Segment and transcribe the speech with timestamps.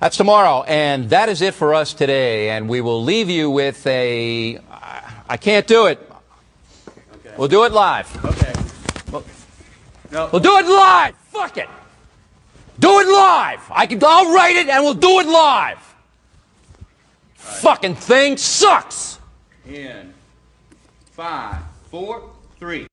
[0.00, 2.50] That's tomorrow, and that is it for us today.
[2.50, 4.60] And we will leave you with a.
[5.28, 5.98] I can't do it.
[7.36, 8.24] We'll do it live.
[8.24, 8.52] Okay.
[10.10, 10.28] No.
[10.32, 11.14] We'll do it live.
[11.32, 11.68] Fuck it.
[12.78, 13.60] Do it live.
[13.70, 14.02] I can.
[14.02, 15.78] I'll write it, and we'll do it live.
[17.34, 19.18] Fucking thing sucks.
[19.66, 20.14] In
[21.12, 21.60] five,
[21.90, 22.86] four, three.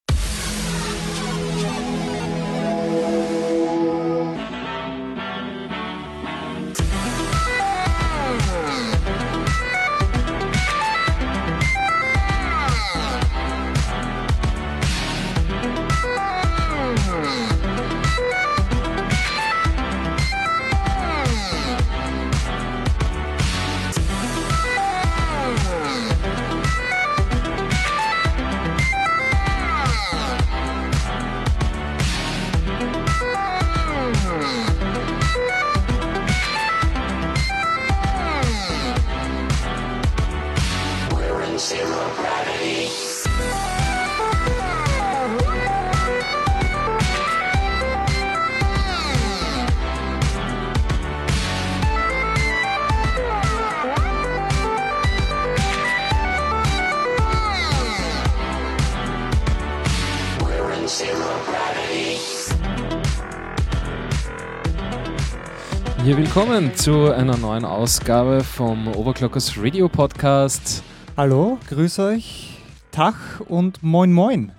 [66.05, 70.83] Ja, willkommen zu einer neuen Ausgabe vom Overclockers Radio Podcast.
[71.17, 72.59] Hallo, grüß euch,
[72.91, 73.15] Tag
[73.47, 74.51] und moin moin.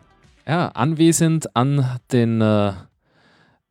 [0.45, 2.73] Ja, anwesend an den, äh,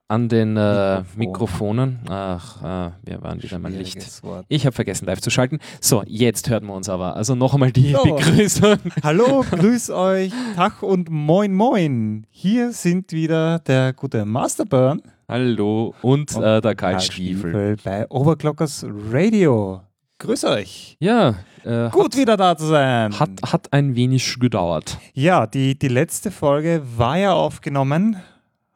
[0.07, 1.17] an den äh, Mikrofon.
[1.17, 1.99] Mikrofonen.
[2.07, 4.23] Ach, äh, wir waren wieder mal Licht.
[4.23, 4.45] Wort.
[4.47, 5.59] Ich habe vergessen, live zu schalten.
[5.81, 7.17] So, jetzt hört man uns aber.
[7.17, 8.03] Also noch einmal die So.
[8.03, 8.77] Begrüßung.
[9.03, 12.25] Hallo, grüß euch, Tag und moin moin.
[12.29, 17.51] Hier sind wieder der gute Masterburn Hallo und Und äh, der Kaltstiefel.
[17.51, 19.81] Kaltstiefel bei Overclockers Radio.
[20.19, 20.97] Grüß euch.
[20.99, 23.19] Ja, äh, Gut wieder da zu sein.
[23.19, 24.99] hat, hat ein wenig gedauert.
[25.13, 28.17] Ja, die, die letzte Folge war ja aufgenommen.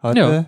[0.01, 0.47] Heute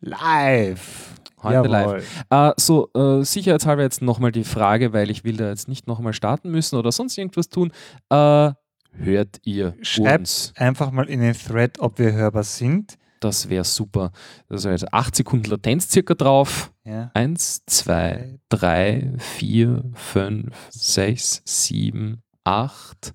[0.00, 1.14] live.
[1.42, 2.02] Heute Jawohl.
[2.28, 6.12] Äh, so, äh, sicherheitshalber jetzt nochmal die Frage, weil ich will da jetzt nicht nochmal
[6.12, 7.72] starten müssen oder sonst irgendwas tun.
[8.10, 8.50] Äh,
[8.92, 10.52] hört ihr Schreibt uns?
[10.56, 12.98] einfach mal in den Thread, ob wir hörbar sind.
[13.20, 14.12] Das wäre super.
[14.48, 16.72] Ist jetzt 8 Sekunden Latenz circa drauf.
[16.84, 17.10] Ja.
[17.14, 23.12] 1, 2, 3, 4, 5, 6, 7, 8.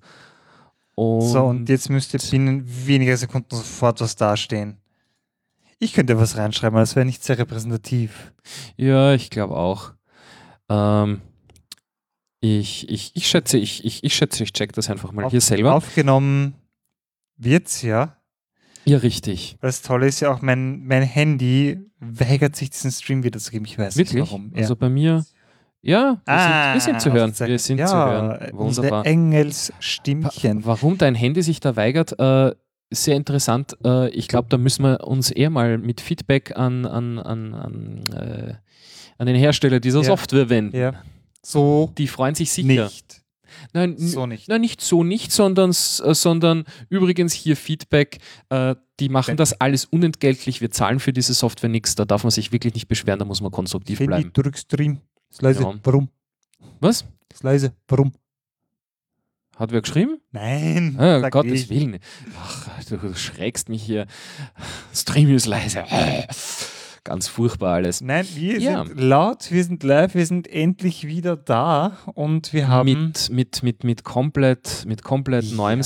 [0.96, 4.78] Und So, und jetzt müsste binnen weniger Sekunden sofort was dastehen.
[5.80, 8.32] Ich könnte was reinschreiben, aber das wäre nicht sehr repräsentativ.
[8.76, 9.92] ja, ich glaube auch.
[10.68, 11.20] Ähm,
[12.40, 15.40] ich, ich, ich schätze, ich, ich, ich schätze, ich check das einfach mal Auf- hier
[15.40, 15.74] selber.
[15.74, 16.54] Aufgenommen
[17.36, 18.16] wird's ja.
[18.84, 19.56] Ja, richtig.
[19.60, 23.66] Das Tolle ist ja auch, mein, mein Handy weigert sich, diesen Stream wiederzugeben.
[23.66, 24.14] Ich weiß Wirklich?
[24.20, 24.50] nicht warum.
[24.54, 24.58] Ja.
[24.62, 25.24] Also bei mir,
[25.80, 27.32] ja, wir, sind, wir sind zu hören.
[27.38, 28.50] Wir sind ja, zu hören.
[28.52, 29.06] Unsere Wunderbar.
[29.06, 30.64] Engelsstimmchen.
[30.64, 32.54] Warum dein Handy sich da weigert, äh,
[32.90, 33.76] sehr interessant.
[33.84, 38.04] Äh, ich glaube, da müssen wir uns eher mal mit Feedback an, an, an, an,
[38.14, 38.54] äh,
[39.18, 40.04] an den Hersteller dieser Ja.
[40.04, 40.76] Software wenden.
[40.76, 40.92] Ja.
[41.42, 42.84] So Die freuen sich sicher.
[42.84, 43.22] nicht.
[43.72, 44.48] Nein, So nicht.
[44.48, 45.74] Nein, nicht so nicht, sondern, äh,
[46.14, 48.18] sondern übrigens hier Feedback.
[48.50, 50.60] Äh, die machen Wenn- das alles unentgeltlich.
[50.60, 51.94] Wir zahlen für diese Software nichts.
[51.94, 53.18] Da darf man sich wirklich nicht beschweren.
[53.18, 54.32] Da muss man konstruktiv Handy, bleiben.
[54.32, 55.00] drück Stream.
[55.30, 55.62] Ist leise.
[55.62, 55.74] Ja.
[55.82, 56.08] Warum?
[56.80, 57.04] Was?
[57.32, 57.72] Ist leise.
[57.88, 58.12] Warum?
[59.56, 60.18] Hat wer geschrieben?
[60.32, 60.96] Nein.
[60.98, 61.70] Ah, Gottes ich.
[61.70, 61.98] Willen.
[62.40, 64.06] Ach, du, du schrägst mich hier.
[64.92, 65.84] Stream ist leise.
[67.06, 68.00] Ganz furchtbar alles.
[68.00, 68.82] Nein, wir Ja.
[68.86, 73.62] sind laut, wir sind live, wir sind endlich wieder da und wir haben Mit, mit,
[73.62, 75.82] mit, mit komplett, mit komplett neuem Ja,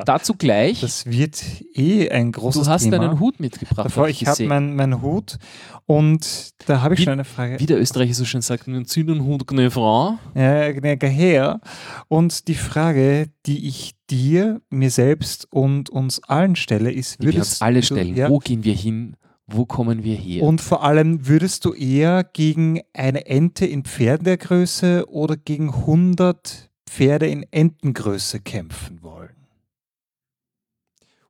[0.00, 0.06] Setup.
[0.06, 0.80] Dazu gleich.
[0.80, 1.42] Das wird
[1.74, 2.98] eh ein großes du hast Thema.
[3.00, 3.84] deinen Hut mitgebracht.
[3.84, 4.48] Davor, hab ich habe gesehen.
[4.48, 5.36] meinen mein Hut
[5.84, 7.60] und da habe ich Wie- schon eine Frage.
[7.60, 10.18] Wie der Österreicher so schön sagt, einen Zünden Hut, keine Frau.
[10.34, 11.60] Ja, Herr.
[12.08, 17.34] Und die Frage, die ich dir, mir selbst und uns allen stelle, ist, Wir uns
[17.36, 18.16] würdest alle stellen.
[18.16, 19.16] ja, Wo gehen wir hin?
[19.52, 20.42] Wo kommen wir her?
[20.42, 27.26] und vor allem, würdest du eher gegen eine Ente in Pferdegröße oder gegen 100 Pferde
[27.26, 29.39] in Entengröße kämpfen wollen?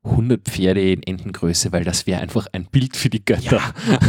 [0.02, 3.60] 100 Pferde in Entengröße, weil das wäre einfach ein Bild für die Götter.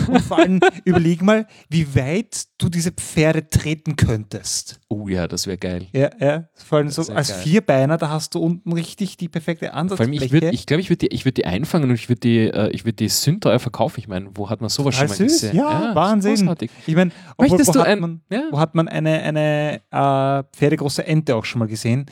[0.08, 4.80] Und vor allem überleg mal, wie weit du diese Pferde treten könntest.
[4.88, 5.88] Oh ja, das wäre geil.
[5.92, 6.48] Ja, ja.
[6.54, 7.40] Vor allem so als geil.
[7.44, 10.26] Vierbeiner, da hast du unten richtig die perfekte Vor allem, Ansatzfläche.
[10.26, 12.40] ich würde, ich glaube, ich würde die, ich würd die einfangen und ich würde die,
[12.40, 14.00] äh, ich würd die sündteuer verkaufen.
[14.00, 15.42] Ich meine, wo hat man sowas Total schon mal süß.
[15.42, 15.58] gesehen?
[15.58, 16.56] Ja, ist Wahnsinn.
[16.88, 18.44] ich meine, wo, du hat ein, man, ja?
[18.50, 22.06] wo hat man eine, eine äh, pferdegroße Ente auch schon mal gesehen?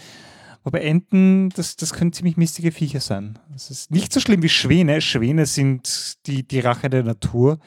[0.64, 3.40] Wobei Enten, das, das können ziemlich mistige Viecher sein.
[3.52, 5.02] Das ist nicht so schlimm wie Schwäne.
[5.02, 7.60] Schwäne sind die, die Rache der Natur.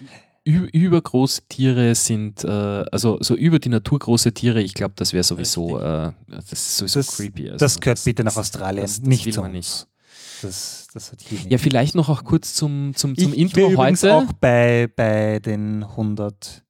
[0.47, 5.13] ü- übergroße Tiere sind, äh, also so über die Natur große Tiere, ich glaube, das
[5.13, 7.51] wäre sowieso, äh, das ist sowieso Das, creepy.
[7.51, 9.87] Also das gehört bitte nach Australien, das- das nicht will zu uns.
[10.43, 11.61] Das, das hat hier Ja, nicht.
[11.61, 14.15] vielleicht noch auch kurz zum, zum, zum ich Intro bin übrigens heute.
[14.15, 16.62] auch bei, bei den 100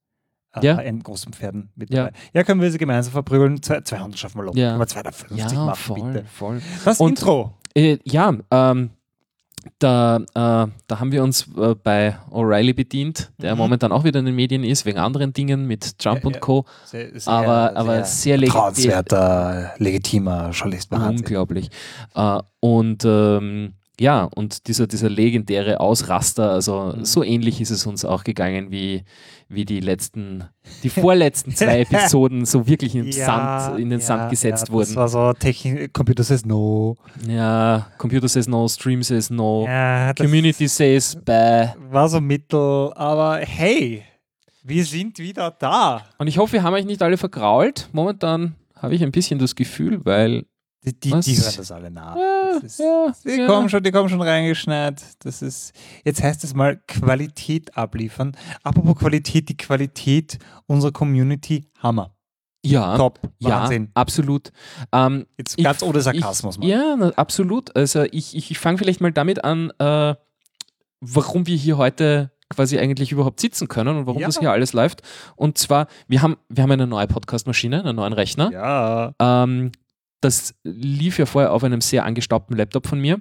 [0.55, 0.81] äh, Ja.
[1.03, 2.05] großen Pferden mit Ja.
[2.05, 2.17] dabei.
[2.33, 3.63] Ja, können wir sie gemeinsam verprügeln?
[3.63, 4.59] Zwei- 200 schaffen wir locker.
[4.59, 4.69] Ja.
[4.71, 6.25] Können wir 250 ja, machen, voll, bitte.
[6.27, 6.63] voll.
[6.85, 7.55] Das Und- Intro.
[7.75, 8.91] Äh, ja, ähm,
[9.79, 13.59] da, äh, da haben wir uns äh, bei O'Reilly bedient, der Mhm.
[13.59, 16.41] momentan auch wieder in den Medien ist, wegen anderen Dingen mit Trump Ja, und.
[16.41, 16.65] Co.
[16.85, 18.93] Sehr, sehr, aber, aber sehr legitim.
[19.79, 20.91] Legitimer Journalist.
[20.91, 21.19] Wahnsinn.
[21.19, 21.71] Unglaublich.
[22.15, 27.05] Äh, und ähm, ja, und dieser, dieser legendäre Ausraster, also Mhm.
[27.05, 29.05] so ähnlich ist es uns auch gegangen wie,
[29.49, 30.45] wie die letzten,
[30.83, 34.95] die vorletzten zwei Episoden so wirklich im Sand, in den ja, Sand gesetzt ja, wurden.
[34.95, 36.97] Das war so Technik, Computer says no.
[37.29, 41.69] Ja, Computer says no, Stream says no, Ja, Community says bäh.
[41.91, 44.03] war so mittel, aber hey,
[44.65, 46.03] wir sind wieder da.
[46.19, 47.89] Und ich hoffe, wir haben euch nicht alle vergrault.
[47.93, 50.45] Momentan habe ich ein bisschen das Gefühl, weil.
[50.85, 52.17] Die, die, die hören das alle nach.
[52.17, 53.47] Ja, Das ist, ja, die, ja.
[53.47, 55.01] kommen schon, die kommen schon reingeschneit.
[55.21, 55.73] Das ist,
[56.05, 58.37] jetzt heißt es mal Qualität abliefern.
[58.65, 62.15] Apropos Qualität, die Qualität unserer Community, Hammer.
[62.65, 63.91] Ja, Top, ja, Wahnsinn.
[63.95, 64.51] absolut.
[64.93, 66.59] Ähm, Jetzt Ich- ganz ohne Sarkasmus.
[66.61, 67.75] Ich, ja, na, absolut.
[67.77, 70.15] Also ich, ich, ich fange vielleicht mal damit an, äh,
[71.01, 74.29] warum wir hier heute quasi eigentlich überhaupt sitzen können und warum Ja.
[74.29, 75.03] das hier alles läuft.
[75.37, 78.51] Und zwar, wir haben, wir haben eine neue Podcast-Maschine, einen neuen Rechner.
[78.53, 79.13] ja.
[79.21, 79.73] Ähm,
[80.23, 83.21] das lief ja vorher auf einem sehr angestaubten Laptop von mir,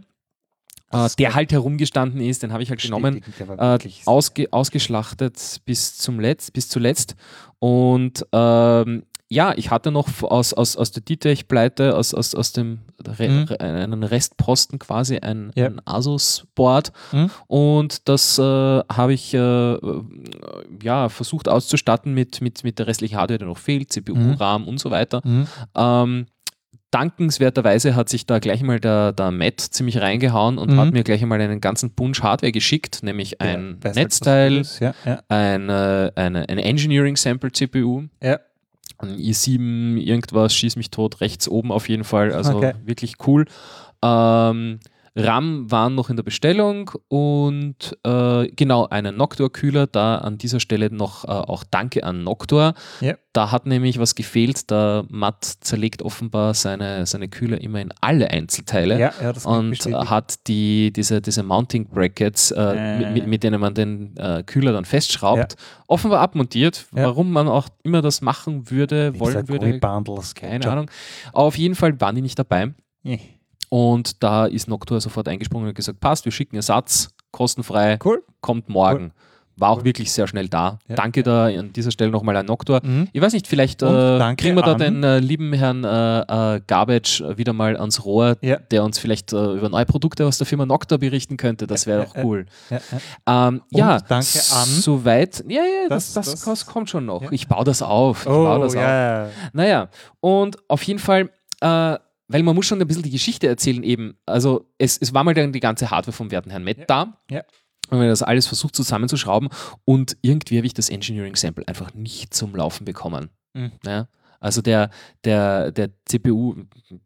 [0.91, 2.43] äh, der halt herumgestanden ist.
[2.43, 3.21] Den habe ich halt genommen,
[3.57, 7.15] äh, ausge, ausgeschlachtet bis zum Letzt, bis zuletzt.
[7.59, 9.03] Und ähm,
[9.33, 13.43] ja, ich hatte noch aus, aus, aus der Ditech-Pleite, aus, aus, aus dem Re Mhm.
[13.45, 15.67] Re einen Restposten quasi ein, Ja.
[15.67, 16.91] ein Asus-Board.
[17.13, 17.31] Mhm.
[17.47, 19.77] Und das äh, habe ich äh,
[20.83, 24.33] ja, versucht auszustatten mit, mit, mit der restlichen Hardware, die noch fehlt, CPU, Mhm.
[24.33, 25.21] RAM und so weiter.
[25.23, 25.47] Mhm.
[25.75, 26.25] Ähm,
[26.91, 30.77] dankenswerterweise hat sich da gleich mal der, der Matt ziemlich reingehauen und Mhm.
[30.79, 34.61] hat mir gleich einmal einen ganzen Bunch Hardware geschickt, nämlich ein Ja, Netzteil.
[34.79, 38.39] Ja, ja, eine, eine, eine Engineering Sample CPU, ja.
[38.99, 42.73] ein i7, irgendwas, schieß mich tot, rechts oben auf jeden Fall, also Okay.
[42.85, 43.45] wirklich cool.
[44.03, 44.79] Ähm,
[45.13, 49.87] RAM waren noch in der Bestellung und äh, genau einen Noctua-Kühler.
[49.87, 52.73] Da an dieser Stelle noch äh, auch Danke an Noctua.
[53.01, 53.15] Ja.
[53.33, 54.71] Da hat nämlich was gefehlt.
[54.71, 59.75] Der Matt zerlegt offenbar seine, seine Kühler immer in alle Einzelteile ja, ja und
[60.09, 64.85] hat die, diese, diese Mounting Brackets, äh, mit, mit, denen man den äh, Kühler dann
[64.85, 65.55] festschraubt,
[65.87, 66.87] offenbar abmontiert.
[66.91, 70.71] Warum man auch immer das machen würde, Dieser wollen würde, Gummi-Bundles, keine.
[70.71, 70.91] Ahnung.
[71.33, 72.73] Auf jeden Fall waren die nicht dabei.
[73.03, 73.17] Ja.
[73.73, 78.21] Und da ist Noctua sofort eingesprungen und gesagt, passt, wir schicken Ersatz, kostenfrei, Cool.
[78.41, 79.13] kommt morgen.
[79.55, 80.79] War auch wirklich sehr schnell da.
[80.87, 82.79] Ja, Danke da an dieser Stelle nochmal an Noctua.
[82.83, 83.07] Mhm.
[83.13, 87.21] Ich weiß nicht, vielleicht äh, kriegen wir da den äh, lieben Herrn äh, äh, Garbage
[87.37, 88.57] wieder mal ans Rohr, Ja.
[88.57, 91.67] der uns vielleicht äh, über neue Produkte aus der Firma Noctua berichten könnte.
[91.67, 92.45] Das wäre Ja, doch ja, cool.
[92.71, 92.79] Ja,
[93.25, 93.47] ja.
[93.47, 95.43] Ähm, ja, danke an- Soweit.
[95.47, 97.21] Ja, ja, das, Das- das, das- kommt schon noch.
[97.23, 97.27] Ja.
[97.31, 98.19] Ich baue das auf.
[98.21, 98.81] Ich baue Oh, das auf.
[98.81, 99.27] ja.
[99.53, 99.87] Naja,
[100.21, 101.29] und auf jeden Fall,
[101.61, 101.97] äh,
[102.31, 104.15] weil man muss schon ein bisschen die Geschichte erzählen eben.
[104.25, 106.85] Also es, es war mal dann die ganze Hardware vom werten Herrn Matt Ja.
[106.87, 107.17] da.
[107.29, 107.41] Ja.
[107.89, 109.49] Und wir das alles versucht zusammenzuschrauben
[109.83, 113.29] und irgendwie habe ich das Engineering Sample einfach nicht zum Laufen bekommen.
[113.53, 113.71] Mhm.
[113.85, 114.07] Ja?
[114.39, 114.89] Also der,
[115.25, 116.55] der, der CPU,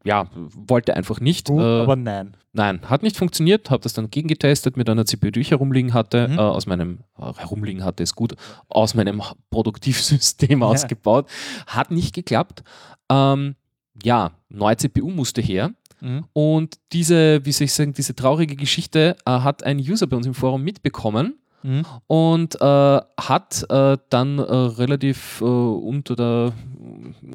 [0.06, 1.48] ja, wollte einfach nicht.
[1.48, 2.38] Gut, äh, aber nein.
[2.54, 6.30] Nein, hat nicht funktioniert, habe das dann gegengetestet mit einer CPU, die ich herumliegen hatte,
[6.30, 6.38] Mhm.
[6.38, 8.36] äh, aus meinem, äh, herumliegen hatte ist gut,
[8.70, 10.66] aus meinem Produktivsystem Ja.
[10.68, 11.28] ausgebaut.
[11.68, 12.64] Hat nicht geklappt.
[13.10, 13.56] Ähm,
[14.04, 15.72] ja, neue CPU musste her.
[16.02, 16.26] Mhm.
[16.34, 20.26] Und diese, wie soll ich sagen, diese traurige Geschichte äh, hat ein User bei uns
[20.28, 21.84] im Forum mitbekommen Mhm.
[22.06, 26.54] und äh, hat äh, dann äh, relativ äh, unter, der,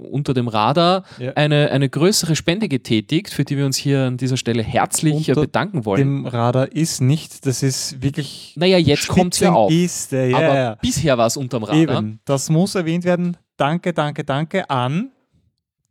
[0.08, 1.32] unter dem Radar Ja.
[1.32, 5.32] eine, eine größere Spende getätigt, für die wir uns hier an dieser Stelle herzlich äh,
[5.32, 5.98] Unter bedanken wollen.
[6.00, 9.72] Dem Radar ist nicht, das ist wirklich Naja, jetzt kommt es ja auf.
[9.72, 10.74] Ja, Aber ja.
[10.76, 11.98] bisher war es unterm Radar.
[11.98, 13.36] Eben, das muss erwähnt werden.
[13.56, 15.10] Danke, danke, danke an.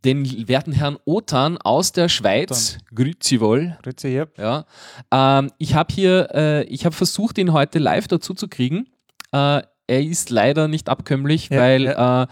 [0.04, 3.76] Den werten Herrn Otan aus der Schweiz, Grüezi wohl.
[3.82, 4.28] Grüße hier.
[4.38, 4.64] Ja.
[5.12, 8.86] Ähm, ich habe hier, äh, ich habe versucht, ihn heute live dazu zu kriegen.
[9.32, 12.26] Äh, er ist leider nicht abkömmlich, Ja, weil Äh,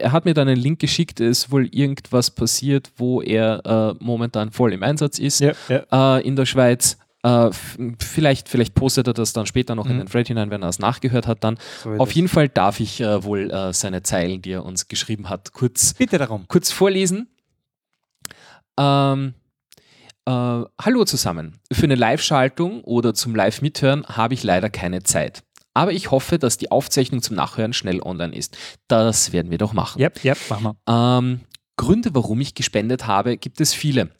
[0.00, 4.04] er hat mir dann einen Link geschickt, es ist wohl irgendwas passiert, wo er äh,
[4.04, 6.16] momentan voll im Einsatz ist Ja, ja.
[6.18, 6.96] äh, in der Schweiz.
[7.24, 7.50] Äh,
[7.98, 9.98] vielleicht, vielleicht postet er das dann später noch in Mhm.
[10.02, 11.58] den Thread hinein, wenn er es nachgehört hat dann.
[11.82, 15.28] So Auf jeden Fall darf ich äh, wohl äh, seine Zeilen, die er uns geschrieben
[15.28, 16.46] hat, kurz Bitte darum.
[16.46, 17.28] kurz vorlesen.
[18.78, 19.34] Ähm,
[20.26, 21.58] äh, hallo zusammen.
[21.72, 25.42] Für eine Live-Schaltung oder zum Live-Mithören habe ich leider keine Zeit.
[25.74, 28.56] Aber ich hoffe, dass die Aufzeichnung zum Nachhören schnell online ist.
[28.88, 30.00] Das werden wir doch machen.
[30.00, 31.18] Yep, yep, machen wir.
[31.18, 31.40] Ähm,
[31.76, 34.10] Gründe, warum ich gespendet habe, gibt es viele.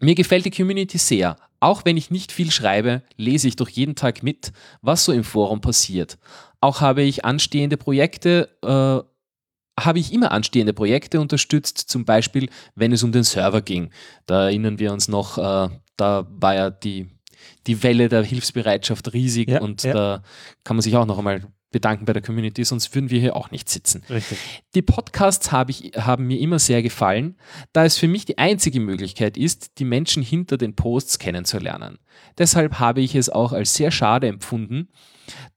[0.00, 1.36] Mir gefällt die Community sehr.
[1.60, 5.24] Auch wenn ich nicht viel schreibe, lese ich doch jeden Tag mit, was so im
[5.24, 6.18] Forum passiert.
[6.60, 12.92] Auch habe ich anstehende Projekte, äh, habe ich immer anstehende Projekte unterstützt, zum Beispiel, wenn
[12.92, 13.90] es um den Server ging.
[14.26, 17.08] Da erinnern wir uns noch, äh, da war ja die,
[17.66, 19.92] die Welle der Hilfsbereitschaft riesig Ja, und ja.
[19.92, 20.22] da
[20.64, 23.50] kann man sich auch noch einmal bedanken bei der Community, sonst würden wir hier auch
[23.50, 24.02] nicht sitzen.
[24.08, 24.38] Richtig.
[24.74, 27.36] Die Podcasts habe ich, haben mir immer sehr gefallen,
[27.72, 31.98] da es für mich die einzige Möglichkeit ist, die Menschen hinter den Posts kennenzulernen.
[32.38, 34.88] Deshalb habe ich es auch als sehr schade empfunden,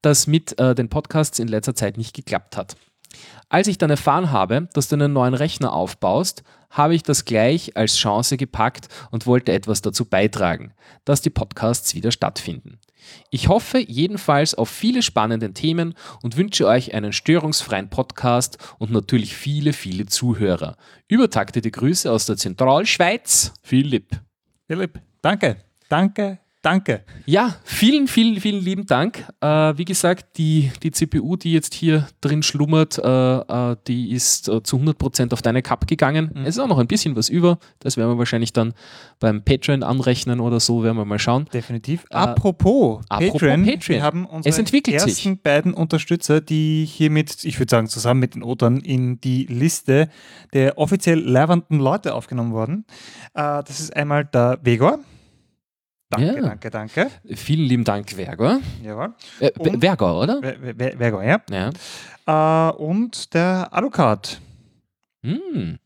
[0.02, 2.76] dass mit äh, den Podcasts in letzter Zeit nicht geklappt hat.
[3.50, 7.76] Als ich dann erfahren habe, dass du einen neuen Rechner aufbaust, habe ich das gleich
[7.76, 12.80] als Chance gepackt und wollte etwas dazu beitragen, dass die Podcasts wieder stattfinden.
[13.30, 19.36] Ich hoffe jedenfalls auf viele spannende Themen und wünsche euch einen störungsfreien Podcast und natürlich
[19.36, 20.78] viele, viele Zuhörer.
[21.08, 24.20] Übertaktete Grüße aus der Zentralschweiz, Philipp.
[24.68, 25.58] Philipp, danke,
[25.90, 27.04] danke, danke.
[27.26, 29.26] Ja, vielen, vielen, vielen lieben Dank.
[29.42, 33.02] Äh, wie gesagt, die, die CPU, die jetzt hier drin schlummert, äh,
[33.72, 36.32] äh, die ist äh, zu 100% auf deine Cup gegangen.
[36.44, 37.58] Es ist auch noch ein bisschen was über.
[37.80, 38.74] Das werden wir wahrscheinlich dann
[39.20, 41.46] beim Patreon anrechnen oder so, werden wir mal schauen.
[41.54, 42.06] Definitiv.
[42.10, 43.96] apropos, Äh, apropos Patreon, Patreon.
[43.98, 45.42] wir haben unsere Es entwickelt ersten sich.
[45.42, 50.10] beiden Unterstützer, die hiermit, ich würde sagen, zusammen mit den Otern in die Liste
[50.54, 52.86] der offiziell leibenden Leute aufgenommen worden.
[53.34, 55.00] Äh, das ist einmal der Vegor.
[56.12, 56.42] Danke, Ja.
[56.42, 57.08] danke, danke.
[57.36, 58.60] Vielen lieben Dank, Vergor.
[58.84, 59.14] Jawohl.
[59.40, 60.42] Äh, Vergor, oder?
[60.42, 61.42] Ve- Ve- Ve- Vegor, ja.
[61.50, 62.70] Ja.
[62.70, 64.42] Äh, und der Alucard.
[65.26, 65.78] Hm.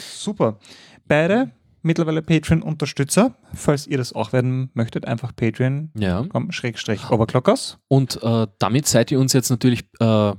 [0.00, 0.58] Super.
[1.06, 3.36] Beide mittlerweile Patreon-Unterstützer.
[3.54, 5.90] Falls ihr das auch werden möchtet, einfach Patreon.
[5.96, 6.24] Ja.
[6.28, 7.78] komm, Schrägstrich Oberklockers.
[7.88, 10.32] Und äh, damit seid ihr uns jetzt natürlich äh,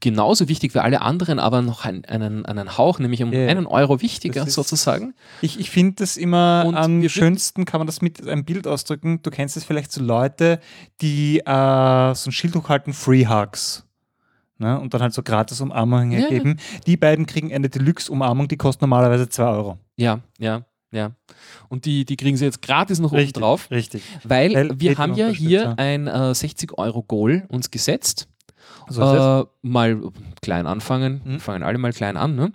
[0.00, 3.66] genauso wichtig wie alle anderen, aber noch ein, einen, einen Hauch, nämlich um Ja, einen
[3.66, 5.14] Euro wichtiger ist- sozusagen.
[5.42, 9.20] Ich, ich finde das immer Und am schönsten, kann man das mit einem Bild ausdrücken.
[9.22, 10.60] Du kennst es vielleicht so Leute,
[11.00, 11.44] die äh,
[12.14, 13.84] so ein Schild hochhalten, Free Hugs.
[14.58, 14.78] Ne?
[14.80, 16.28] Und dann halt so gratis Umarmungen Ja.
[16.28, 16.58] geben.
[16.86, 19.78] Die beiden kriegen eine Deluxe-Umarmung, die kostet normalerweise 2 Euro.
[19.96, 21.12] Ja, ja, ja.
[21.68, 24.02] Und die, die kriegen sie jetzt gratis noch oben drauf, Richtig.
[24.24, 28.26] weil Weil wir haben ja hier ein äh, 60-Euro-Goal uns gesetzt.
[28.88, 30.00] So äh, mal
[30.42, 31.40] klein anfangen, Mhm.
[31.40, 32.34] fangen alle mal klein an.
[32.36, 32.52] Ne?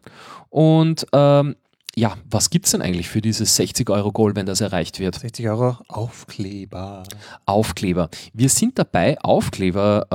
[0.50, 1.56] Und ähm,
[1.96, 5.16] ja, was gibt es denn eigentlich für dieses 60-Euro-Goal, wenn das erreicht wird?
[5.20, 7.04] 60 Euro Aufkleber.
[7.46, 8.10] Aufkleber.
[8.34, 10.08] Wir sind dabei, Aufkleber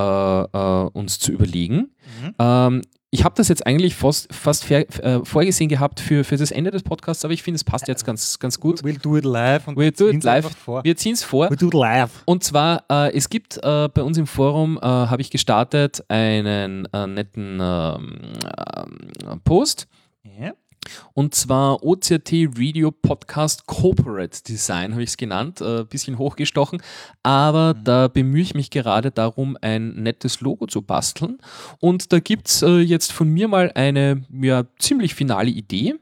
[0.52, 1.90] äh, äh, uns zu überlegen.
[2.22, 2.34] Mhm.
[2.38, 6.50] Ähm, ich habe das jetzt eigentlich fast, fast fair, äh, vorgesehen gehabt für, für das
[6.50, 8.82] Ende des Podcasts, aber ich finde, es passt jetzt ganz, ganz gut.
[8.82, 10.50] We'll do it live und We'll do it live.
[10.56, 10.84] Vor.
[10.84, 11.50] Wir ziehen es vor.
[11.50, 12.10] We'll do it live.
[12.26, 16.86] Und zwar, äh, es gibt äh, bei uns im Forum, äh, habe ich gestartet, einen
[16.92, 19.88] äh, netten ähm, äh, Post.
[20.24, 20.52] Ja.
[21.14, 26.82] Und zwar OCT Radio Podcast Corporate Design, habe ich es genannt, ein äh, bisschen hochgestochen.
[27.22, 31.38] Aber da bemühe ich mich gerade darum, ein nettes Logo zu basteln.
[31.80, 35.94] Und da gibt es äh, jetzt von mir mal eine ja, ziemlich finale Idee.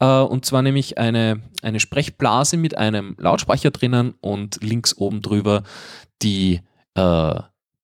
[0.00, 5.62] Äh, und zwar nämlich eine, eine Sprechblase mit einem Lautsprecher drinnen und links oben drüber
[6.22, 6.60] die,
[6.94, 7.34] äh,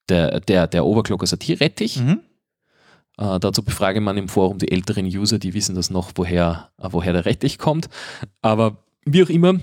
[0.09, 2.01] der, der, der Overclocker Satirrettich.
[2.01, 2.21] Mhm.
[3.19, 6.89] Äh, dazu befrage man im Forum die älteren User, die wissen das noch, woher, äh,
[6.91, 7.89] woher der Rettich kommt.
[8.43, 9.61] Aber wie auch immer,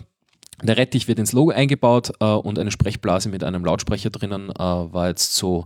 [0.62, 4.54] der Rettich wird ins Logo eingebaut äh, und eine Sprechblase mit einem Lautsprecher drinnen äh,
[4.60, 5.66] war jetzt so.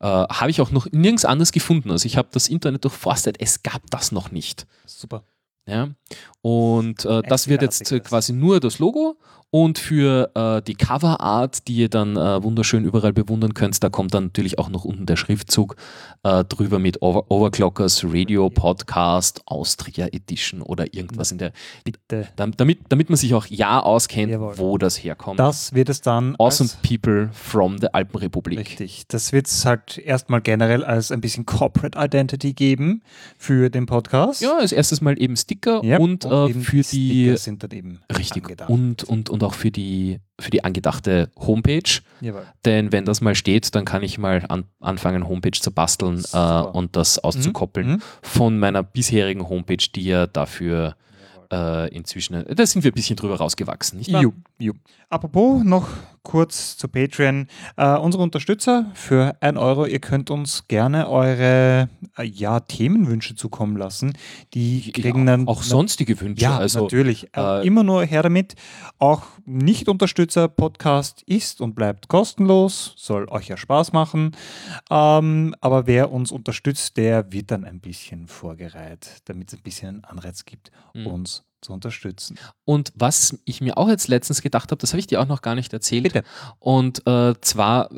[0.00, 1.90] Äh, habe ich auch noch nirgends anders gefunden.
[1.90, 4.66] Also ich habe das Internet durchforstet, es gab das noch nicht.
[4.84, 5.22] Super.
[5.66, 5.90] Ja?
[6.40, 9.16] Und äh, das wird jetzt quasi nur das Logo
[9.54, 14.14] und für äh, die Coverart, die ihr dann äh, wunderschön überall bewundern könnt, da kommt
[14.14, 15.76] dann natürlich auch noch unten der Schriftzug
[16.22, 21.52] äh, drüber mit Over Overclockers Radio Podcast Austria Edition oder irgendwas in der.
[21.84, 22.28] Bitte.
[22.36, 24.56] Dam- Damit, damit man sich auch ja auskennt, Jawohl.
[24.56, 25.38] wo das herkommt.
[25.38, 26.34] Das wird es dann.
[26.38, 28.58] awesome People from the Alpenrepublik.
[28.58, 29.04] Richtig.
[29.08, 33.02] Das wird es halt erstmal generell als ein bisschen Corporate Identity geben
[33.36, 34.40] für den Podcast.
[34.40, 37.24] Ja, als erstes mal eben Sticker Ja, und, äh, eben für die.
[37.24, 38.44] Sticker sind dann eben Richtig.
[38.44, 38.70] angedacht.
[38.70, 42.00] Und, und, und auch für die, für die angedachte Homepage.
[42.20, 42.46] Jawohl.
[42.64, 46.60] Denn wenn das mal steht, dann kann ich mal an, anfangen, Homepage zu basteln äh,
[46.62, 48.02] und das auszukoppeln Mhm.
[48.22, 50.96] von meiner bisherigen Homepage, die ja dafür
[51.52, 54.22] äh, inzwischen, da sind wir ein bisschen drüber rausgewachsen, nicht wahr?
[54.22, 54.72] Ju, ju.
[55.10, 55.88] Apropos noch
[56.22, 57.46] kurz zu Patreon.
[57.76, 63.76] Äh, unsere Unterstützer für 1 Euro, ihr könnt uns gerne eure äh, ja, Themenwünsche zukommen
[63.76, 64.12] lassen.
[64.54, 66.42] Die kriegen dann auch sonstige Wünsche.
[66.42, 67.28] Ja, also, natürlich.
[67.36, 68.54] Äh, äh, immer nur her damit.
[68.98, 74.36] Auch Nicht-Unterstützer-Podcast ist und bleibt kostenlos, soll euch ja Spaß machen.
[74.90, 79.88] Ähm, aber wer uns unterstützt, der wird dann ein bisschen vorgereiht, damit es ein bisschen
[79.88, 81.06] einen Anreiz gibt, Mhm.
[81.06, 82.38] uns zu unterstützen.
[82.64, 85.40] Und was ich mir auch jetzt letztens gedacht habe, das habe ich dir auch noch
[85.42, 86.02] gar nicht erzählt.
[86.02, 86.22] Bitte.
[86.58, 87.96] Und äh, zwar, äh,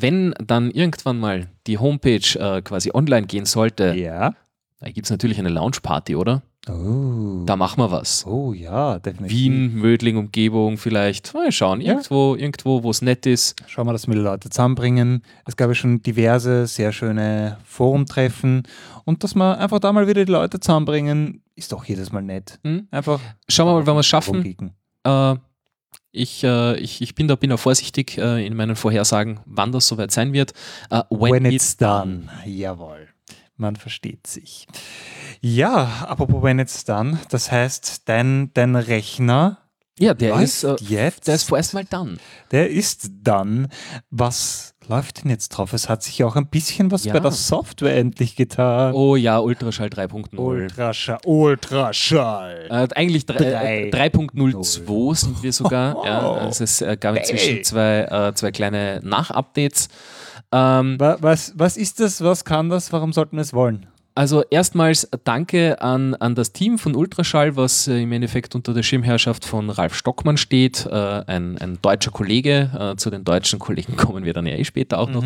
[0.00, 4.34] wenn dann irgendwann mal die Homepage äh, quasi online gehen sollte, Ja.
[4.80, 6.42] da gibt es natürlich eine Launchparty, oder?
[6.68, 7.42] Oh.
[7.44, 8.24] Da machen wir was.
[8.26, 9.36] oh ja, definitiv.
[9.36, 11.34] Wien, Mödling, Umgebung vielleicht.
[11.34, 11.92] Mal schauen, Ja.
[11.92, 13.56] irgendwo, irgendwo, wo es nett ist.
[13.66, 15.22] Schauen wir, dass wir die Leute zusammenbringen.
[15.46, 18.62] Es gab ja schon diverse, sehr schöne Forumtreffen.
[19.04, 22.58] Und dass wir einfach da mal wieder die Leute zusammenbringen, ist doch jedes Mal nett.
[22.64, 22.88] Hm?
[22.90, 24.72] Einfach Schauen wir mal, wenn wir es schaffen.
[25.04, 25.34] Äh,
[26.12, 29.86] ich, äh, ich, ich bin da bin da vorsichtig äh, in meinen Vorhersagen, wann das
[29.88, 30.52] soweit sein wird.
[30.90, 32.28] Äh, When, it's done.
[32.46, 33.08] Jawohl.
[33.56, 34.66] Man versteht sich.
[35.40, 39.58] Ja, apropos when it's done, das heißt, dein, dein Rechner
[39.98, 41.28] Ja, der läuft ist, äh, jetzt.
[41.28, 42.18] der ist vorerst mal dann.
[42.50, 43.68] der ist dann.
[44.10, 45.72] Was läuft denn jetzt drauf?
[45.72, 47.12] Es hat sich ja auch ein bisschen was Ja.
[47.12, 48.92] bei der Software endlich getan.
[48.92, 50.36] Oh ja, Ultraschall 3.0.
[50.36, 51.20] Ultraschall.
[51.24, 52.66] Ultraschall.
[52.70, 54.08] Äh, eigentlich drei- äh, Drei.
[54.08, 56.04] 3.02 sind wir sogar.
[56.04, 59.88] ja, also es äh, gab inzwischen zwei, äh, zwei kleine Nach-Updates.
[60.54, 62.22] Ähm, Wa- Was, was ist das?
[62.22, 62.92] Was kann das?
[62.92, 63.86] Warum sollten wir es wollen?
[64.16, 68.84] Also erstmals danke an, an das Team von Ultraschall, was äh, im Endeffekt unter der
[68.84, 70.94] Schirmherrschaft von Ralf Stockmann steht, äh,
[71.26, 72.70] ein, ein deutscher Kollege.
[72.92, 75.24] Äh, zu den deutschen Kollegen kommen wir dann ja eh später auch noch.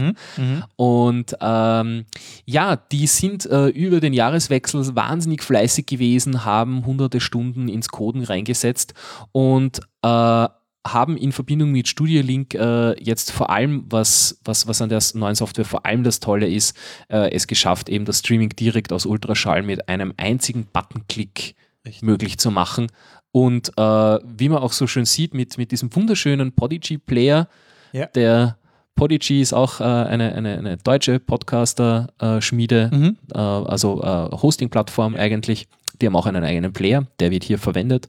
[0.76, 2.06] Und ähm,
[2.47, 8.25] ja, die sind äh, über den Jahreswechsel wahnsinnig fleißig gewesen, haben hunderte Stunden ins Coden
[8.25, 8.94] reingesetzt
[9.32, 10.47] und äh,
[10.87, 15.02] haben in Verbindung mit Studio Link äh, jetzt vor allem, was, was, was an der
[15.14, 16.76] neuen Software vor allem das Tolle ist,
[17.08, 21.54] äh, es geschafft, eben das Streaming direkt aus Ultraschall mit einem einzigen Buttonklick
[22.00, 22.87] möglich zu machen.
[23.32, 27.49] Und äh, wie man auch so schön sieht, mit, mit diesem wunderschönen Podigy-Player,
[27.92, 28.06] Ja.
[28.06, 28.56] der
[28.94, 33.16] Podigy ist auch äh, eine, eine, eine deutsche Podcaster-Schmiede, Mhm.
[33.35, 35.68] äh, also äh, Hosting-Plattform eigentlich.
[36.00, 38.09] Die haben auch einen eigenen Player, der wird hier verwendet,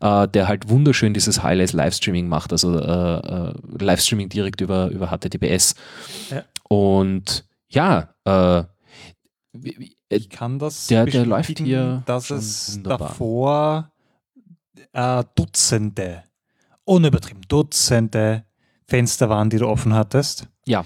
[0.00, 5.08] äh, der halt wunderschön dieses Highlights Livestreaming macht, also äh, äh, Livestreaming direkt über, über
[5.08, 5.74] HTTPS.
[6.30, 6.44] Ja.
[6.68, 8.64] Und ja, äh, äh,
[10.10, 13.08] Ich kann das Der- der läuft hier dass es wunderbar.
[13.08, 13.92] davor
[14.92, 16.24] äh, Dutzende,
[16.84, 18.44] unübertrieben, Dutzende
[18.86, 20.46] Fenster waren, die du offen hattest.
[20.66, 20.84] ja,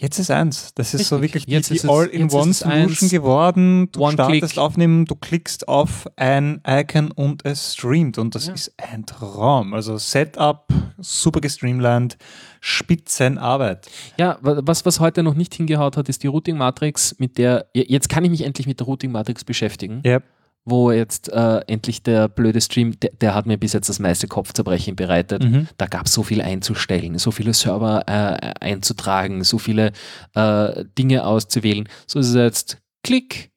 [0.00, 0.72] Jetzt ist eins.
[0.76, 1.42] Das ist so Richtig.
[1.42, 3.90] wirklich die, Jetzt die All-in-One-Solution geworden.
[3.90, 4.36] Du One-Click.
[4.36, 8.16] startest aufnehmen, du klickst auf ein Icon und es streamt.
[8.16, 8.52] Und das Ja.
[8.54, 9.74] ist ein Traum.
[9.74, 12.16] Also Setup, super gestreamlined,
[12.60, 13.88] Spitzenarbeit.
[14.18, 17.86] Ja, wa- was, was heute noch nicht hingehaut hat, ist die Routing-Matrix, mit der, je-
[17.88, 20.20] jetzt kann ich mich endlich mit der Routing-Matrix beschäftigen, Ja.
[20.64, 24.28] Wo jetzt äh, endlich der blöde Stream, der, der hat mir bis jetzt das meiste
[24.28, 25.42] Kopfzerbrechen bereitet.
[25.42, 25.68] Mhm.
[25.78, 29.92] Da gab es so viel einzustellen, so viele Server äh, einzutragen, so viele
[30.34, 31.88] äh, Dinge auszuwählen.
[32.06, 33.50] So ist es jetzt, Klick,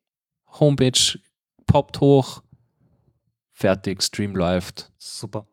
[0.60, 1.20] Homepage
[1.66, 2.44] poppt hoch,
[3.52, 4.92] fertig, Stream läuft.
[4.98, 5.48] Super.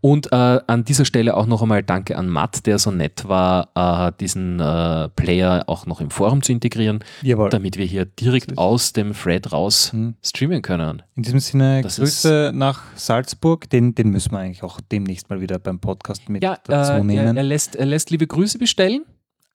[0.00, 3.68] Und äh, an dieser Stelle auch noch einmal Danke an Matt, der so nett war,
[4.08, 7.50] äh, diesen äh, Player auch noch im Forum zu integrieren, Jawohl.
[7.50, 10.14] damit wir hier direkt aus dem Thread raus Mhm.
[10.24, 11.02] streamen können.
[11.16, 13.68] In diesem Sinne, Das Grüße nach Salzburg.
[13.70, 16.96] Den, den müssen wir eigentlich auch demnächst mal wieder beim Podcast mit Ja, dazu äh,
[16.96, 17.36] er, nehmen.
[17.36, 19.04] er, lässt, er lässt liebe Grüße bestellen.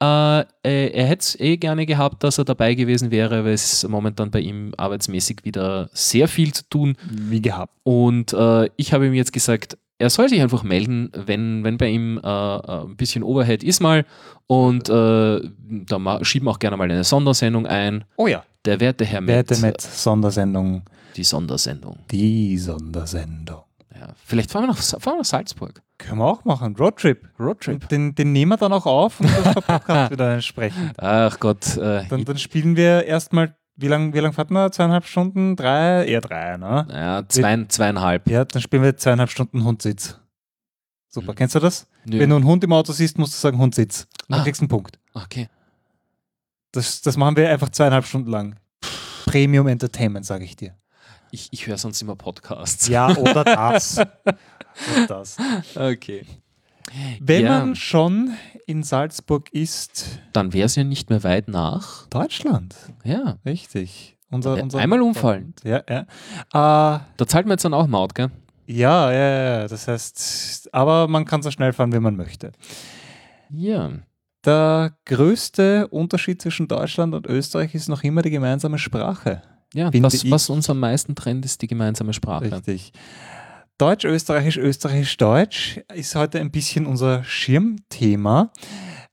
[0.02, 4.32] Äh, er hätte es eh gerne gehabt, dass er dabei gewesen wäre, weil es momentan
[4.32, 6.98] bei ihm arbeitsmäßig wieder sehr viel zu tun.
[7.10, 7.74] Wie gehabt.
[7.84, 11.90] Und äh, ich habe ihm jetzt gesagt, er soll sich einfach melden, wenn, wenn bei
[11.90, 14.06] ihm äh, äh, ein bisschen Overhead ist mal.
[14.48, 15.42] Und äh,
[15.88, 18.04] da schieben auch gerne mal eine Sondersendung ein.
[18.18, 18.44] Oh ja.
[18.66, 20.84] Der werte Herr Metz, Werte mit Sondersendung.
[21.16, 21.98] die Sondersendung.
[22.12, 23.64] Die Sondersendung.
[23.94, 24.08] Ja.
[24.26, 25.82] Vielleicht fahren wir, nach, fahren wir nach Salzburg.
[25.98, 26.76] Können wir auch machen.
[26.76, 27.30] Roadtrip.
[27.40, 27.88] Roadtrip.
[27.90, 30.94] Den, den nehmen wir dann auch auf und das Podcast wieder entsprechend.
[30.98, 31.78] Ach Gott.
[31.78, 34.72] Äh, Dann, dann spielen wir erstmal, wie lange wie lang fährt man?
[34.72, 35.56] Zweieinhalb Stunden?
[35.56, 36.06] Drei?
[36.06, 36.88] Eher drei, ne?
[36.92, 38.30] ja, zwei, zweieinhalb.
[38.30, 40.20] Ja, dann spielen wir zweieinhalb Stunden Hundsitz.
[41.10, 41.36] Super, Mhm.
[41.36, 41.88] kennst du das?
[42.06, 42.20] Nö.
[42.20, 44.08] Wenn du einen Hund im Auto siehst, musst du sagen Hundsitz.
[44.24, 44.44] Und dann Ah.
[44.44, 45.00] kriegst du einen Punkt.
[45.14, 45.48] Okay.
[46.72, 48.56] Das, das machen wir einfach zweieinhalb Stunden lang.
[49.26, 50.76] Premium Entertainment, sage ich dir.
[51.32, 52.88] Ich, ich höre sonst immer Podcasts.
[52.88, 53.98] Ja, oder das.
[54.00, 55.38] oder das.
[55.76, 56.26] Okay.
[57.20, 57.60] Wenn Ja.
[57.60, 58.34] man schon
[58.68, 62.08] in Salzburg ist, Dann wäre es ja nicht mehr weit nach.
[62.08, 62.76] Deutschland.
[63.04, 63.38] Ja.
[63.46, 64.18] Richtig.
[64.30, 65.54] Unser, Ja, unser einmal umfallen.
[65.64, 66.02] Ja, ja.
[66.02, 68.32] Äh, Da zahlt man jetzt dann auch Maut, gell?
[68.66, 69.68] Ja, ja, ja.
[69.68, 72.52] Das heißt, aber man kann so schnell fahren, wie man möchte.
[73.52, 73.92] Ja.
[74.46, 79.42] Der größte Unterschied zwischen Deutschland und Österreich ist noch immer die gemeinsame Sprache.
[79.74, 82.52] Ja, das, was uns am meisten trennt, ist die gemeinsame Sprache.
[82.52, 82.92] Richtig.
[83.78, 88.52] Deutsch, Österreichisch, Österreichisch, Deutsch ist heute ein bisschen unser Schirmthema.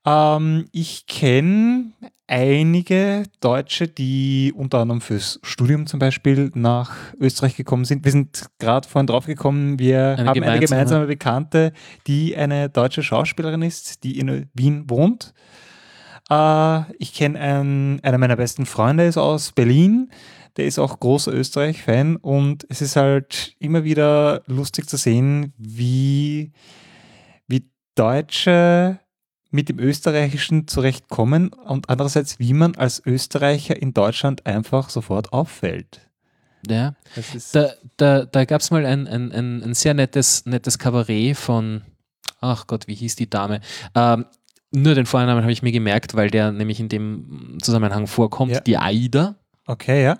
[0.04, 1.92] Ähm, ich kenne
[2.26, 8.04] einige Deutsche, die unter anderem fürs Studium zum Beispiel nach Österreich gekommen sind.
[8.04, 11.72] Wir sind gerade vorhin drauf gekommen, wir Eine haben eine gemeinsame- gemeinsame Bekannte,
[12.06, 15.32] die eine deutsche Schauspielerin ist, die in Wien wohnt.
[16.30, 20.10] Äh, ich kenne einen, einer meiner besten Freunde ist aus Berlin.
[20.60, 26.52] Der ist auch großer Österreich-Fan und es ist halt immer wieder lustig zu sehen, wie,
[27.46, 29.00] wie Deutsche
[29.50, 36.02] mit dem Österreichischen zurechtkommen und andererseits, wie man als Österreicher in Deutschland einfach sofort auffällt.
[36.68, 36.94] Ja.
[37.54, 41.80] Da, da, da gab es mal ein, ein, ein, ein sehr nettes, nettes Kabarett von,
[42.42, 43.62] ach Gott, wie hieß die Dame?
[43.94, 44.26] Ähm,
[44.72, 48.60] nur den Vornamen habe ich mir gemerkt, weil der nämlich in dem Zusammenhang vorkommt, Ja.
[48.60, 49.36] die Aida.
[49.66, 50.18] okay, ja.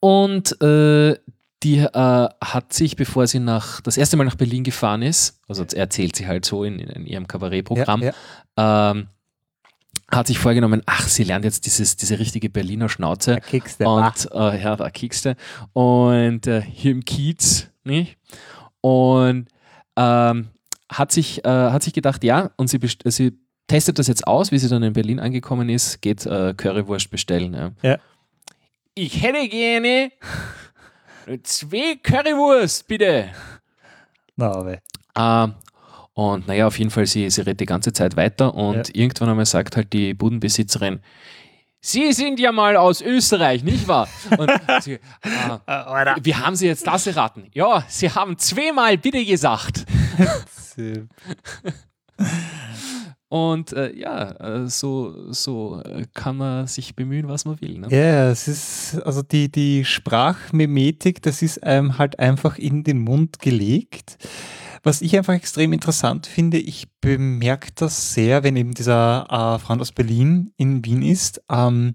[0.00, 1.16] Und äh,
[1.62, 5.64] die äh, hat sich, bevor sie nach, das erste Mal nach Berlin gefahren ist, also
[5.74, 8.12] erzählt sie halt so in, in ihrem Kabarettprogramm, ja,
[8.56, 8.90] ja.
[8.90, 9.08] ähm,
[10.10, 13.32] hat sich vorgenommen, ach, sie lernt jetzt dieses, diese richtige Berliner Schnauze.
[13.32, 13.40] Der
[13.80, 14.06] war.
[14.06, 15.36] Und äh, ja, da kiekste.
[15.72, 18.16] Und äh, hier im Kiez, nicht?
[18.80, 19.48] Und
[19.96, 20.48] ähm,
[20.90, 24.58] hat, sich, äh, hat sich gedacht, ja, und sie, sie testet das jetzt aus, wie
[24.58, 27.54] sie dann in Berlin angekommen ist, geht äh, Currywurst bestellen.
[27.54, 27.72] Ja.
[27.82, 27.98] Ja.
[29.00, 30.10] Ich hätte gerne
[31.44, 33.28] zwei Currywurst, bitte.
[34.34, 34.78] Na, aber.
[35.16, 35.54] Ähm,
[36.14, 38.94] und naja, auf jeden Fall, sie, sie redet die ganze Zeit weiter und Ja.
[38.94, 40.98] irgendwann einmal sagt halt die Budenbesitzerin,
[41.80, 44.08] Sie sind ja mal aus Österreich, nicht wahr?
[44.36, 44.50] Und
[44.82, 44.98] sie, äh,
[46.22, 47.48] wie haben Sie jetzt das erraten?
[47.54, 49.84] Ja, Sie haben zweimal bitte gesagt.
[53.28, 54.30] Und äh, ja,
[54.62, 57.78] äh, so, so äh, kann man sich bemühen, was man will.
[57.78, 57.88] Ne?
[57.90, 63.38] Ja, es ist, also die, die Sprachmimetik, das ist einem halt einfach in den Mund
[63.38, 64.16] gelegt.
[64.82, 69.82] Was ich einfach extrem interessant finde, ich bemerke das sehr, wenn eben dieser äh, Freund
[69.82, 71.42] aus Berlin in Wien ist.
[71.50, 71.94] Ähm,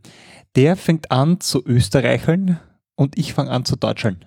[0.55, 2.59] der fängt an zu Österreicheln
[2.95, 4.25] und ich fange an zu Deutscheln.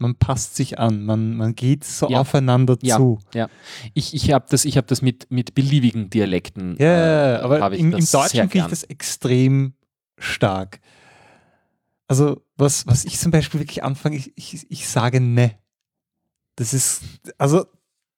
[0.00, 2.20] Man passt sich an, man, man geht so Ja.
[2.20, 3.18] aufeinander Ja, zu.
[3.34, 3.48] ja.
[3.94, 6.76] Ich, ich habe das, ich hab das mit, mit beliebigen Dialekten.
[6.78, 9.74] Ja, äh, aber im, im Deutschen finde ich das extrem
[10.18, 10.78] stark.
[12.06, 15.56] Also, was, was ich zum Beispiel wirklich anfange, ich, ich, ich sage ne.
[16.56, 17.02] Das ist,
[17.36, 17.66] also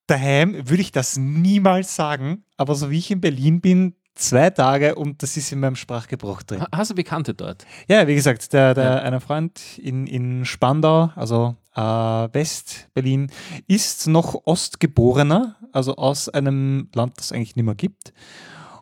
[0.06, 4.94] daheim würde ich das niemals sagen, aber so wie ich in Berlin bin, zwei Tage
[4.96, 6.60] und das ist in meinem Sprachgebrauch drin.
[6.62, 7.64] Ha- Hast du Bekannte dort?
[7.88, 8.96] Ja, wie gesagt, der, der Ja.
[8.98, 13.30] einer Freund in, in Spandau, also äh, West-Berlin,
[13.66, 18.12] ist noch Ostgeborener, also aus einem Land, das es eigentlich nicht mehr gibt.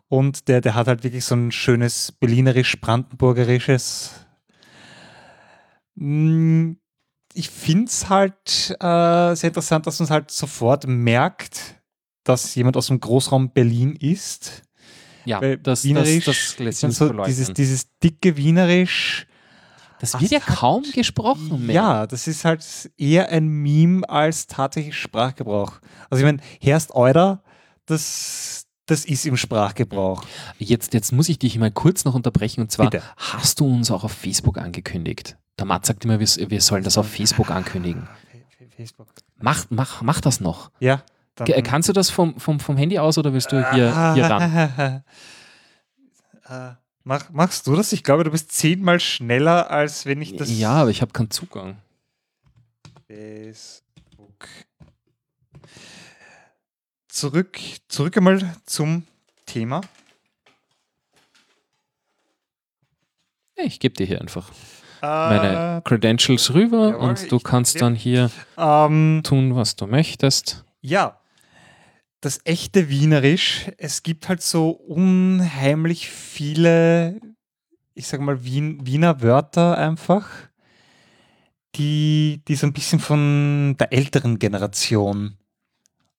[0.07, 4.11] Und der, der hat halt wirklich so ein schönes berlinerisch-brandenburgerisches.
[5.95, 6.71] Mm,
[7.35, 11.75] Ich finde es halt äh, sehr interessant, dass man es halt sofort merkt,
[12.23, 14.63] dass jemand aus dem Großraum Berlin ist.
[15.29, 19.25] Ja, Weil das, das, Wienerisch das lässt ist dann uns so dieses, dieses dicke Wienerisch.
[19.99, 21.75] Das wird ja Das hat- kaum gesprochen mehr.
[21.75, 22.63] Ja, das ist halt
[22.97, 25.79] eher ein Meme als tatsächlich Sprachgebrauch.
[26.09, 27.43] Also ich meine, Herst Euder,
[27.85, 30.23] das, das ist im Sprachgebrauch.
[30.57, 33.03] Jetzt, jetzt muss ich dich mal kurz noch unterbrechen und zwar, Bitte.
[33.17, 35.37] hast du uns auch auf Facebook angekündigt?
[35.57, 38.07] Der Matt sagt immer, wir, wir sollen das auf Facebook ankündigen.
[38.77, 39.07] Facebook.
[39.41, 40.71] Mach, mach, mach das noch.
[40.79, 41.03] Ja.
[41.45, 45.03] Ge- Kannst du das vom, vom, vom Handy aus oder willst du hier, hier ran?
[46.49, 46.71] Äh,
[47.03, 47.93] Mach, machst du das?
[47.93, 50.49] Ich glaube, du bist zehnmal schneller, als wenn ich das.
[50.57, 51.77] Ja, aber ich habe keinen Zugang.
[53.07, 54.47] Facebook.
[57.07, 59.03] Zurück, zurück einmal zum
[59.45, 59.81] Thema.
[63.55, 64.49] Ich gebe dir hier einfach
[65.01, 70.63] Äh, meine Credentials rüber jawohl, und du kannst dann hier ähm, tun, was du möchtest.
[70.81, 71.18] Ja,
[72.21, 77.19] das echte Wienerisch, es gibt halt so unheimlich viele,
[77.93, 80.27] ich sag mal, Wien, Wiener Wörter einfach,
[81.75, 85.37] die, die so ein bisschen von der älteren Generation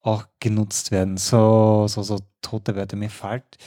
[0.01, 1.19] auch genutzt werden.
[1.19, 2.97] So, so, so tote Wörter.
[2.97, 3.59] Mir fällt,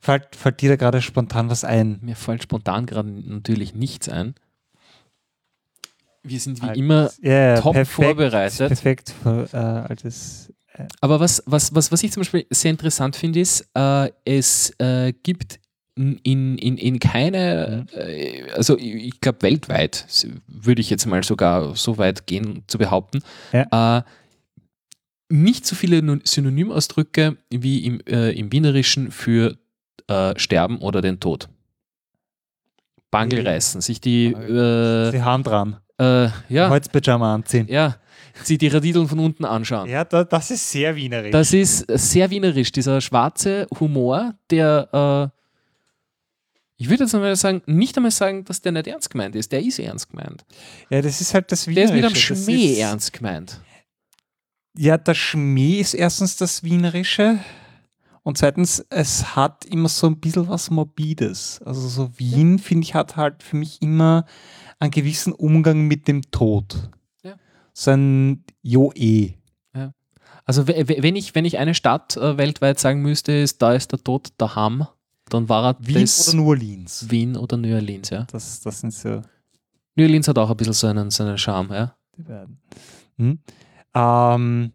[0.00, 1.98] fällt, fällt dir da gerade spontan was ein.
[2.02, 4.34] Mir fällt spontan gerade natürlich nichts ein.
[6.22, 8.68] Wir sind wie immer Ja, top perfekt, vorbereitet.
[8.68, 10.52] Perfekt, äh, altes.
[11.00, 15.12] Aber was, was, was, was ich zum Beispiel sehr interessant finde, ist, äh, es äh,
[15.22, 15.60] gibt
[15.94, 17.98] in, in, in, in keine, Mhm.
[18.00, 20.06] äh, also ich, glaube weltweit,
[20.46, 23.22] würde ich jetzt mal sogar so weit gehen zu behaupten.
[23.52, 23.98] Ja.
[23.98, 24.02] Äh,
[25.28, 29.56] nicht so viele Synonymausdrücke wie im, äh, im Wienerischen für
[30.08, 31.48] äh, Sterben oder den Tod.
[33.10, 35.76] Bangel reißen, sich die, Die Hand dran.
[35.98, 37.66] äh, ja, Holzpyjama anziehen.
[37.68, 37.96] ja,
[38.42, 39.88] sich die Radideln von unten anschauen.
[39.88, 41.30] Ja, da, das ist sehr wienerisch.
[41.32, 45.38] Das ist sehr wienerisch, dieser schwarze Humor, der, äh,
[46.76, 49.52] ich würde jetzt einmal sagen, nicht einmal sagen, dass der nicht ernst gemeint ist.
[49.52, 50.44] Der ist ernst gemeint.
[50.90, 52.32] ja, das ist halt das Der Wienerische.
[52.34, 53.60] ist mit einem Schmäh ernst gemeint.
[54.76, 57.38] Ja, der Schmäh ist erstens das Wienerische
[58.24, 61.60] und zweitens, es hat immer so ein bisschen was Morbides.
[61.64, 64.24] Also so Wien, finde ich, hat halt für mich immer
[64.78, 66.88] einen gewissen Umgang mit dem Tod.
[67.74, 67.80] Ja.
[67.82, 69.34] So ein Jo-Eh.
[70.44, 73.74] Also we- we- wenn ich, wenn ich eine Stadt äh, weltweit sagen müsste, ist da
[73.74, 74.86] ist der Tod daheim,
[75.28, 77.06] dann war er Wien oder New Orleans.
[77.10, 78.26] Wien oder New Orleans, ja.
[78.32, 79.22] Das, das sind so
[79.94, 81.96] New Orleans hat auch ein bisschen so einen, so einen Charme, ja.
[82.18, 82.58] die beiden.
[83.18, 83.38] Hm?
[83.94, 84.72] Ähm,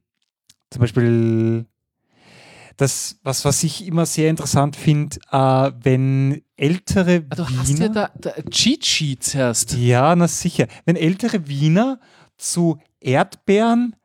[0.69, 1.65] zum Beispiel
[2.77, 7.59] das, was, was ich immer sehr interessant finde, äh, wenn ältere Ah, Du Wiener...
[7.59, 9.73] hast ja da, da Cheat Sheets erst.
[9.73, 10.67] Ja, na sicher.
[10.85, 11.99] Wenn ältere Wiener
[12.37, 13.95] zu Erdbeeren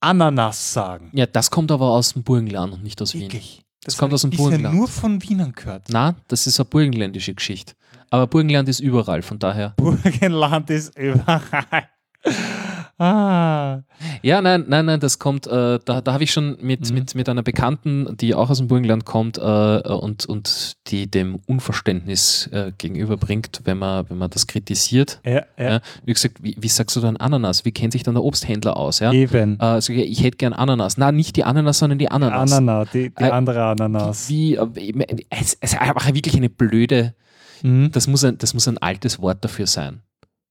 [0.00, 1.10] Ananas sagen.
[1.12, 3.22] Ja, das kommt aber aus dem Burgenland und nicht aus Wien.
[3.22, 3.62] Wirklich.
[3.84, 4.74] Das kommt hab aus dem ich Burgenland.
[4.74, 5.88] nur von Wienern gehört.
[5.90, 7.74] Na, das ist eine burgenländische Geschichte.
[8.10, 9.74] Aber Burgenland ist überall, von daher.
[9.76, 11.88] Burgenland ist überall.
[13.02, 13.82] Ah.
[14.22, 16.94] Ja, nein, nein, nein, das kommt, äh, da, da habe ich schon mit, Mhm.
[16.94, 21.40] mit, mit einer Bekannten, die auch aus dem Burgenland kommt äh, und, und die dem
[21.46, 25.20] Unverständnis äh, gegenüberbringt, wenn man, wenn man das kritisiert.
[25.24, 25.80] Ja, ja.
[26.04, 27.64] Wie gesagt, wie, wie sagst du dann Ananas?
[27.64, 29.00] Wie kennt sich dann der Obsthändler aus?
[29.00, 29.12] Ja?
[29.12, 29.58] Eben.
[29.60, 30.96] Äh, sag ich, hätte gern Ananas.
[30.98, 32.52] Na, nicht die Ananas, sondern die Ananas.
[32.52, 34.28] Ananas, die, die Äh, andere Ananas.
[34.28, 34.66] Wie, äh,
[35.30, 37.14] es, es ist einfach wirklich eine blöde,
[37.64, 37.92] Mhm.
[37.92, 40.00] das muss ein, das muss ein altes Wort dafür sein.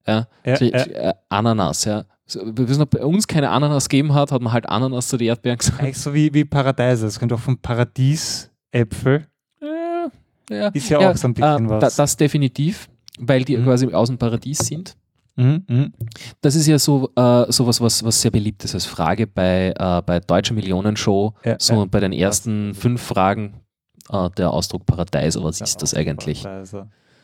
[0.07, 0.27] Ja?
[0.45, 0.79] Ja, So, ja.
[0.85, 2.05] äh, Ananas, ja.
[2.33, 5.57] Wissen, ob bei uns keine Ananas gegeben hat, hat man halt Ananas zu den Erdbeeren
[5.57, 5.81] gesagt.
[5.81, 7.05] Eigentlich so wie, wie Paradeise.
[7.05, 9.27] Das könnte auch von Paradiesäpfel.
[9.61, 10.07] Ja,
[10.49, 10.67] ja.
[10.69, 11.95] Ist ja, auch so ein bisschen äh, was.
[11.95, 13.63] Da, das definitiv, weil die Mhm.
[13.65, 14.95] quasi aus dem Paradies sind.
[15.35, 15.93] Mhm, mhm.
[16.41, 20.01] Das ist ja so äh, sowas, was, was sehr beliebt ist als Frage bei, äh,
[20.05, 21.33] bei Deutscher Millionenshow.
[21.57, 23.61] So bei den ersten fünf Fragen
[24.09, 26.45] äh, der Ausdruck Paradeiser, was Ja, ist das eigentlich?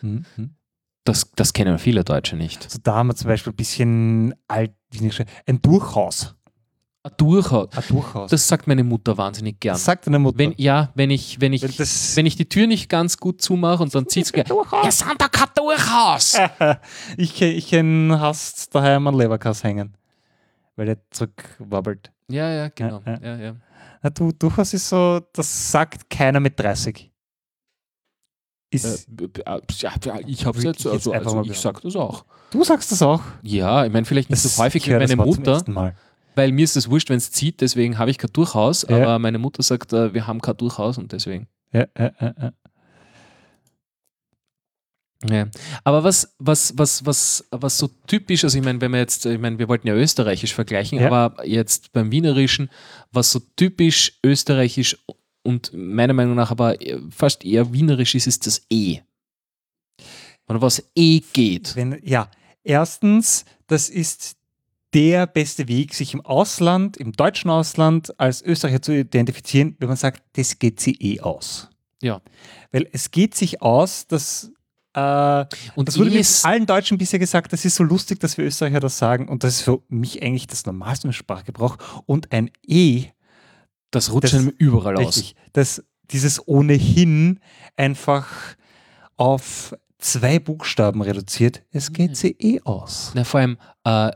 [0.02, 0.50] Mhm, mhm.
[1.08, 2.66] Das, das kennen viele Deutsche nicht.
[2.66, 4.74] Also da haben wir zum Beispiel ein bisschen alt,
[5.48, 6.36] ein Durchhaus.
[7.04, 7.70] Ein Durchhaus.
[7.78, 8.30] Ein Durchhaus.
[8.32, 9.76] Das sagt meine Mutter wahnsinnig gern.
[9.76, 10.38] Das sagt deine Mutter.
[10.40, 13.42] Wenn, ja, wenn ich, wenn ich, Wenn das- wenn ich die Tür nicht ganz gut
[13.42, 14.50] zumache und dann zieht es gleich.
[14.50, 16.38] Wir sind da kein Durchhaus!
[17.18, 19.96] ich ich hast daheim einen Leberkass hängen.
[20.76, 22.12] Weil der zurückwabbelt.
[22.30, 23.02] Ja, ja, genau.
[23.06, 23.56] Ja, Ja, ja.
[24.04, 27.10] Na, du, Durchhaus ist so, das sagt keiner mit 30.
[28.70, 29.94] Ist, Äh, b- äh, ja,
[30.28, 31.54] ich habe jetzt, jetzt also, also ich behaupten.
[31.54, 32.26] sag das auch.
[32.52, 33.22] du sagst das auch.
[33.42, 35.64] Ja, ich meine, vielleicht nicht so häufig wie das meine Mutter,
[36.36, 38.98] weil mir ist es wurscht, wenn es zieht, deswegen habe ich kein Durchhaus, Ja.
[38.98, 41.48] aber meine Mutter sagt, äh, wir haben kein Durchhaus und deswegen.
[41.72, 42.54] Ja, ja, ja.
[45.32, 45.48] Ja.
[45.84, 49.40] Aber was, was, was, was, was so typisch, also ich meine, wenn wir jetzt, ich
[49.40, 51.10] meine, wir wollten ja österreichisch vergleichen, Ja.
[51.12, 52.70] aber jetzt beim Wienerischen,
[53.12, 54.98] was so typisch österreichisch
[55.48, 56.76] und meiner Meinung nach aber
[57.10, 59.00] fast eher wienerisch ist, ist das E.
[60.50, 61.74] Oder was E geht.
[61.78, 62.30] Wenn, ja,
[62.66, 64.36] erstens, das ist
[64.94, 69.96] der beste Weg, sich im Ausland, im deutschen Ausland als Österreicher zu identifizieren, wenn man
[69.96, 71.70] sagt, das geht sie eh aus.
[72.02, 72.22] Ja.
[72.74, 74.52] Weil es geht sich aus, dass
[74.96, 78.38] äh, Und das wurde E mir allen Deutschen bisher gesagt, das ist so lustig, dass
[78.38, 82.34] wir Österreicher das sagen und das ist für mich eigentlich das Normalste im Sprachgebrauch und
[82.34, 83.06] ein E,
[83.92, 85.18] das rutscht das- einem überall aus.
[85.18, 87.40] richtig, dass dieses ohnehin
[87.76, 88.28] einfach
[89.18, 92.16] auf zwei Buchstaben reduziert, es geht Mhm.
[92.16, 93.12] sie eh aus.
[93.16, 94.12] Na, vor allem äh,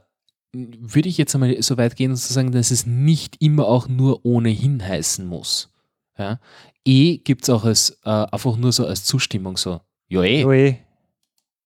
[0.53, 3.87] würde ich jetzt einmal so weit gehen und zu sagen, dass es nicht immer auch
[3.87, 5.71] nur ohnehin heißen muss.
[6.17, 6.39] Ja?
[6.85, 9.81] E gibt es auch als äh, einfach nur so als Zustimmung so.
[10.09, 10.41] Ja, eh.
[10.41, 10.75] Jo, eh.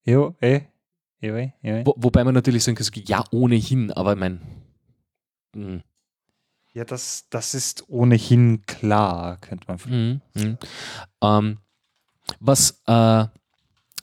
[0.05, 0.61] Jo, eh.
[1.21, 1.51] Jo, eh.
[1.63, 1.85] Jo, eh.
[1.85, 4.39] Wo, wobei man natürlich sagen kann, ja, ohnehin, aber ich meine.
[6.75, 9.79] Ja, das, das ist ohnehin klar, könnte man.
[9.85, 10.21] Mhm.
[10.33, 10.57] Mhm.
[11.21, 11.57] Ähm,
[12.41, 13.25] was, äh,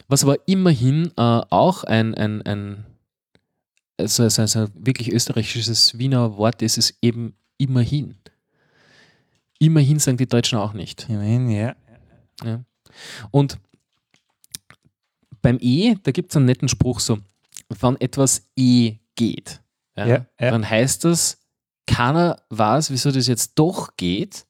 [0.09, 2.87] was aber immerhin äh, auch ein, ein, ein
[3.99, 8.17] also, also, also wirklich österreichisches Wiener Wort ist, ist eben immerhin.
[9.59, 11.09] Immerhin sagen die Deutschen auch nicht.
[11.11, 11.77] Immerhin, ja.
[13.31, 13.59] Und
[15.43, 17.19] beim E, da gibt es einen netten Spruch so,
[17.69, 19.61] wenn etwas E geht,
[19.95, 20.51] ja, Ja, ja.
[20.51, 21.42] dann heißt das,
[21.87, 24.47] keiner weiß, wieso das jetzt doch geht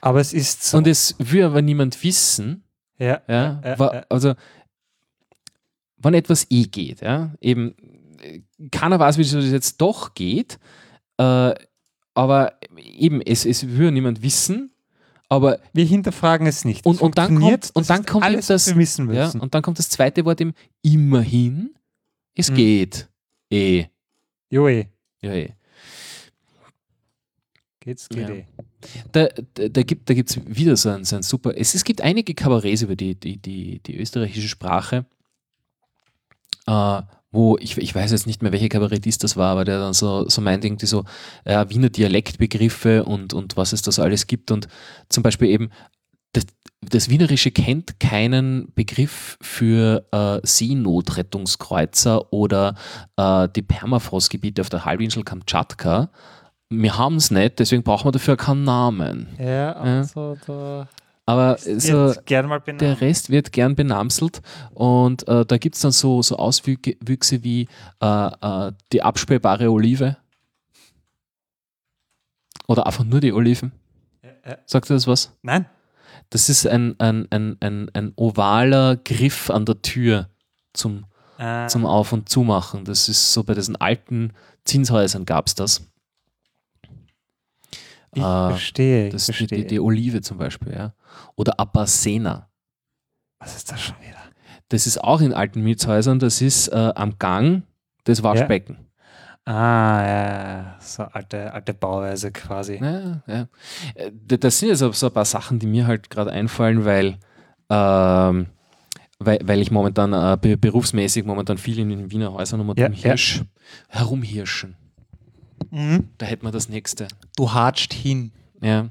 [0.00, 0.78] Aber es ist so.
[0.78, 2.64] und es will aber niemand wissen,
[2.98, 4.04] ja, Ja, ja, ja.
[4.08, 4.34] also
[5.98, 7.74] wenn etwas eh geht, ja, eben
[8.70, 10.58] keiner weiß, wie das jetzt doch geht.
[11.18, 11.54] Äh,
[12.14, 14.72] aber eben, es, es würde niemand wissen.
[15.28, 16.86] Aber Wir hinterfragen es nicht.
[16.86, 19.40] und, und dann kommt, und dann kommt alles, das, was wir wissen ja, müssen.
[19.40, 21.74] und dann kommt das zweite Wort eben immerhin.
[22.34, 22.54] Es Mhm.
[22.54, 23.08] geht.
[23.50, 23.84] Eh.
[24.50, 24.86] Joe,
[25.20, 25.32] Ja,
[27.88, 28.34] geht's, geht Ja.
[28.34, 28.44] eh.
[29.12, 31.56] Da, da, da gibt es wieder so ein, so ein super.
[31.56, 35.06] Es, es gibt einige Kabarets über die, die, die, die österreichische Sprache,
[36.66, 39.94] äh, wo ich, ich weiß jetzt nicht mehr, welcher Kabarettist das war, aber der dann
[39.94, 41.04] so, so meint, irgendwie so
[41.44, 44.50] äh, Wiener Dialektbegriffe und, und was es da so alles gibt.
[44.50, 44.68] Und
[45.08, 45.70] zum Beispiel eben,
[46.32, 46.46] das,
[46.80, 52.76] das Wienerische kennt keinen Begriff für äh, Seenotrettungskreuzer oder
[53.16, 56.10] äh, die Permafrostgebiete auf der Halbinsel Kamtschatka.
[56.70, 59.28] Wir haben es nicht, deswegen brauchen wir dafür keinen Namen.
[59.38, 60.86] Ja, also da
[61.24, 64.42] Aber so, der Rest wird gern benamselt
[64.74, 67.68] und äh, da gibt es dann so, so Auswüchse wie
[68.02, 68.06] äh,
[68.66, 70.18] äh, die abspähbare Olive
[72.66, 73.72] oder einfach nur die Oliven.
[74.22, 74.58] ja.
[74.66, 75.32] Sagt ihr das was?
[75.42, 75.66] Nein?
[76.30, 80.28] Das ist ein, ein, ein, ein, ein ovaler Griff an der Tür
[80.74, 81.06] zum,
[81.38, 82.84] Äh, zum Auf- und Zumachen.
[82.84, 85.82] Das ist so bei diesen alten Zinshäusern gab es das.
[88.14, 89.58] Ich äh, verstehe, ich Das ist die, verstehe.
[89.62, 90.94] die, die Olive zum Beispiel, ja.
[91.36, 92.48] Oder Apacena.
[93.38, 94.16] Was ist das schon wieder?
[94.68, 97.62] Das ist auch in alten Mietshäusern, das ist äh, am Gang
[98.06, 98.78] des Waschbecken.
[99.44, 102.78] Ah, ja, so alte, alte Bauweise quasi.
[102.82, 103.48] Ja, ja.
[103.94, 107.18] Äh, Das sind jetzt so ein paar Sachen, die mir halt gerade einfallen, weil,
[107.70, 108.48] ähm,
[109.18, 112.90] weil, weil ich momentan äh, be berufsmäßig momentan viel in den Wiener Häusern um Ja,
[112.90, 113.42] Hirsch,
[113.88, 114.76] herumhirschen.
[115.70, 116.08] Mhm.
[116.18, 117.08] Da hätten wir das nächste.
[117.36, 118.32] Du hatscht hin.
[118.60, 118.88] Ja.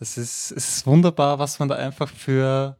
[0.00, 2.76] Es ist, es ist wunderbar, was man da einfach für.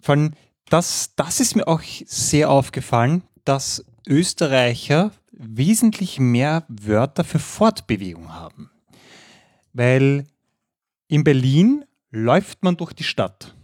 [0.00, 0.32] Vor allem,
[0.68, 8.70] das, das ist mir auch sehr aufgefallen, dass Österreicher wesentlich mehr Wörter für Fortbewegung haben.
[9.72, 10.26] Weil
[11.08, 13.54] in Berlin läuft man durch die Stadt.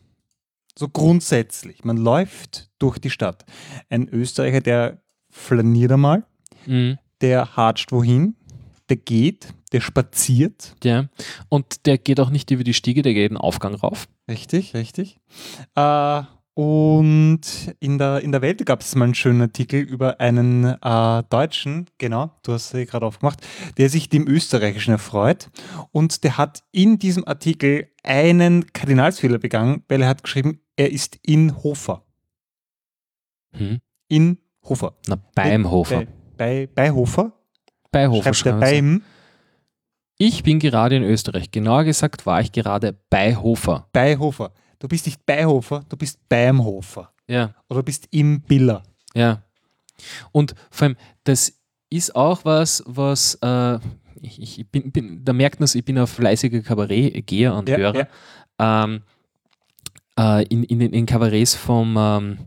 [0.78, 1.85] So grundsätzlich.
[1.85, 3.44] Man läuft durch die Stadt.
[3.88, 6.24] Ein Österreicher, der flaniert einmal,
[6.66, 6.98] Mhm.
[7.20, 8.37] der hatscht wohin,
[8.88, 10.74] der geht, der spaziert.
[10.83, 11.09] ja.
[11.48, 14.09] Und der geht auch nicht über die Stiege, der geht den Aufgang rauf.
[14.29, 15.18] Richtig, richtig.
[15.74, 16.22] Äh,
[16.59, 17.40] und
[17.81, 21.90] in der, in der Welt gab es mal einen schönen Artikel über einen äh, Deutschen,
[21.98, 25.50] genau, du hast sie gerade aufgemacht, der sich dem Österreichischen erfreut.
[25.92, 31.18] Und der hat in diesem Artikel einen Kardinalsfehler begangen, weil er hat geschrieben, er ist
[31.22, 32.07] in Hofer.
[33.52, 33.81] Hm.
[34.09, 34.96] In Hofer.
[35.09, 36.07] Na, beim Hofer.
[36.37, 37.33] Bei, bei, bei Hofer.
[37.90, 38.99] Bei Hofer Schreibt er schreiben sie.
[39.01, 39.03] beim,
[40.18, 41.51] Ich bin gerade in Österreich.
[41.51, 43.88] Genauer gesagt war ich gerade bei Hofer.
[43.92, 44.53] bei Hofer.
[44.79, 47.11] Du bist nicht bei Hofer, du bist beim Hofer.
[47.29, 47.55] Ja.
[47.70, 48.83] Oder du bist im Biller.
[49.14, 49.42] Ja.
[50.33, 51.53] Und vor allem, das
[51.88, 53.79] ist auch was, was äh,
[54.20, 57.77] ich, ich bin, bin, da merkt man es, ich bin ein fleißiger Kabarettgeher und Ja,
[57.79, 58.09] Hörer.
[58.59, 59.03] Ähm,
[60.18, 62.38] äh, in, in, den- in Kabarets vom, ähm,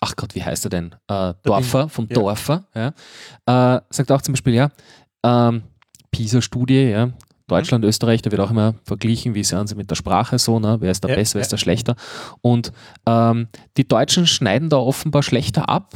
[0.00, 0.94] ach Gott, wie heißt er denn?
[1.08, 2.14] Äh, Dorfer, vom ja.
[2.14, 2.88] Dorfer, ja.
[3.46, 4.70] Äh, sagt auch zum Beispiel, ja,
[5.22, 5.62] ähm,
[6.10, 7.10] PISA-Studie, ja,
[7.48, 10.76] Deutschland, Österreich, da wird auch immer verglichen, wie sind sie mit der Sprache so, ne?
[10.80, 11.96] wer ist da Ja, besser, wer ist da schlechter.
[12.42, 12.72] Und
[13.06, 15.94] ähm, die Deutschen schneiden da offenbar schlechter ab.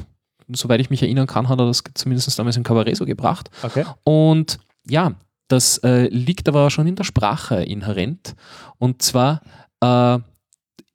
[0.48, 3.50] Soweit ich mich erinnern kann, hat er das zumindest damals im Kabarett so gebracht.
[3.62, 3.84] Okay.
[4.02, 5.12] Und ja,
[5.48, 8.34] das äh, liegt aber schon in der Sprache inhärent.
[8.78, 9.42] Und zwar
[9.80, 10.18] äh,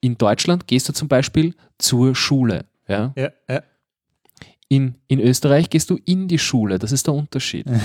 [0.01, 2.65] in Deutschland gehst du zum Beispiel zur Schule.
[2.87, 3.13] Ja?
[3.15, 3.61] Ja, ja.
[4.69, 6.77] In, in Österreich gehst du in die Schule.
[6.79, 7.65] Das ist der Unterschied.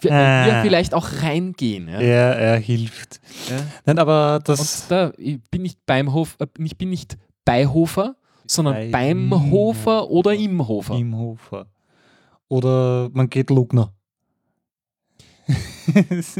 [0.00, 0.46] Wir, Äh.
[0.46, 1.88] wir vielleicht auch reingehen.
[1.88, 1.98] Ja?
[1.98, 3.20] Er, er hilft.
[3.50, 3.56] Ja.
[3.84, 4.82] Nein, aber das.
[4.82, 8.14] Und da ich bin nicht beim Hof, äh, ich bin nicht bei Hofer,
[8.46, 10.94] sondern Bei beim im Hofer oder im Hofer.
[10.94, 11.66] Im Hofer.
[12.46, 13.92] Oder man geht Lugner.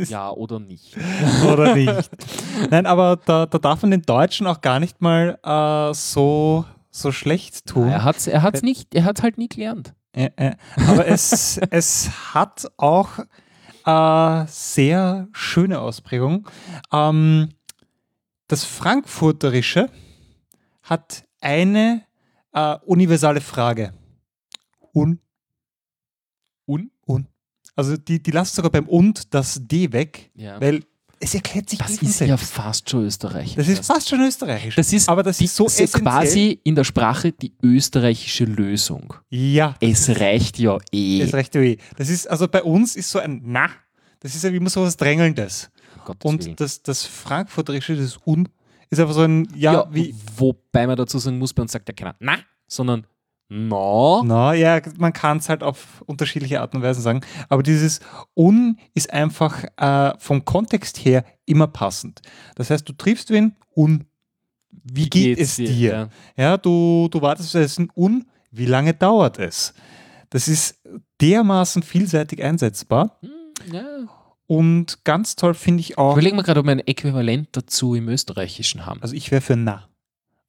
[0.08, 0.94] Ja, oder nicht.
[1.50, 2.10] Oder nicht.
[2.70, 6.64] Nein, aber da, da darf man den Deutschen auch gar nicht mal äh, so,
[7.00, 7.88] so schlecht tun.
[7.88, 9.94] Er hat es er hat's nicht, er hat halt nie gelernt.
[10.12, 10.54] Äh, äh.
[10.86, 13.18] Aber es, es hat auch
[13.86, 16.48] äh, sehr schöne Ausprägung.
[16.92, 17.50] Ähm,
[18.48, 19.90] das Frankfurterische
[20.82, 22.02] hat eine
[22.52, 23.92] äh, universale Frage.
[24.94, 25.20] Un.
[26.66, 26.90] Un?
[27.06, 27.26] Un.
[27.76, 30.60] Also die, die lassen sogar beim und das D weg, Ja.
[30.60, 30.84] weil
[31.20, 33.54] es erklärt sich Das ist ja fast schon österreichisch.
[33.56, 34.76] Das ist fast schon österreichisch.
[34.76, 36.02] Das ist, aber das die, ist so essentiell.
[36.02, 39.14] quasi in der Sprache die österreichische Lösung.
[39.28, 41.18] Ja, Es reicht ja eh.
[41.18, 41.78] ist recht eh.
[41.96, 43.68] Das ist, also bei uns ist so ein Na,
[44.20, 45.70] das ist ja immer so was Drängelndes.
[46.06, 46.18] Willen.
[46.22, 48.48] Und das, das Frankfurterische, das Un,
[48.88, 51.86] ist einfach so ein, ja, ja, wie, wobei man dazu sagen muss, bei uns sagt
[51.88, 53.06] ja keiner na, sondern
[53.50, 54.22] No.
[54.24, 57.22] Na ja, man kann es halt auf unterschiedliche Arten und Weisen sagen.
[57.48, 58.00] Aber dieses
[58.34, 62.20] un ist einfach äh, vom Kontext her immer passend.
[62.56, 64.04] Das heißt, du triffst wen un.
[64.70, 65.66] Wie, geht geht's es dir?
[65.68, 66.10] dir?
[66.36, 66.44] Ja.
[66.44, 68.26] Ja, du, du wartest auf Essen un.
[68.50, 69.72] Wie lange dauert es?
[70.30, 70.78] Das ist
[71.20, 73.18] dermaßen vielseitig einsetzbar.
[73.72, 73.84] Ja.
[74.46, 76.12] Und ganz toll finde ich auch.
[76.12, 79.02] Überlegen wir gerade, ob wir ein Äquivalent dazu im Österreichischen haben.
[79.02, 79.88] Also ich wäre für na.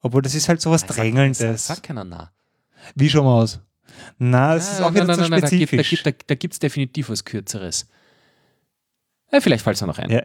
[0.02, 1.68] Obwohl das ist halt sowas Sag- Drängelndes.
[1.68, 2.32] Sag, keiner na.
[2.96, 3.60] Wie schon mal aus?
[4.18, 6.04] Na, es ist Ah, auch wieder nein, zu nein, nein, spezifisch.
[6.04, 7.88] Da gibt es da, definitiv was Kürzeres.
[9.32, 10.10] Ja, vielleicht fällt es noch ein.
[10.10, 10.24] Ja,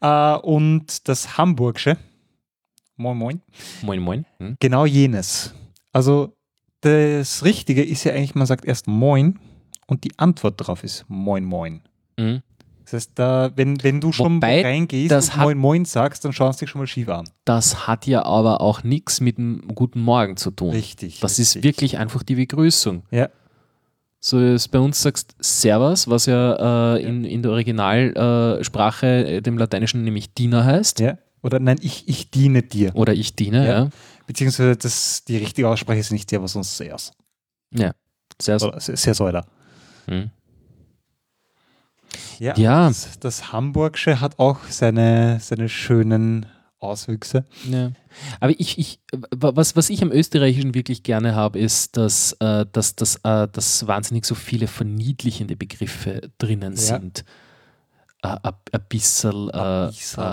[0.00, 0.36] ja.
[0.36, 1.96] Äh, und das Hamburgsche,
[2.96, 3.42] moin moin,
[3.82, 4.26] Moin, moin.
[4.38, 4.56] Hm?
[4.60, 5.54] genau jenes.
[5.92, 6.36] Also
[6.82, 9.38] das Richtige ist ja eigentlich, man sagt erst moin
[9.86, 11.82] und die Antwort darauf ist moin moin.
[12.16, 12.42] Mhm.
[12.86, 16.24] Das heißt, da, wenn, wenn du schon Wobei, reingehst das und hat- moin moin sagst,
[16.24, 17.28] dann schaust du dich schon mal schief an.
[17.44, 20.70] Das hat ja aber auch nichts mit dem Guten Morgen zu tun.
[20.70, 21.18] Richtig.
[21.20, 21.56] Das richtig.
[21.56, 23.02] ist wirklich einfach die Begrüßung.
[23.10, 23.28] Ja,
[24.20, 29.58] So ist bei uns sagst Servus, was ja, äh, In, in der Originalsprache äh, dem
[29.58, 31.00] Lateinischen nämlich Diener heißt.
[31.00, 31.18] ja.
[31.42, 32.90] Oder nein, ich, ich diene dir.
[32.96, 33.78] Oder ich diene, Ja.
[33.84, 33.88] ja.
[34.26, 37.12] Beziehungsweise das, die richtige Aussprache ist nicht Servus, sondern Seers.
[37.72, 37.92] Ja.
[38.40, 39.44] Sehr, Oder Sehr Säuder.
[40.06, 40.30] hm.
[42.38, 42.88] Ja, Ja.
[42.88, 46.46] Das, das Hamburgsche hat auch seine, seine schönen
[46.78, 47.44] Auswüchse.
[47.70, 47.90] Ja.
[48.40, 49.00] Aber ich, ich,
[49.34, 53.48] wa- was, was ich am Österreichischen wirklich gerne habe, ist, dass, äh, dass, dass, äh,
[53.50, 56.78] dass wahnsinnig so viele verniedlichende Begriffe drinnen Ja.
[56.78, 57.24] sind.
[58.34, 58.52] Ein
[58.88, 60.26] bisschen, Ein äh,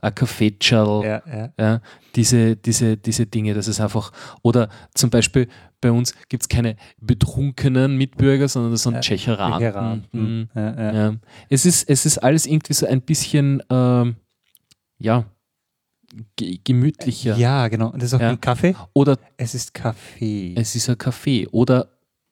[0.00, 1.04] ein Kaffeetschal.
[1.04, 1.52] Ja, ja.
[1.58, 1.80] Ja,
[2.14, 5.48] diese, diese, diese Dinge, das ist einfach, oder zum Beispiel
[5.80, 9.60] bei uns gibt es keine betrunkenen Mitbürger, sondern das sind Ja, Tschecheranten.
[9.60, 10.10] Geranten.
[10.12, 10.48] Mhm.
[10.54, 11.14] Ja.
[11.50, 14.16] Es, ist, es ist alles irgendwie so ein bisschen, ähm,
[14.98, 15.24] ja,
[16.36, 17.36] ge gemütlicher.
[17.36, 17.90] ja, genau.
[17.90, 18.74] Und das ist auch ein Kaffee.
[18.94, 20.54] Oder Es ist Kaffee.
[20.56, 21.46] es ist ein Kaffee.
[21.48, 21.88] Oder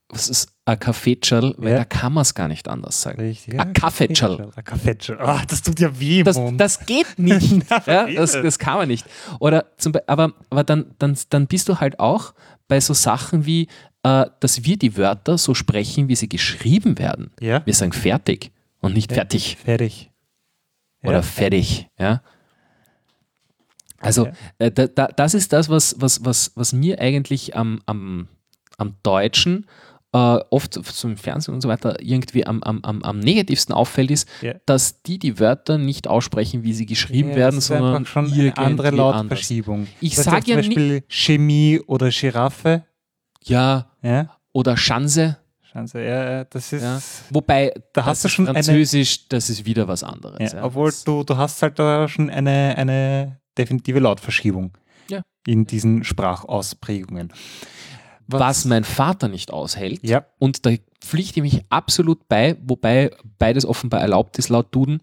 [0.08, 1.78] was ist ein Kaffeetschal, weil Ja.
[1.78, 3.20] da kann man es gar nicht anders sagen.
[3.20, 3.60] Richtig.
[3.60, 4.50] Ein Kaffeetschal.
[4.56, 5.18] Ein Kaffeetschal.
[5.20, 7.64] Ah, das tut ja weh Das, das geht nicht.
[7.86, 9.06] Ja, das, das kann man nicht.
[9.40, 12.32] Oder zum Be aber, aber dann, dann, dann bist du halt auch
[12.66, 13.68] bei so Sachen wie,
[14.04, 17.30] äh, dass wir die Wörter so sprechen, wie sie geschrieben werden.
[17.40, 17.60] ja.
[17.66, 18.50] Wir sagen fertig
[18.80, 20.10] und nicht fertig Fertig.
[21.02, 21.88] oder fertig.
[21.98, 22.22] Ja?
[23.98, 28.28] Also äh, da, da, das ist das, was, was, was, was mir eigentlich am, am,
[28.78, 29.66] am Deutschen
[30.14, 34.10] äh, oft so im Fernsehen und so weiter irgendwie am, am, am, am negativsten auffällt,
[34.12, 34.54] ist, Ja.
[34.64, 38.90] dass die die Wörter nicht aussprechen, wie sie geschrieben Ja, werden, sondern schon eine andere.
[38.90, 39.88] Lautverschiebung.
[40.00, 42.84] Ich Weißt du, sag zum ja Beispiel Chemie oder Giraffe.
[43.42, 44.30] Ja, Ja.
[44.52, 45.38] oder Schanze.
[45.86, 46.82] Sie, ja, ja, das ist.
[46.84, 47.02] Ja.
[47.30, 50.52] Wobei, Da das hast du schon eine- Französisch, das ist wieder was anderes.
[50.52, 50.64] Ja, ja.
[50.64, 54.70] obwohl du, du hast halt da schon eine, eine definitive Lautverschiebung
[55.10, 55.22] Ja.
[55.44, 57.32] in diesen Sprachausprägungen.
[58.26, 60.70] Was mein Vater nicht aushält, Ja, und da
[61.00, 65.00] pflichte ich mich absolut bei, wobei beides offenbar erlaubt ist laut Duden,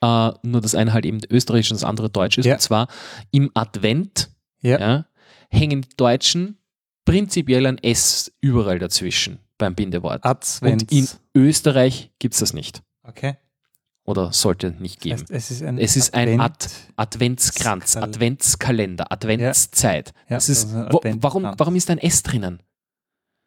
[0.00, 2.46] äh, nur das eine halt eben Österreichisch und das andere Deutsch ist.
[2.46, 2.54] Ja.
[2.54, 2.88] Und zwar
[3.30, 5.06] im Advent ja,
[5.50, 6.58] hängen die Deutschen
[7.04, 10.24] prinzipiell ein S überall dazwischen beim Bindewort.
[10.24, 10.84] Advents.
[10.84, 12.82] Und in Österreich gibt es das nicht.
[13.04, 13.36] okay.
[14.04, 15.20] Oder sollte nicht geben.
[15.20, 16.70] Heißt, es ist ein, Es ist ein Advent.
[16.96, 20.12] Adventskranz, Skal- Adventskalender, Adventszeit.
[20.28, 21.22] Ja, das ist, das wo, Adventkranz.
[21.22, 22.60] warum, warum ist ein S drinnen?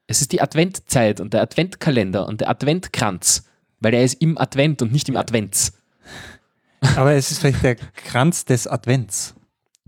[0.07, 3.43] Es ist die Adventzeit und der Adventkalender und der Adventkranz,
[3.79, 5.73] weil er ist im Advent und nicht im Advents.
[6.95, 9.33] Aber es ist vielleicht der Kranz des Advents.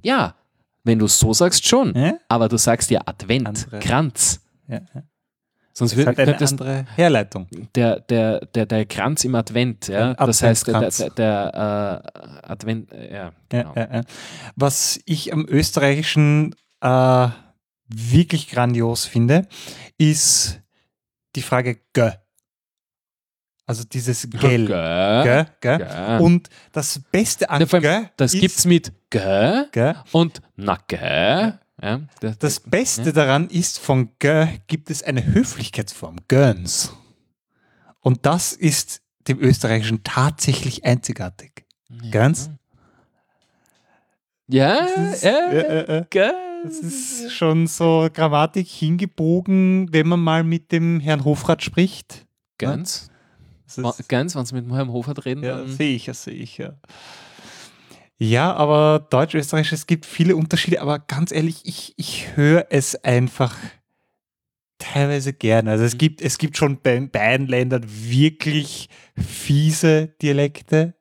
[0.01, 0.35] Ja,
[0.83, 1.93] wenn du es so sagst, schon.
[1.95, 2.17] Ja?
[2.27, 3.79] Aber du sagst ja Advent, Andere.
[3.79, 4.41] Kranz.
[4.67, 5.03] Ja, ja.
[5.77, 7.47] Sonst Das wird eine das, andere Herleitung.
[7.75, 10.15] der, der, der, der Kranz im Advent, ja.
[10.15, 12.03] Das heißt, der, der, der
[12.43, 13.73] äh, Advent, äh, ja, genau.
[13.75, 14.01] Ja, ja.
[14.55, 17.27] Was ich am Österreichischen äh,
[17.89, 19.47] wirklich grandios finde,
[19.99, 20.61] ist
[21.35, 22.09] die Frage Gö.
[23.67, 24.27] Also dieses.
[24.31, 24.65] Gell?
[24.65, 25.77] Gö, gö.
[25.77, 26.19] Gell.
[26.21, 29.93] Und das Beste an Ja, Gö Das ist, gibt's mit Gö Gö.
[30.11, 31.51] und na Gö.
[31.81, 36.93] Ja, das, Das Beste daran ist, von Gö gibt es eine Höflichkeitsform, Göns.
[38.01, 41.65] Und das ist dem Österreichischen tatsächlich einzigartig.
[42.11, 42.49] Göns?
[44.47, 46.31] Ja, ist, ja, äh, äh, äh,
[46.63, 52.25] das ist schon so Grammatik hingebogen, wenn man mal mit dem Herrn Hofrat spricht.
[53.67, 56.57] Ist, Ganz, wenn Sie mit dem Herrn Hofert reden, ja, sehe ich, das sehe ich,
[56.57, 56.73] ja.
[58.19, 63.55] Ja, aber Deutsch-Österreichisch, es gibt viele Unterschiede, aber ganz ehrlich, ich, ich höre es einfach
[64.79, 65.71] teilweise gerne.
[65.71, 65.97] Also es Mhm.
[65.99, 70.93] gibt, es gibt schon bei beiden Ländern wirklich fiese Dialekte.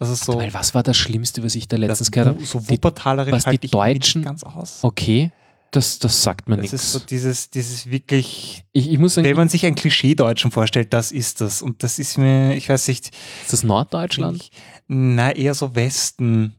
[0.00, 2.44] Also so, Weil was war das Schlimmste, was ich da letztens gehört habe?
[2.44, 4.80] So Wuppertalerisch was die Deutschen- ganz aus.
[4.82, 5.32] Okay.
[5.70, 7.10] Das, das sagt mir Das ist so nichts.
[7.10, 11.42] dieses, dieses wirklich, Ich, ich muss sagen, wenn man sich ein Klischee-Deutschen vorstellt, das ist
[11.42, 11.60] das.
[11.60, 13.10] Und das ist mir, ich weiß nicht,
[13.42, 14.38] ist das Norddeutschland?
[14.38, 14.50] ich,
[14.88, 16.54] na, eher so Westen.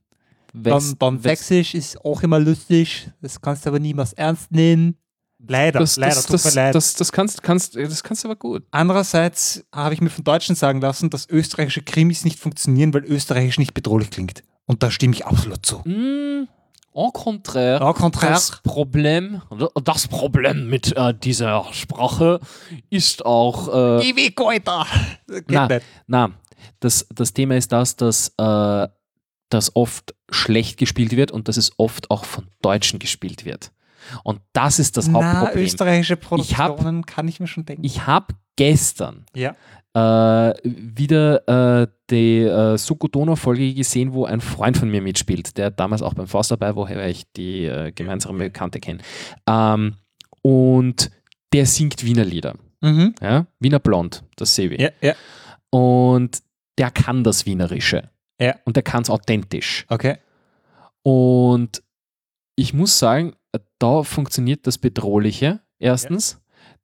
[0.54, 4.52] West- dann, dann West- Sächsisch ist auch immer lustig, das kannst du aber niemals ernst
[4.52, 4.96] nehmen.
[5.48, 6.76] Leider, das, leider, das, tut das, mir leid.
[6.76, 8.64] Das, das, kannst, kannst, das kannst du aber gut.
[8.72, 13.58] Andererseits habe ich mir von Deutschen sagen lassen, dass österreichische Krimis nicht funktionieren, weil österreichisch
[13.58, 14.44] nicht bedrohlich klingt.
[14.66, 15.78] Und da stimme ich absolut zu.
[15.88, 16.48] Mm,
[16.94, 17.82] au contraire.
[17.82, 18.34] Au contraire.
[18.34, 19.42] Das Problem,
[19.82, 22.42] das Problem mit äh, dieser Sprache
[22.90, 24.00] ist auch.
[24.00, 24.86] Äh, Geh weg, Alter!
[25.48, 25.70] Na,
[26.08, 26.32] na,
[26.80, 28.88] das, das Thema ist das, dass äh,
[29.50, 33.72] das oft schlecht gespielt wird und dass es oft auch von Deutschen gespielt wird.
[34.24, 35.66] Und das ist das Na, Hauptproblem.
[35.66, 37.84] österreichische Ich hab- Produktionen kann ich mir schon denken.
[37.84, 39.56] Ich habe gestern ja.
[39.94, 46.02] äh, wieder äh, die äh, Suko-Donau-Folge gesehen, wo ein Freund von mir mitspielt, der damals
[46.02, 49.00] auch beim Faust dabei, woher ich die äh, gemeinsame Bekannte kenne.
[49.48, 49.96] Ähm,
[50.42, 51.12] und
[51.54, 52.56] der singt Wiener Lieder.
[52.82, 53.16] Mhm.
[53.22, 53.48] Ja?
[53.60, 54.80] Wiener Blond, das sehe ich.
[54.82, 55.14] Ja, ja.
[55.72, 56.40] Und
[56.80, 58.10] der kann das Wienerische.
[58.42, 58.56] Ja.
[58.66, 59.86] Und der kann es authentisch.
[59.90, 60.18] Okay.
[61.04, 61.84] Und
[62.56, 63.34] ich muss sagen,
[63.80, 65.60] da funktioniert das Bedrohliche.
[65.80, 66.40] Erstens,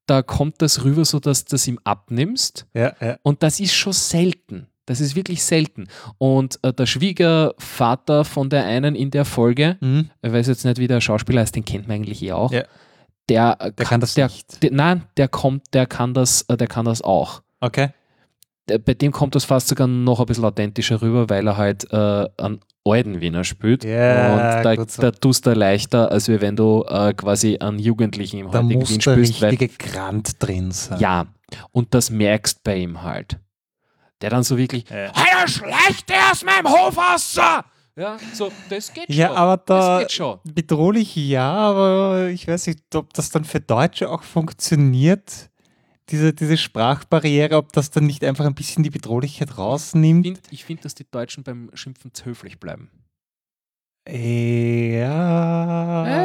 [0.06, 2.66] da kommt das rüber, so dass du das ihm abnimmst.
[2.74, 3.18] Ja, ja.
[3.24, 4.68] Und das ist schon selten.
[4.86, 5.88] Das ist wirklich selten.
[6.20, 10.12] Und äh, der Schwiegervater von der einen in der Folge, Mhm.
[10.22, 12.52] ich weiß jetzt nicht, wie der Schauspieler ist, den kennt man eigentlich eh auch.
[12.52, 12.64] Ja.
[13.28, 14.62] Der, äh, Der kann das der, nicht.
[14.62, 17.42] Der, nein, der kommt, der kann das, äh, der kann das auch.
[17.62, 17.90] Okay.
[18.68, 21.86] Der, bei dem kommt das fast sogar noch ein bisschen authentischer rüber, weil er halt
[21.92, 23.84] äh, einen alten Wiener spielt.
[23.84, 25.02] Ja, und da, so.
[25.02, 28.90] da tust du leichter, als wenn du äh, quasi einen Jugendlichen im Da heutigen muss
[28.92, 29.42] Wien spielst.
[29.42, 31.00] Weil, richtige Grant drin sein.
[31.00, 31.26] ja,
[31.72, 33.38] und das merkst bei ihm halt.
[34.22, 35.12] Der dann so wirklich, Ja.
[35.14, 37.36] hey, schlecht der aus meinem Hof aus!
[37.98, 39.38] Ja, so, das geht Ja, schon.
[39.38, 40.40] aber da das geht schon.
[40.44, 45.50] bedrohlich ja, aber ich weiß nicht, ob das dann für Deutsche auch funktioniert.
[46.10, 50.26] Diese, diese Sprachbarriere, ob das dann nicht einfach ein bisschen die Bedrohlichkeit Ich rausnimmt.
[50.26, 52.92] finde, ich find, dass die Deutschen beim Schimpfen zu höflich bleiben.
[54.08, 54.14] Ja.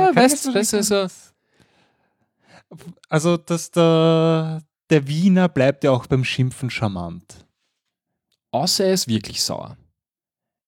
[0.09, 1.07] Ja, weißt du, du, nicht also-
[3.09, 7.47] Also, dass der, der Wiener bleibt ja auch beim Schimpfen charmant.
[8.53, 9.77] Außer er ist wirklich sauer.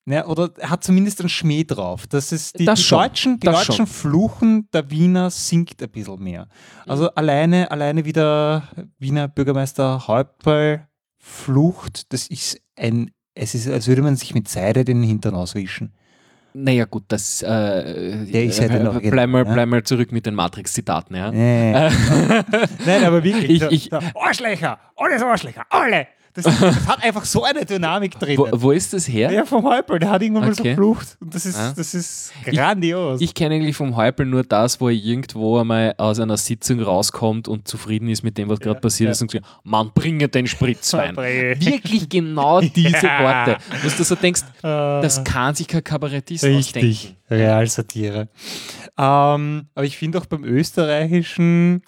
[0.04, 2.06] Ja, oder er hat zumindest einen Schmäh drauf.
[2.08, 5.88] Das ist die, Das die schon, Deutschen, die das Deutschen fluchen, der Wiener singt ein
[5.90, 6.48] bisschen mehr.
[6.86, 8.64] Also alleine, alleine wie der
[8.98, 10.86] Wiener Bürgermeister Häupl
[11.18, 15.92] flucht, das ist ein, es ist, als würde man sich mit Seide den Hintern auswischen.
[16.54, 17.40] Naja, gut, das.
[17.40, 19.52] Äh, Der ist ja äh, auch bleib, mal, ja.
[19.54, 21.30] bleib mal zurück mit den Matrix-Zitaten, ja.
[21.32, 21.90] Äh.
[22.86, 23.62] Nein, aber wirklich.
[23.62, 26.08] Ich- ich- Arschlöcher, alles Arschlöcher, alle.
[26.34, 28.38] Das, das hat einfach so eine Dynamik drin.
[28.38, 29.30] Wo, wo ist das her?
[29.30, 30.70] Ja, vom Häupl, der hat irgendwann mal so Okay.
[30.70, 31.16] geflucht.
[31.20, 31.72] Und das ist, Ja.
[31.76, 33.20] das ist grandios.
[33.20, 37.48] Ich kenne eigentlich vom Häupl nur das, wo er irgendwo einmal aus einer Sitzung rauskommt
[37.48, 39.12] und zufrieden ist mit dem, was gerade passiert ja.
[39.12, 41.14] ist und sagt, Mann, bringe den Spritzwein.
[41.16, 43.22] Wirklich genau diese Ja.
[43.22, 43.62] Worte.
[43.82, 47.16] Wo du so denkst, Äh, das kann sich kein Kabarettist Richtig, ausdenken.
[47.30, 48.28] Realsatire.
[48.98, 51.82] Ähm, aber ich finde auch beim Österreichischen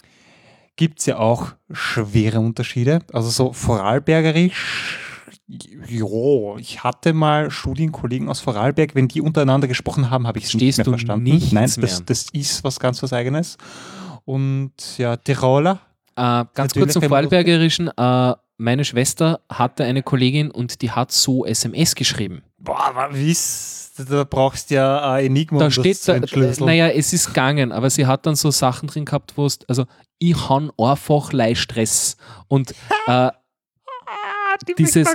[0.76, 3.00] gibt es ja auch schwere Unterschiede.
[3.12, 4.98] Also so Vorarlbergerisch,
[5.88, 10.54] jo, ich hatte mal Studienkollegen aus Vorarlberg, wenn die untereinander gesprochen haben, habe ich es
[10.54, 11.24] nicht mehr du verstanden.
[11.24, 13.58] nichts Nein, das, das ist was ganz was Eigenes.
[14.24, 15.80] Und ja, Tiroler.
[16.16, 17.90] Äh, ganz kurz zum Vorarlbergerischen.
[17.96, 22.42] Äh, meine Schwester hatte eine Kollegin und die hat so SMS geschrieben.
[22.58, 26.20] Boah, aber wie's, da brauchst du ja ein Enigma, Da steht da,
[26.64, 29.86] naja, es ist gegangen, aber sie hat dann so Sachen drin gehabt, wo es, also
[30.18, 32.16] ich han einfach lei Stress
[32.48, 32.70] und
[33.06, 33.30] äh,
[34.06, 35.08] Ah, die dieses-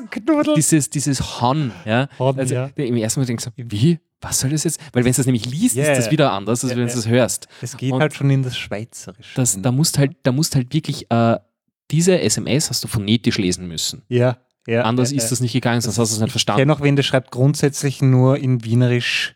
[0.56, 2.70] dieses, dieses Han, ja, Han, also ja.
[2.76, 5.46] im ersten Mal denkst du, wie, was soll das jetzt, weil wenn du das nämlich
[5.46, 7.48] liest, Ja, ist das wieder anders, als Ja, wenn du das hörst.
[7.62, 9.36] Es geht Und halt schon in das Schweizerische.
[9.36, 11.38] Das, da musst halt, da musst halt wirklich, äh,
[11.92, 14.04] diese SMS hast du phonetisch lesen müssen.
[14.10, 14.38] ja,
[14.68, 14.82] ja.
[14.84, 16.60] Anders ja, ist das nicht gegangen, sonst hast du es nicht Ich verstanden.
[16.62, 19.36] kenne auch wen, der schreibt grundsätzlich nur in Wienerisch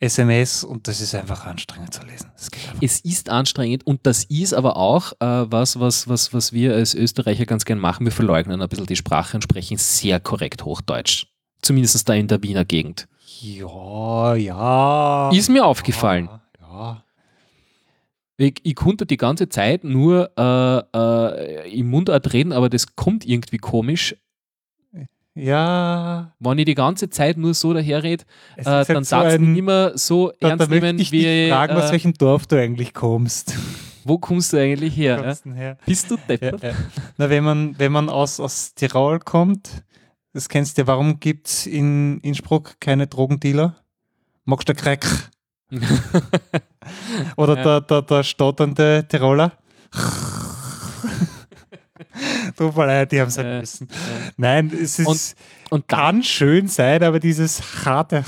[0.00, 2.30] SMS und das ist einfach anstrengend zu lesen.
[2.34, 2.74] Einfach.
[2.80, 6.94] Es ist anstrengend und das ist aber auch äh, was, was, was, was wir als
[6.94, 8.06] Österreicher ganz gern machen.
[8.06, 11.26] Wir verleugnen ein bisschen die Sprache und sprechen sehr korrekt Hochdeutsch.
[11.60, 13.08] Zumindest da in der Wiener Gegend.
[13.42, 15.30] Ja, ja.
[15.30, 16.30] Ist mir aufgefallen.
[16.60, 17.04] Ja.
[18.38, 23.26] Ich, ich konnte die ganze Zeit nur äh, äh, im Mundart reden, aber das kommt
[23.26, 24.16] irgendwie komisch.
[25.40, 26.32] Ja.
[26.38, 28.24] Wenn ich die ganze Zeit nur so daherrede,
[28.56, 31.10] äh, halt dann so darfst du ein- nicht mehr so Da, ernst da nehmen, ich
[31.12, 33.54] wie dich fragen, aus äh, welchem Dorf du eigentlich kommst.
[34.04, 35.16] wo kommst du eigentlich her?
[35.16, 35.22] Ja?
[35.22, 35.76] Kommst denn her?
[35.86, 36.62] Bist du Ja, deppert?
[36.62, 36.72] ja.
[37.16, 39.82] Na, wenn man, wenn man aus, aus Tirol kommt,
[40.32, 43.76] das kennst du ja, warum gibt es in Innsbruck keine Drogendealer?
[44.44, 45.06] Magst du Crack?
[47.36, 49.52] Oder der, der, der stotternde Tiroler.
[52.56, 53.88] Tut mir leid, die haben es halt müssen.
[54.36, 55.34] Nein, es ist, Und-
[55.70, 58.24] Und dann kann schön sein, aber dieses harte,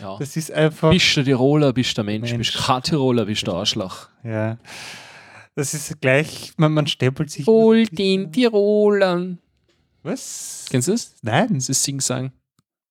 [0.00, 0.16] ja.
[0.18, 0.90] das ist einfach.
[0.90, 2.52] bist du Tiroler, bist du Mensch, Mensch.
[2.52, 4.08] bist kein Tiroler, bist du Arschloch.
[4.22, 4.58] Ja.
[5.56, 7.46] Das ist gleich, man, man stempelt sich.
[7.46, 9.38] Hol den Tirolern.
[10.02, 10.66] Was?
[10.70, 11.14] Kennst du das?
[11.22, 11.54] Nein.
[11.54, 12.32] Das ist Sing-Sang.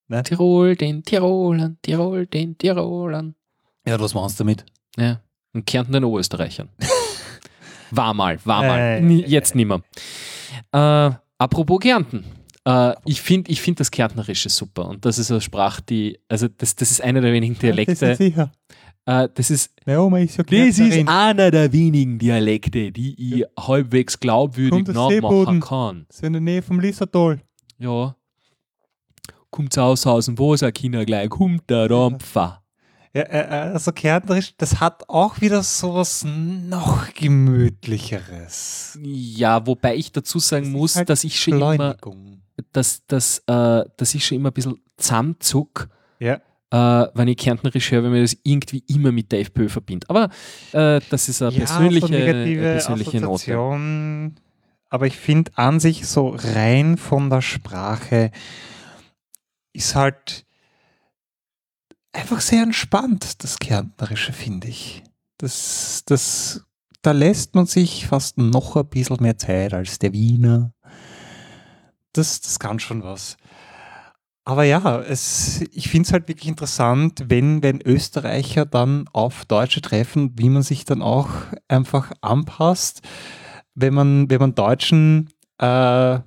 [0.08, 0.24] Nein.
[0.24, 3.36] Tirol, den Tirolern, Tirol, den Tirolern.
[3.86, 4.66] Ja, was machst du damit?
[4.98, 5.22] Ja.
[5.54, 6.70] Und Kärnten den Oberösterreichern.
[7.96, 8.80] war mal, war mal.
[8.80, 9.82] Äh, jetzt nimmer.
[10.72, 12.26] Äh, apropos Kärnten.
[12.66, 16.48] Äh, ich finde ich find das Kärntnerische super und das ist eine Sprache, die, also
[16.48, 18.16] das, das ist einer der wenigen Das ist Dialekte.
[18.16, 18.52] sicher.
[19.06, 23.46] Äh, das ist Meine Oma ist ja Das ist einer der wenigen Dialekte, die ich
[23.60, 26.06] halbwegs glaubwürdig nachmachen kann.
[26.10, 27.42] So in der Nähe vom Lissatol.
[27.80, 28.16] Ja.
[29.50, 32.63] Kommt aus aus dem Wasser, Kinder gleich, kommt der Dampfer.
[33.16, 38.98] Ja, äh, äh, also Kärntnerisch, das hat auch wieder sowas noch gemütlicheres.
[39.04, 41.96] Ja, wobei ich dazu sagen Das muss, halt dass ich schon immer,
[42.72, 45.90] dass, dass, äh, dass ich schon immer ein bisschen zusammenzuck,
[46.20, 46.40] Ja.
[46.72, 50.10] äh, wenn ich Kärntnerisch höre, wenn mir das irgendwie immer mit der FPÖ verbindet.
[50.10, 50.30] Aber
[50.72, 54.32] äh, das ist eine persönliche, so negative eine persönliche Note.
[54.90, 58.32] Aber ich finde an sich so rein von der Sprache
[59.72, 60.46] ist halt
[62.14, 65.04] einfach sehr entspannt, das Kärntnerische, finde ich.
[65.38, 66.64] Das, das,
[67.02, 70.74] da lässt man sich fast noch ein bisschen mehr Zeit als der Wiener.
[72.14, 73.36] Das, das kann schon was.
[74.46, 79.82] Aber ja, es, ich finde es halt wirklich interessant, wenn, wenn Österreicher dann auf Deutsche
[79.82, 81.30] treffen, wie man sich dann auch
[81.68, 83.02] einfach anpasst,
[83.74, 86.20] wenn man, wenn man Deutschen äh,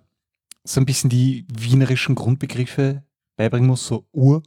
[0.65, 3.05] so ein bisschen die wienerischen Grundbegriffe
[3.37, 4.43] beibringen muss, so Ur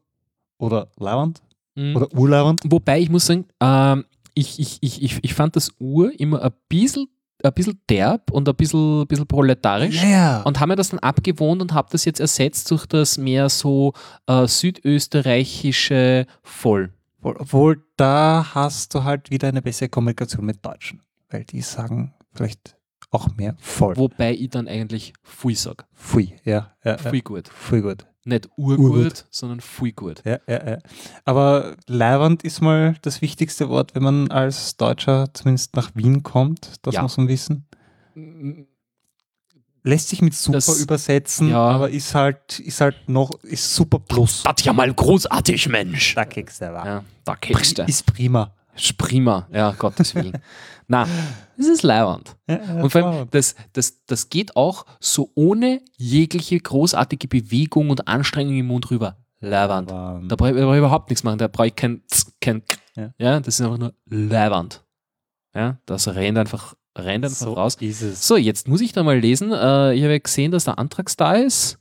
[0.59, 1.41] oder Lauernd
[1.75, 1.95] Mhm.
[1.95, 2.61] oder Urlauernd.
[2.65, 4.03] Wobei ich muss sagen, ähm,
[4.33, 7.07] ich, ich, ich, ich, ich fand das Ur immer ein bisschen,
[7.43, 10.03] ein bisschen derb und ein bisschen, bisschen proletarisch.
[10.03, 10.41] ja.
[10.41, 13.93] Und habe mir das dann abgewohnt und habe das jetzt ersetzt durch das mehr so
[14.27, 16.93] äh, südösterreichische Voll.
[17.21, 22.77] Obwohl, da hast du halt wieder eine bessere Kommunikation mit Deutschen, weil die sagen vielleicht
[23.11, 23.97] auch mehr voll.
[23.97, 25.83] Wobei ich dann eigentlich Fui sage.
[25.93, 26.73] Pfui, ja.
[26.83, 26.97] ja, ja.
[26.97, 27.47] Fui gut.
[27.49, 28.05] Pfui gut.
[28.29, 29.25] Nicht urgut, Urgut.
[29.29, 29.59] sondern
[29.91, 30.21] gut.
[30.25, 30.77] Ja, ja, ja.
[31.25, 36.73] Aber Leiwand ist mal das wichtigste Wort, wenn man als Deutscher zumindest nach Wien kommt.
[36.83, 37.01] Das Ja.
[37.01, 37.65] muss man wissen.
[39.83, 41.57] Lässt sich mit super Das- übersetzen, ja.
[41.61, 44.43] aber ist halt, ist halt noch, ist super plus.
[44.43, 46.15] Das ist ja mal großartig, Mensch.
[46.15, 46.65] Da kriegst du.
[46.65, 47.83] Ja, da kriegst du.
[47.83, 48.53] Ist prima.
[48.97, 50.37] Prima, ja, Gottes Willen.
[50.87, 51.07] Na,
[51.57, 52.35] das ist Leiwand.
[52.47, 57.89] Ja, ja, Und vor allem, das, das, das geht auch so ohne jegliche großartige Bewegung
[57.91, 59.17] und Anstrengung im Mund rüber.
[59.39, 59.89] Leiwand.
[59.89, 61.37] Da brauche ich, brauch ich überhaupt nichts machen.
[61.37, 62.77] Da brauche ich kein, Z, kein K.
[62.95, 63.13] Ja.
[63.17, 63.39] Ja.
[63.39, 64.83] das ist einfach nur Leiwand.
[65.55, 67.77] Ja, das rennt einfach, rennt einfach so raus.
[67.79, 68.27] es.
[68.27, 69.51] So, jetzt muss ich da mal lesen.
[69.51, 71.77] Äh, ich habe ja gesehen, dass der Antrax da ist.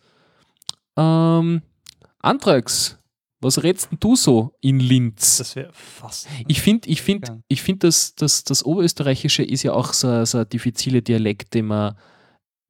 [0.96, 1.62] Ähm,
[2.20, 2.98] Antrax,
[3.40, 5.38] was rätst denn du so in Linz?
[5.38, 6.26] Das wäre fast.
[6.48, 7.38] Ich finde, ich finde, Ja.
[7.48, 11.66] ich finde, dass das, das Oberösterreichische ist ja auch so, so ein diffizile Dialekt, den
[11.66, 11.96] man,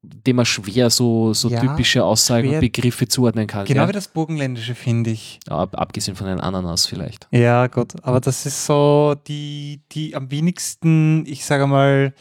[0.03, 3.65] den man schwer so, so Ja, typische Aussagen und Begriffe zuordnen kann.
[3.65, 3.89] Genau gell?
[3.89, 5.41] wie das Burgenländische, finde ich.
[5.49, 7.27] ja, ab, abgesehen von den Ananas vielleicht.
[7.33, 12.15] Ja, gut, aber das ist so die, die am wenigsten, ich sage mal,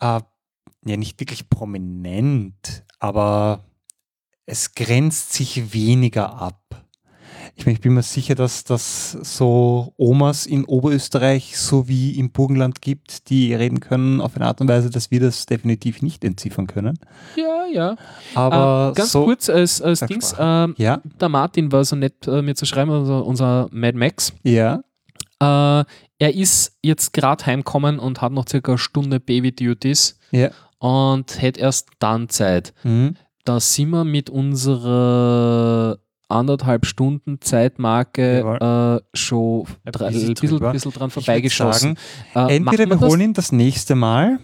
[0.00, 0.20] äh,
[0.88, 3.64] ja, nicht wirklich prominent, aber
[4.46, 6.60] es grenzt sich weniger ab.
[7.58, 12.82] Ich, mein, ich bin mir sicher, dass das so Omas in Oberösterreich sowie im Burgenland
[12.82, 16.66] gibt, die reden können auf eine Art und Weise, dass wir das definitiv nicht entziffern
[16.66, 16.98] können.
[17.34, 17.96] Ja, ja.
[18.34, 22.26] Aber Ähm, ganz so, kurz als, als Dings, ähm, Ja, der Martin war so nett,
[22.26, 24.32] äh, mir zu schreiben, also unser Mad Max.
[24.42, 24.82] ja,
[25.40, 25.84] Äh,
[26.18, 30.50] er ist jetzt gerade heimgekommen und hat noch circa eine Stunde Baby-Duties ja.
[30.78, 32.72] und hätte erst dann Zeit.
[32.84, 33.16] Mhm.
[33.44, 35.98] Da sind wir mit unserer
[36.28, 40.72] anderthalb Stunden Zeitmarke äh, schon Ein ein bisschen drüber.
[40.72, 41.96] bisschen dran vorbeigeschossen.
[42.34, 44.38] sagen, Äh, Entweder wir wir holen ihn das nächste Mal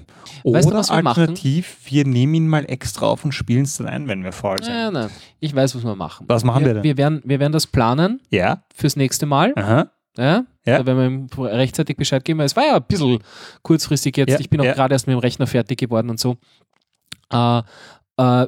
[0.45, 1.21] Weißt du, oder wir machen?
[1.23, 4.63] alternativ, wir nehmen ihn mal extra auf und spielen es dann ein, wenn wir voll
[4.63, 4.73] sind.
[4.73, 5.11] Nein, nein,
[5.41, 6.27] ich weiß, was wir machen.
[6.29, 6.83] Was machen wir denn?
[6.83, 8.63] Wir werden, wir werden das planen Ja.
[8.75, 9.53] fürs nächste Mal.
[9.57, 9.89] Aha.
[10.17, 10.87] Ja, Ja.
[10.87, 12.39] Werden wir ihm rechtzeitig Bescheid geben.
[12.41, 13.19] Es war ja ein bisschen
[13.63, 14.31] kurzfristig jetzt.
[14.31, 16.37] Ja, Ich bin auch gerade erst mit dem Rechner fertig geworden und so.
[17.33, 17.63] Äh, äh,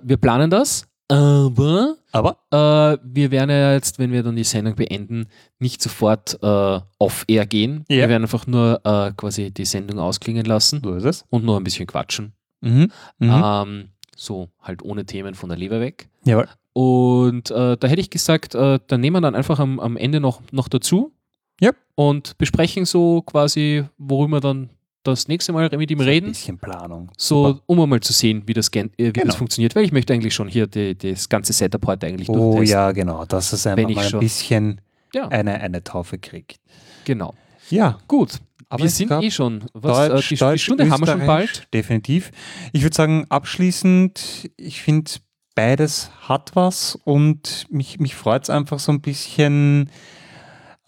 [0.03, 4.75] wir planen das, aber Aber äh, wir werden ja jetzt, wenn wir dann die Sendung
[4.75, 5.27] beenden,
[5.59, 7.85] nicht sofort äh, off-air gehen.
[7.89, 7.97] Ja.
[7.97, 11.25] Wir werden einfach nur äh, quasi die Sendung ausklingen lassen so ist es.
[11.31, 12.33] und nur ein bisschen quatschen.
[12.61, 12.91] Mhm.
[13.19, 13.43] Mhm.
[13.45, 16.09] Ähm, so halt ohne Themen von der Leber weg.
[16.25, 16.49] Jawohl.
[16.73, 20.21] Und äh, da hätte ich gesagt, äh, da nehmen wir dann einfach am, am Ende
[20.21, 21.13] noch, noch dazu.
[21.61, 21.71] Ja.
[21.95, 24.71] Und besprechen so quasi, worüber wir dann
[25.05, 26.29] das nächste Mal mit ihm Ein reden.
[26.31, 27.11] bisschen Planung.
[27.17, 27.63] So, Super.
[27.67, 29.27] um mal zu sehen, wie das, äh, wie Genau.
[29.27, 32.61] das funktioniert, weil ich möchte eigentlich schon hier die, das ganze Setup heute eigentlich Oh
[32.63, 34.81] ja, genau, dass es einfach Wenn ich mal ein bisschen
[35.15, 35.29] Ja.
[35.29, 36.57] eine, eine Taufe kriegt.
[37.05, 37.35] Genau.
[37.71, 38.41] Ja, Gut.
[38.71, 39.65] Aber wir sind eh schon.
[39.75, 41.69] Was, Deutsch, äh, die, Deutsch, die Stunde haben wir schon bald.
[41.73, 42.33] Definitiv.
[42.73, 45.13] Ich würde sagen, abschließend, ich finde,
[45.55, 49.91] beides hat was und mich, mich freut es einfach so ein bisschen,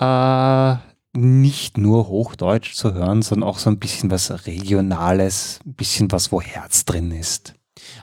[0.00, 0.74] äh,
[1.16, 6.30] nicht nur Hochdeutsch zu hören, sondern auch so ein bisschen was Regionales, ein bisschen was,
[6.32, 7.54] wo Herz drin ist.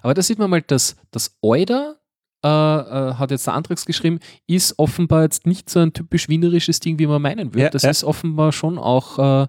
[0.01, 1.97] Aber da sieht man mal, dass das Euder,
[2.43, 6.79] äh, äh, hat jetzt der Antrags geschrieben, ist offenbar jetzt nicht so ein typisch wienerisches
[6.79, 7.63] Ding, wie man meinen würde.
[7.63, 7.89] Ja, das ja.
[7.89, 9.47] ist offenbar schon auch äh,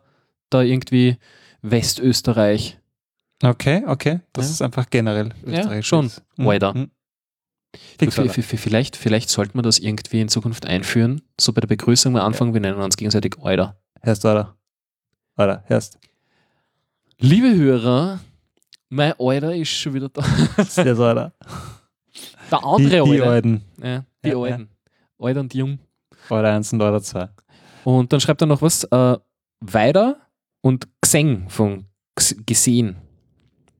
[0.50, 1.16] da irgendwie
[1.62, 2.78] Westösterreich.
[3.42, 4.20] Okay, okay.
[4.32, 4.52] Das Ja.
[4.52, 5.86] ist einfach generell Ja, österreichisch.
[5.88, 6.10] schon.
[6.36, 6.46] Mhm.
[6.46, 6.74] Euder.
[6.74, 6.90] Mhm.
[7.98, 11.22] Vielleicht, vielleicht sollte man das irgendwie in Zukunft einführen.
[11.40, 13.76] So bei der Begrüßung am Anfang, wir nennen uns gegenseitig Euder.
[14.02, 14.56] Hörst du, oder?
[15.36, 15.98] Oder, hörst
[17.18, 18.20] Liebe Hörer,
[18.88, 20.22] mein Euder ist schon wieder da.
[20.56, 21.32] Du, oder?
[22.50, 23.30] Der Die, andere die Euder.
[23.30, 23.62] Alten.
[23.82, 24.68] Ja, die Ja, Alten.
[25.18, 25.78] Alt und jung.
[26.30, 27.28] Oder eins und oder zwei.
[27.84, 29.16] Und dann schreibt er noch was, äh,
[29.60, 30.16] weiter
[30.60, 31.86] und Xeng von
[32.46, 32.96] gesehen.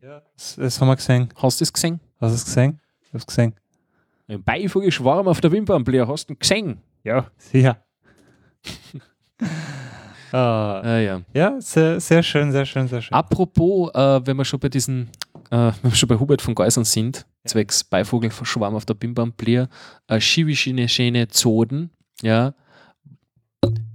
[0.03, 0.22] Ja.
[0.36, 1.28] Das, das haben wir gesehen.
[1.36, 2.01] Hast du das gesehen?
[2.20, 2.80] Hast du es gesehen?
[3.03, 3.55] Ich hab's gesehen.
[4.27, 6.79] Ein Beifugeschwarm auf der Wimpernbläher, hast du ihn gesehen?
[7.03, 7.79] Ja, sicher.
[10.33, 11.20] ah, Ah, ja.
[11.35, 13.14] ja, sehr, sehr schön, sehr schön, sehr schön.
[13.14, 15.11] Apropos, äh, wenn wir schon bei diesen,
[15.51, 19.68] äh, wenn wir schon bei Hubert von Geusern sind, zwecks Beivogelschwarm auf der Bimbamblier,
[20.09, 21.91] äh, Schiwischine Schäne Zoden,
[22.22, 22.55] ja.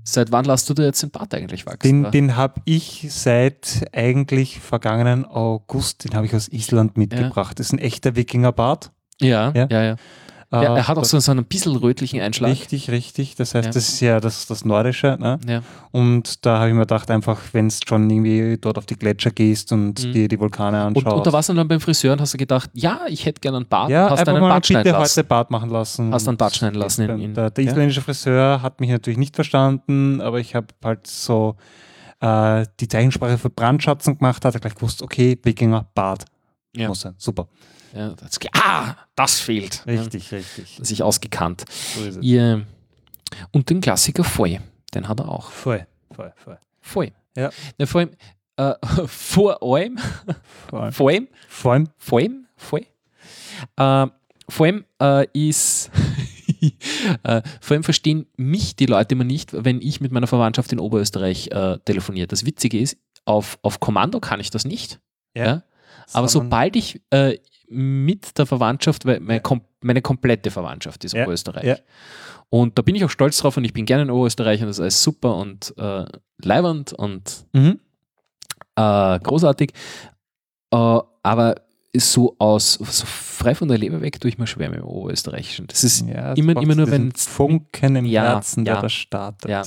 [0.04, 2.04] Seit wann lässt du dir jetzt den Bart eigentlich wachsen?
[2.04, 7.60] Den, den habe ich seit eigentlich vergangenen August, den habe ich aus Island mitgebracht.
[7.60, 8.92] Das ist ein echter Wikingerbart.
[9.22, 9.84] Ja, ja, Ja.
[9.84, 9.96] ja.
[10.52, 12.50] Äh, er hat auch so, so einen bisschen rötlichen Einschlag.
[12.50, 13.36] Richtig, richtig.
[13.36, 13.72] Das heißt, Ja.
[13.72, 15.16] das ist ja das, das Nordische.
[15.20, 15.38] Ne?
[15.48, 15.62] Ja.
[15.92, 19.30] Und da habe ich mir gedacht, einfach, wenn es schon irgendwie dort auf die Gletscher
[19.30, 20.12] gehst und Mhm.
[20.12, 21.18] dir die Vulkane Und, anschaust.
[21.18, 23.58] und da warst du dann beim Friseur und hast du gedacht, ja, ich hätte gerne
[23.58, 23.92] einen Bart.
[23.92, 25.20] ja, hast mal Bart schneiden bitte lassen.
[25.20, 26.12] heute Bart machen lassen.
[26.12, 27.70] Hast einen Bart schneiden lassen in- Und in- der, der ja.
[27.70, 31.58] isländische Friseur hat mich natürlich nicht verstanden, aber ich habe halt so
[32.22, 36.26] äh, die Zeichensprache für Brandschatzen gemacht, hat er gleich gewusst, okay, Wikinger, Bart.
[36.76, 36.88] Ja.
[36.88, 37.14] Muss sein.
[37.18, 37.48] Super.
[37.94, 39.84] Ja, das, ah, das fehlt.
[39.88, 40.78] Richtig, richtig.
[40.78, 41.66] Ja, sich ausgekannt.
[41.96, 42.20] So.
[42.22, 42.66] Ihr,
[43.52, 44.60] und den Klassiker Voll,
[44.94, 45.50] den hat er auch.
[45.52, 46.60] Voll, voll, voll.
[46.82, 47.12] Voll.
[47.36, 47.50] Ja.
[47.78, 48.12] Ja, vor allem,
[48.58, 48.74] äh,
[49.08, 49.98] vor allem,
[50.70, 51.72] Vor allem, vor allem, vor
[52.20, 54.08] allem vor allem.
[54.10, 54.12] Äh,
[54.50, 55.92] vor allem äh, ist,
[57.24, 60.80] äh, vor allem verstehen mich die Leute immer nicht, wenn ich mit meiner Verwandtschaft in
[60.80, 62.28] Oberösterreich äh, telefoniere.
[62.28, 65.00] Das Witzige ist, auf, auf Kommando kann ich das nicht.
[65.36, 65.64] Ja.
[66.14, 67.38] Aber Sondern- sobald ich äh,
[67.70, 71.64] mit der Verwandtschaft, weil meine, kom meine komplette Verwandtschaft ist Ja, Oberösterreich.
[71.64, 71.78] ja.
[72.50, 74.78] Und da bin ich auch stolz drauf und ich bin gerne in Oberösterreich und das
[74.78, 76.06] ist alles super und äh,
[76.44, 77.80] leibernd und Mhm.
[78.76, 79.72] äh, großartig.
[80.72, 81.56] Äh, aber
[81.96, 85.68] so aus so frei von der Leber weg tue ich mir schwer mit dem Oberösterreichischen.
[85.68, 89.50] Das ist, Ja, immer- es immer nur, wenn's- Funken im Ja, Herzen, der da startet.
[89.50, 89.64] ja.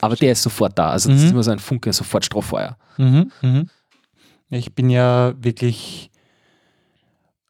[0.00, 0.90] aber der ist sofort da.
[0.90, 1.24] Also das Mhm.
[1.26, 2.76] ist immer so ein Funke, sofort Strohfeuer.
[2.96, 3.68] Mhm, mhm.
[4.48, 6.10] Ich bin ja wirklich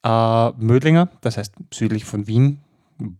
[0.02, 2.60] äh, Mödlinger, das heißt südlich von Wien,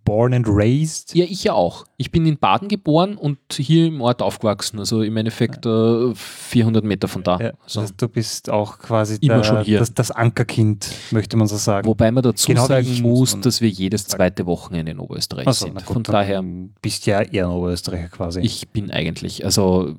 [0.05, 1.15] born and raised.
[1.15, 1.87] Ja, ich ja auch.
[1.97, 4.79] Ich bin in Baden geboren und hier im Ort aufgewachsen.
[4.79, 7.39] Also im Endeffekt äh, 400 Meter von da.
[7.41, 7.81] Ja, So.
[7.81, 9.79] also du bist auch quasi Immer der, schon hier.
[9.79, 11.87] Das, das Ankerkind, möchte man so sagen.
[11.89, 15.77] Wobei man dazu Genau sagen muss, dass wir jedes zweite Wochenende in Oberösterreich so, sind.
[15.87, 16.45] gut, Von daher,
[16.83, 18.41] bist ja eher ein Oberösterreicher quasi.
[18.41, 19.95] ich bin eigentlich, also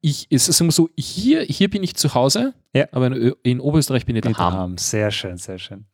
[0.00, 2.86] ich, es ist immer so, hier, hier bin ich zu Hause, Ja.
[2.92, 4.36] aber in, in Oberösterreich bin ich daheim.
[4.54, 4.78] Ham.
[4.78, 5.86] Sehr schön, sehr schön.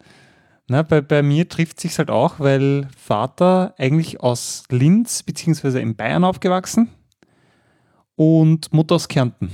[0.67, 5.81] Na, bei, bei mir trifft sich halt auch, weil Vater eigentlich aus Linz bzw.
[5.81, 6.89] in Bayern aufgewachsen
[8.17, 9.51] und Mutter aus Kärnten.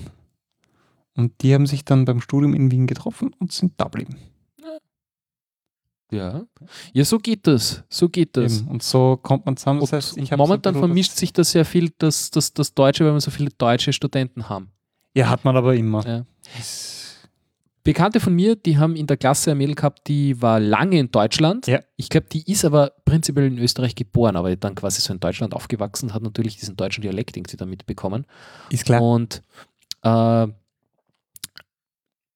[1.16, 4.16] Und die haben sich dann beim Studium in Wien getroffen und sind da geblieben.
[6.10, 6.42] Ja.
[6.92, 7.82] ja, so geht das.
[7.88, 8.60] So geht das.
[8.60, 8.68] Eben.
[8.68, 9.80] Und so kommt man zusammen.
[9.80, 13.04] Das Und heißt, so momentan bisschen vermischt sich das sehr viel, das, das, das Deutsche,
[13.04, 14.70] weil wir so viele deutsche Studenten haben.
[15.14, 16.06] Ja, hat man aber immer.
[16.06, 16.24] Ja.
[17.82, 21.10] Bekannte von mir, die haben in der Klasse ein Mädel gehabt, die war lange in
[21.10, 21.66] Deutschland.
[21.66, 21.80] Ja.
[21.96, 25.54] Ich glaube, die ist aber prinzipiell in Österreich geboren, aber dann quasi so in Deutschland
[25.54, 28.26] aufgewachsen, hat natürlich diesen deutschen Dialekt irgendwie da mitbekommen.
[28.68, 29.00] Ist klar.
[29.00, 29.42] Und
[30.02, 30.46] äh,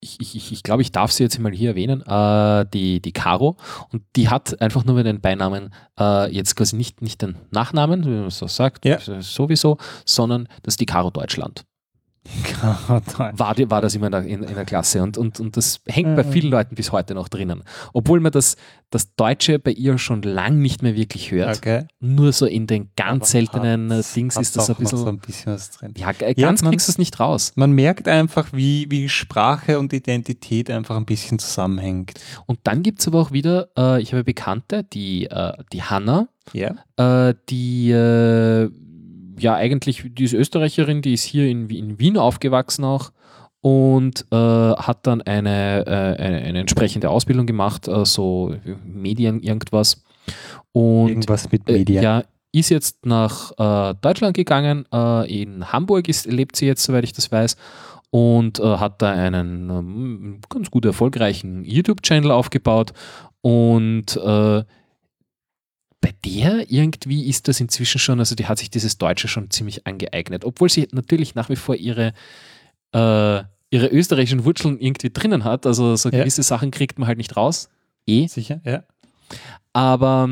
[0.04, 3.56] ich, ich, ich, glaube, ich darf sie jetzt mal hier erwähnen, äh, die, die Caro.
[3.90, 8.10] Und die hat einfach nur den Beinamen, äh, jetzt quasi nicht, nicht den Nachnamen, wie
[8.10, 8.98] man so sagt, Ja.
[9.20, 11.64] sowieso, sondern das ist die Caro Deutschland.
[13.36, 15.02] War, war das immer in der, in, in der Klasse.
[15.02, 17.62] Und, und, und das hängt bei vielen Leuten bis heute noch drinnen.
[17.92, 18.56] Obwohl man das,
[18.90, 21.58] das Deutsche bei ihr schon lang nicht mehr wirklich hört.
[21.58, 21.86] Okay.
[22.00, 24.98] Nur so in den ganz Aber seltenen äh, Dings ist das ein bisschen.
[24.98, 25.94] so ein bisschen was drin.
[25.96, 27.52] ja, Ja, ganz man- kriegst du es nicht raus.
[27.56, 32.14] Man merkt einfach, wie, wie Sprache und Identität einfach ein bisschen zusammenhängt.
[32.46, 36.28] Und dann gibt es aber auch wieder, äh, ich habe Bekannte, die, äh, die Hanna,
[36.52, 36.74] Ja.
[36.96, 38.70] äh, die äh,
[39.38, 43.12] ja eigentlich, die ist Österreicherin, die ist hier in, in Wien aufgewachsen auch
[43.64, 48.54] und äh, hat dann eine, äh, eine, eine entsprechende Ausbildung gemacht, äh, so
[48.84, 50.04] Medien irgendwas.
[50.72, 52.02] Und Irgendwas mit äh, Medien.
[52.02, 57.04] ja, ist jetzt nach äh, Deutschland gegangen, äh, in Hamburg ist, lebt sie jetzt, soweit
[57.04, 57.56] ich das weiß.
[58.10, 62.92] Und hat da einen ähm, ganz gut erfolgreichen YouTube-Channel aufgebaut.
[63.40, 64.16] Und
[66.04, 69.86] bei der irgendwie ist das inzwischen schon, also die hat sich dieses Deutsche schon ziemlich
[69.86, 72.08] angeeignet, obwohl sie natürlich nach wie vor ihre,
[72.92, 75.64] äh, ihre österreichischen Wurzeln irgendwie drinnen hat.
[75.64, 76.18] Also so Ja.
[76.18, 77.70] gewisse Sachen kriegt man halt nicht raus.
[78.06, 78.26] Eh.
[78.26, 78.82] Sicher, ja.
[79.72, 80.28] Aber,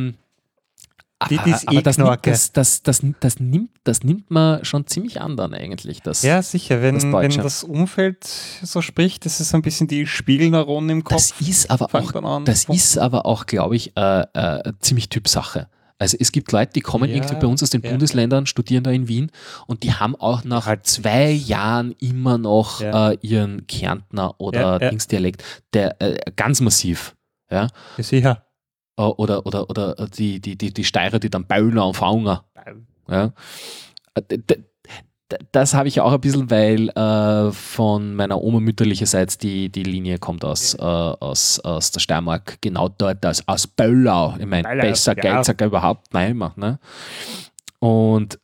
[1.30, 5.20] Die ist eh das, nimmt, das, das, das, das, nimmt, das nimmt man schon ziemlich
[5.20, 6.00] an dann eigentlich.
[6.02, 6.82] Das, Ja, sicher.
[6.82, 10.90] Wenn Das das, wenn das Umfeld so spricht, das ist so ein bisschen die Spiegelneuronen
[10.90, 11.32] im Kopf.
[11.38, 15.68] das ist aber auch, das ist aber auch, glaube ich, äh, äh, ziemlich Typsache.
[15.98, 17.90] Also es gibt Leute, die kommen Ja, irgendwie bei uns aus den ja.
[17.90, 19.30] Bundesländern, studieren da in Wien
[19.68, 20.84] und die haben auch nach Halt.
[20.84, 23.10] zwei Jahren immer noch Ja.
[23.12, 24.80] äh, ihren Kärntner oder.
[24.80, 25.44] Dingsdialekt,
[25.74, 27.14] der äh, ganz massiv.
[27.50, 27.68] Ja,
[27.98, 28.44] sicher.
[28.96, 32.44] Äh, Oder, oder, oder die, die, die, die Steirer, die dann Bauler und Faunger.
[33.08, 33.32] Ja.
[34.14, 34.38] Äh,
[35.50, 40.18] Das habe ich auch ein bisschen, weil äh, von meiner Oma mütterlicherseits die, die Linie
[40.18, 44.36] kommt aus, äh, aus, aus der Steiermark, genau dort, aus, aus Böllau.
[44.38, 45.36] Ich meine, besser genau.
[45.42, 46.56] geht's ja überhaupt nicht.
[46.58, 46.78] Ne?
[47.78, 48.38] Und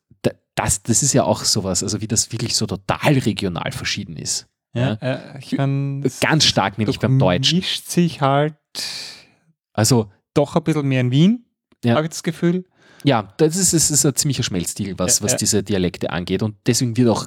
[0.54, 4.48] das, das ist ja auch sowas, also wie das wirklich so total regional verschieden ist.
[4.74, 7.58] Ja, äh, ich mein, Ganz stark nämlich beim Deutschen.
[7.58, 8.54] mischt sich halt
[9.72, 11.44] Also doch ein bisschen mehr in Wien,
[11.84, 11.94] Ja.
[11.94, 12.64] habe ich das Gefühl.
[13.04, 15.38] Ja, das ist, das ist ein ziemlicher Schmelzstil, was, Ja, was ja.
[15.38, 16.42] diese Dialekte angeht.
[16.42, 17.26] Und deswegen wird auch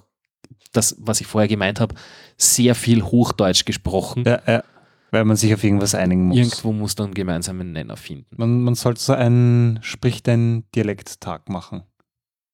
[0.73, 1.95] das, was ich vorher gemeint habe,
[2.37, 4.23] sehr viel Hochdeutsch gesprochen.
[4.25, 4.63] Ja, ja.
[5.11, 6.37] Weil man sich auf irgendwas einigen muss.
[6.37, 8.27] Irgendwo muss dann einen gemeinsamen Nenner finden.
[8.37, 11.83] Man, man sollte so einen Sprich dein Dialekttag machen.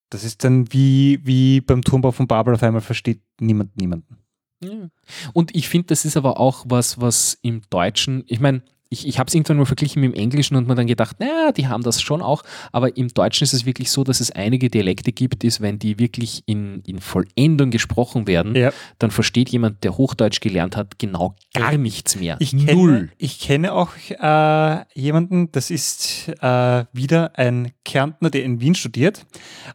[0.09, 4.17] Das ist dann wie, wie beim Turmbau von Babel auf einmal versteht niemand niemanden.
[4.63, 4.89] Ja.
[5.33, 9.19] Und ich finde, das ist aber auch was, was im Deutschen, ich meine, ich, ich
[9.19, 11.83] habe es irgendwann mal verglichen mit dem Englischen und mir dann gedacht, naja, die haben
[11.83, 15.43] das schon auch, aber im Deutschen ist es wirklich so, dass es einige Dialekte gibt,
[15.43, 18.71] ist, wenn die wirklich in, in Vollendung gesprochen werden, Ja.
[18.99, 22.37] dann versteht jemand, der Hochdeutsch gelernt hat, genau gar nichts mehr.
[22.39, 28.61] Ich kenne, ich kenne auch äh, jemanden, das ist äh, wieder ein Kärntner, der in
[28.61, 29.25] Wien studiert.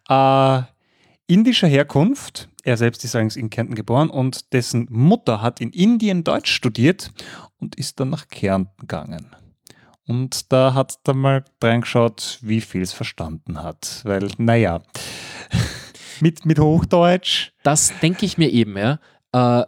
[0.09, 0.63] Äh,
[1.27, 2.49] indischer Herkunft.
[2.65, 7.13] Er selbst ist allerdings in Kärnten geboren und dessen Mutter hat in Indien Deutsch studiert
[7.59, 9.35] und ist dann nach Kärnten gegangen.
[10.07, 14.01] Und da hat er mal reingeschaut, wie viel es verstanden hat.
[14.05, 14.83] Weil, naja,
[16.21, 17.53] mit, mit Hochdeutsch.
[17.63, 18.99] Das denke ich mir eben, ja.
[19.33, 19.65] Äh,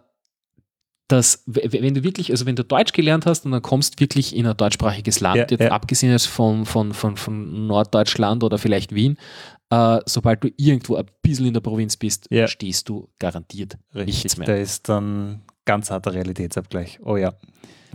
[1.08, 4.46] dass, wenn du wirklich, also wenn du Deutsch gelernt hast und dann kommst wirklich in
[4.46, 5.70] ein deutschsprachiges Land, Ja, jetzt ja.
[5.70, 9.18] abgesehen jetzt von, von, von, von Norddeutschland oder vielleicht Wien,
[9.74, 12.46] äh, sobald du irgendwo ein bisschen in der Provinz bist, Ja.
[12.46, 14.46] stehst du garantiert nichts mehr.
[14.46, 17.00] Da ist dann ganz harter Realitätsabgleich.
[17.02, 17.32] Oh ja.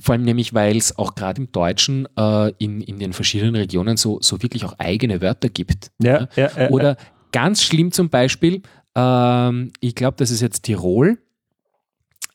[0.01, 3.97] Vor allem nämlich, weil es auch gerade im Deutschen äh, in, in den verschiedenen Regionen
[3.97, 5.91] so, so wirklich auch eigene Wörter gibt.
[6.01, 6.95] Ja, ja, ja, Oder
[7.31, 8.61] ganz schlimm zum Beispiel,
[8.95, 11.17] ähm, ich glaube, das ist jetzt Tirol.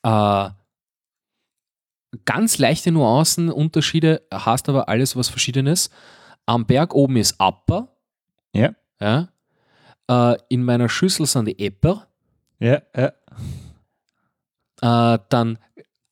[0.03, 0.51] Äh,
[2.27, 5.91] ganz leichte Nuancen, Unterschiede, hast aber alles was Verschiedenes.
[6.47, 7.89] Am Berg oben ist Upper.
[8.55, 8.75] Ja.
[9.01, 9.29] ja.
[10.11, 12.07] Äh, in meiner Schüssel sind die Epper.
[12.59, 13.13] ja, ja.
[14.83, 15.59] Äh, dann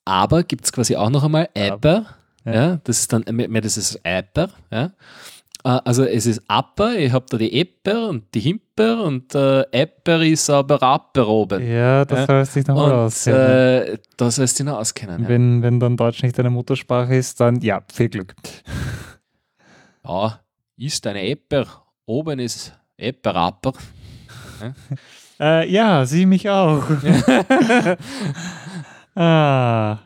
[0.04, 2.06] aber gibt es quasi auch noch einmal Äpper.
[2.44, 2.52] Ja.
[2.54, 2.80] Ja.
[2.84, 4.48] das ist dann mehr, das ist Äpper.
[4.70, 4.86] Ja.
[5.64, 9.62] Äh, also es ist Apper, ich habe da die Äpper und die Himper und äh,
[9.70, 11.64] Äpper ist aber Apper oben.
[11.64, 12.42] Ja, das Ja.
[12.44, 13.40] du dich nochmal Und auskennen.
[13.40, 15.22] äh, da sollst du dich noch auskennen.
[15.22, 15.28] Ja.
[15.28, 18.34] wenn, wenn dann Deutsch nicht deine Muttersprache ist, dann ja, viel Glück.
[20.04, 20.40] ja,
[20.78, 21.66] ist eine Äpper,
[22.06, 22.72] oben ist
[23.02, 23.72] Äpper, Apper.
[25.40, 26.84] Äh, ja, sie mich auch.
[29.16, 29.98] ah.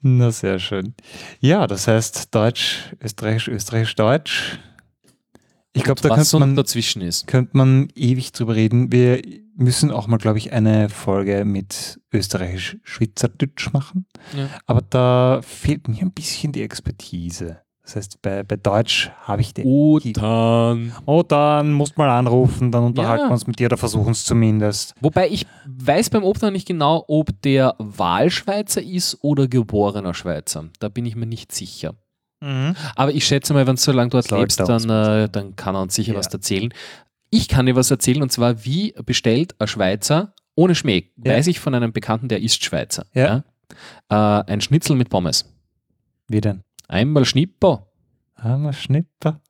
[0.00, 0.94] Na, sehr schön.
[1.40, 4.58] Ja, das heißt Deutsch, Österreichisch, Österreichisch, Deutsch.
[5.72, 7.26] Ich glaube, da könnte man, dazwischen ist.
[7.26, 8.92] könnte man ewig drüber reden.
[8.92, 9.20] Wir
[9.56, 14.06] müssen auch mal, glaube ich, eine Folge mit Österreichisch-Schweizerdeutsch machen.
[14.34, 14.48] Ja.
[14.64, 17.60] Aber da fehlt mir ein bisschen die Expertise.
[17.86, 19.64] Das heißt, bei, bei Deutsch habe ich den.
[19.64, 20.92] Utan.
[21.06, 23.28] Oh, dann musst mal anrufen, dann unterhalten Ja.
[23.28, 24.92] wir uns mit dir oder versuchen es zumindest.
[25.00, 30.64] Wobei ich weiß beim Obtan nicht genau, ob der Wahlschweizer ist oder geborener Schweizer.
[30.80, 31.94] Da bin ich mir nicht sicher.
[32.96, 35.74] Aber ich schätze mal, wenn du so lange dort Sollte lebst, dann, äh, dann kann
[35.76, 36.18] er uns sicher Ja.
[36.18, 36.72] was erzählen.
[37.30, 41.32] Ich kann dir was erzählen und zwar, wie bestellt ein Schweizer ohne Schmäh, Ja.
[41.34, 43.06] weiß ich von einem Bekannten, der ist Schweizer.
[43.14, 43.44] Ja?
[44.08, 45.44] Äh, ein Schnitzel mit Pommes.
[46.28, 46.62] Wie denn?
[46.88, 47.86] Einmal Schnipper.
[48.36, 49.40] Hammer Schnipper.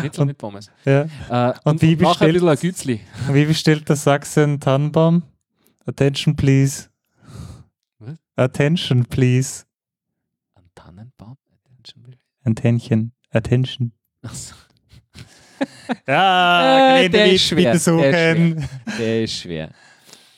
[0.00, 0.70] Schnitzel Und- mit Pommes.
[0.84, 1.02] Ja.
[1.30, 3.00] Äh, Und wie noch ein bestellt- ein Gützli.
[3.30, 5.22] Wie bestellt der Sachsen Tannenbaum?
[5.86, 6.88] Attention, please.
[7.98, 8.16] Was?
[8.36, 9.64] Attention, please.
[10.54, 11.36] Ein Tannenbaum?
[12.44, 13.12] Attention.
[13.30, 13.92] Attention.
[14.22, 14.54] Achso,
[16.06, 18.68] Ja, Äh, der ist schwer, bitte der ist suchen.
[18.98, 19.70] der ist schwer.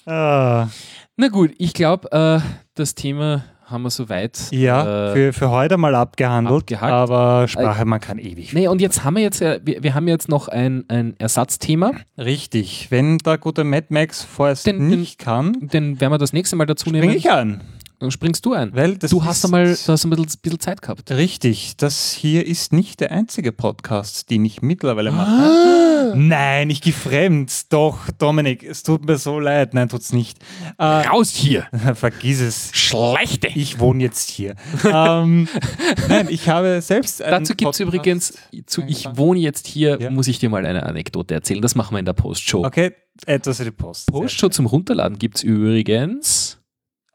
[0.07, 0.68] Ah,
[1.16, 2.41] Na gut, ich glaube, äh,
[2.75, 4.39] das Thema haben wir soweit.
[4.51, 6.93] ja, äh, für, für heute mal abgehandelt, abgehakt.
[6.93, 8.53] aber Sprache, man kann ewig.
[8.53, 12.89] Nee, und jetzt haben wir jetzt, wir, wir haben jetzt noch ein, ein Ersatzthema, Richtig,
[12.91, 16.57] wenn der gute Mad Max vorerst Den- den- nicht kann, den werden wir das nächste
[16.57, 17.11] Mal dazu nehmen.
[17.11, 17.61] ich an.
[18.05, 18.75] Dann springst du ein.
[18.75, 21.11] Weil du hast einmal, du hast ein bisschen, bisschen Zeit gehabt.
[21.11, 25.31] Richtig, das hier ist nicht der einzige Podcast, den ich mittlerweile mache.
[25.31, 26.13] Ah.
[26.15, 27.73] Nein, ich gehe fremd.
[27.73, 29.73] Doch, Dominik, es tut mir so leid.
[29.73, 30.37] Nein, tut's nicht.
[30.77, 31.67] Äh, Raus hier!
[31.95, 32.69] vergiss es.
[32.75, 33.49] Schlechte!
[33.55, 34.55] Ich wohne jetzt hier.
[34.85, 35.49] ähm,
[36.11, 38.35] nein, ich habe selbst Dazu gibt es übrigens,
[38.67, 40.11] zu Ich wohne jetzt hier, Ja.
[40.11, 41.63] muss ich dir mal eine Anekdote erzählen.
[41.63, 42.67] Das machen wir in der Postshow.
[42.67, 42.93] Okay,
[43.25, 44.09] etwas für die Post.
[44.09, 46.54] Postshow zum Runterladen gibt es übrigens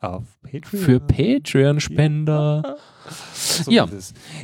[0.02, 0.84] Auf Patreon.
[0.84, 2.78] für Patreon-Spender.
[3.34, 3.88] So Ja.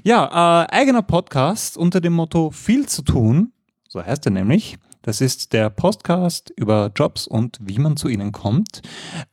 [0.03, 3.53] Ja, äh, eigener Podcast unter dem Motto viel zu tun.
[3.87, 4.77] So heißt er nämlich.
[5.03, 8.81] Das ist der Podcast über Jobs und wie man zu ihnen kommt.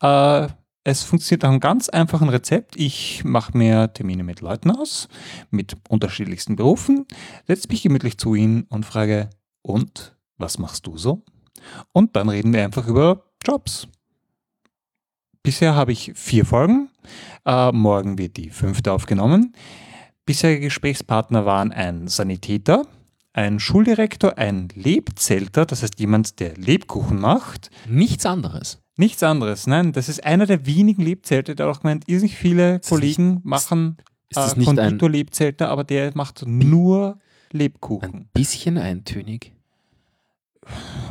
[0.03, 0.49] Äh,
[0.85, 2.77] es funktioniert nach einem ganz einfachen Rezept.
[2.77, 5.09] Ich mache mir Termine mit Leuten aus,
[5.51, 7.07] mit unterschiedlichsten Berufen,
[7.47, 9.31] setze mich gemütlich zu ihnen und frage,
[9.62, 11.25] und was machst du so?
[11.93, 13.89] Und dann reden wir einfach über Jobs.
[15.45, 16.88] Bisher habe ich vier Folgen.
[17.45, 19.55] Äh, morgen wird die fünfte aufgenommen.
[20.24, 22.86] Bisherige Gesprächspartner waren ein Sanitäter,
[23.32, 27.70] ein Schuldirektor, ein Lebzelter, das heißt jemand, der Lebkuchen macht.
[27.88, 28.78] Nichts anderes.
[28.97, 32.88] Nichts anderes, nein, das ist einer der wenigen Lebzelte, der auch gemeint, irrsinnig viele das
[32.88, 33.97] Kollegen machen
[34.28, 37.18] Ist äh, nicht Konditor-Lebzelter, aber der macht nur
[37.51, 38.14] Lebkuchen.
[38.14, 39.51] ein bisschen eintönig?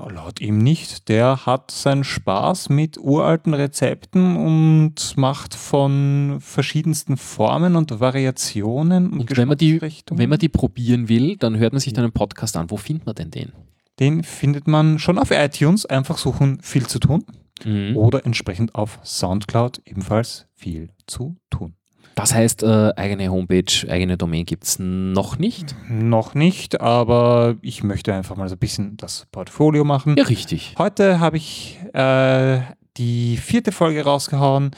[0.10, 1.10] Laut ihm nicht.
[1.10, 9.20] Der hat seinen Spaß mit uralten Rezepten und macht von verschiedensten Formen und Variationen und,
[9.22, 12.14] Und wenn man, die, wenn man die probieren will, dann hört man sich dann einen
[12.14, 12.70] Podcast an.
[12.72, 13.52] Wo findet man denn den?
[13.99, 15.86] Den findet man schon auf iTunes.
[15.86, 17.24] Einfach suchen, viel zu tun.
[17.64, 17.95] Mhm.
[17.95, 21.76] Oder entsprechend auf Soundcloud ebenfalls viel zu tun.
[22.16, 25.76] Das heißt, äh, eigene Homepage, eigene Domain gibt es noch nicht.
[25.89, 30.16] Noch nicht, aber ich möchte einfach mal so ein bisschen das Portfolio machen.
[30.18, 30.76] Ja, richtig.
[30.78, 32.59] Heute habe ich äh,
[32.97, 34.72] die vierte Folge rausgehauen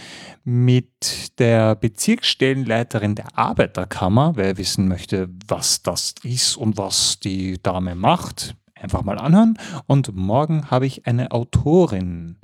[0.44, 4.34] mit der Bezirksstellenleiterin der Arbeiterkammer.
[4.36, 9.58] Wer wissen möchte, was das ist und was die Dame macht, einfach mal anhören.
[9.88, 12.38] Und morgen habe ich eine Autorin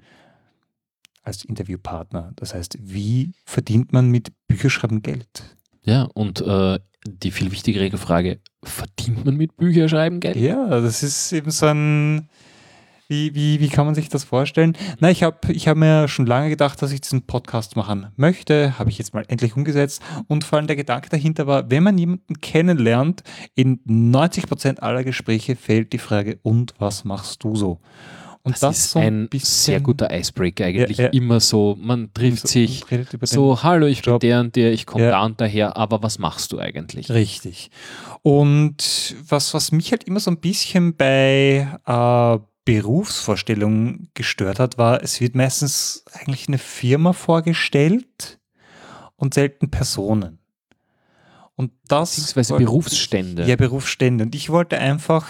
[1.29, 2.33] als Interviewpartner.
[2.35, 5.57] Das heißt, wie verdient man mit Bücherschreiben Geld?
[5.83, 10.35] Ja, und äh, die viel wichtigere Frage, verdient man mit Bücherschreiben Geld?
[10.35, 12.27] Ja, das ist eben so ein.
[13.11, 14.77] Wie, wie, wie kann man sich das vorstellen?
[14.99, 18.77] Na, ich habe ich hab mir schon lange gedacht, dass ich diesen Podcast machen möchte.
[18.77, 20.03] Habe ich jetzt mal endlich umgesetzt.
[20.27, 23.23] Und vor allem der Gedanke dahinter war, wenn man jemanden kennenlernt,
[23.55, 27.79] in 90% aller Gespräche fällt die Frage, und was machst du so?
[28.43, 30.97] Und Das, ist so ein bisschen- sehr guter Icebreaker eigentlich.
[30.97, 31.09] Ja, ja.
[31.11, 32.83] Immer so, man trifft so- sich,
[33.23, 34.21] so, hallo, ich Job.
[34.21, 35.11] bin der und der, ich komme Ja.
[35.11, 37.09] da und daher, aber was machst du eigentlich?
[37.11, 37.69] Richtig.
[38.21, 45.01] Und was, was mich halt immer so ein bisschen bei äh, Berufsvorstellungen gestört hat, war,
[45.03, 48.39] es wird meistens eigentlich eine Firma vorgestellt
[49.15, 50.38] und selten Personen.
[51.59, 52.11] Und das.
[52.11, 53.43] Beziehungsweise wollte Berufsstände.
[53.43, 54.23] Ja, Berufsstände.
[54.23, 55.27] Und ich wollte einfach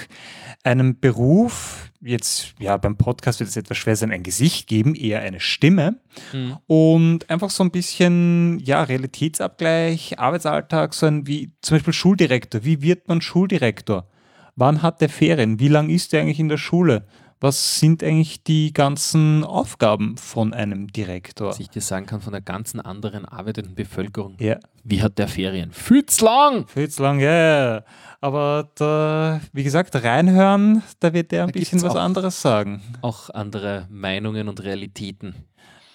[0.63, 5.21] einem Beruf, jetzt, ja, beim Podcast wird es etwas schwer sein, ein Gesicht geben, eher
[5.21, 5.99] eine Stimme.
[6.31, 6.57] Mhm.
[6.67, 12.63] Und einfach so ein bisschen, ja, Realitätsabgleich, Arbeitsalltag, so ein wie zum Beispiel Schuldirektor.
[12.63, 14.07] Wie wird man Schuldirektor?
[14.55, 15.59] Wann hat der Ferien?
[15.59, 17.07] Wie lange ist er eigentlich in der Schule?
[17.41, 21.47] Was sind eigentlich die ganzen Aufgaben von einem Direktor?
[21.49, 25.29] Was ich dir sagen kann, von der ganzen anderen arbeitenden Bevölkerung, Ja, wie hat der
[25.29, 25.71] Ferien?
[25.71, 26.65] Fühlt's lang!
[26.67, 27.75] zu lang, ja.
[27.77, 27.83] ja.
[28.19, 32.81] Aber da, wie gesagt, reinhören, da wird der ein Da bisschen was anderes sagen.
[33.01, 35.33] Auch andere Meinungen und Realitäten,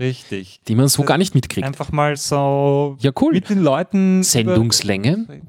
[0.01, 0.61] Richtig.
[0.67, 1.67] die man so gar nicht mitkriegt.
[1.67, 3.35] Einfach mal so Ja, cool.
[3.35, 4.23] mit den Leuten.
[4.23, 5.43] Sendungslänge?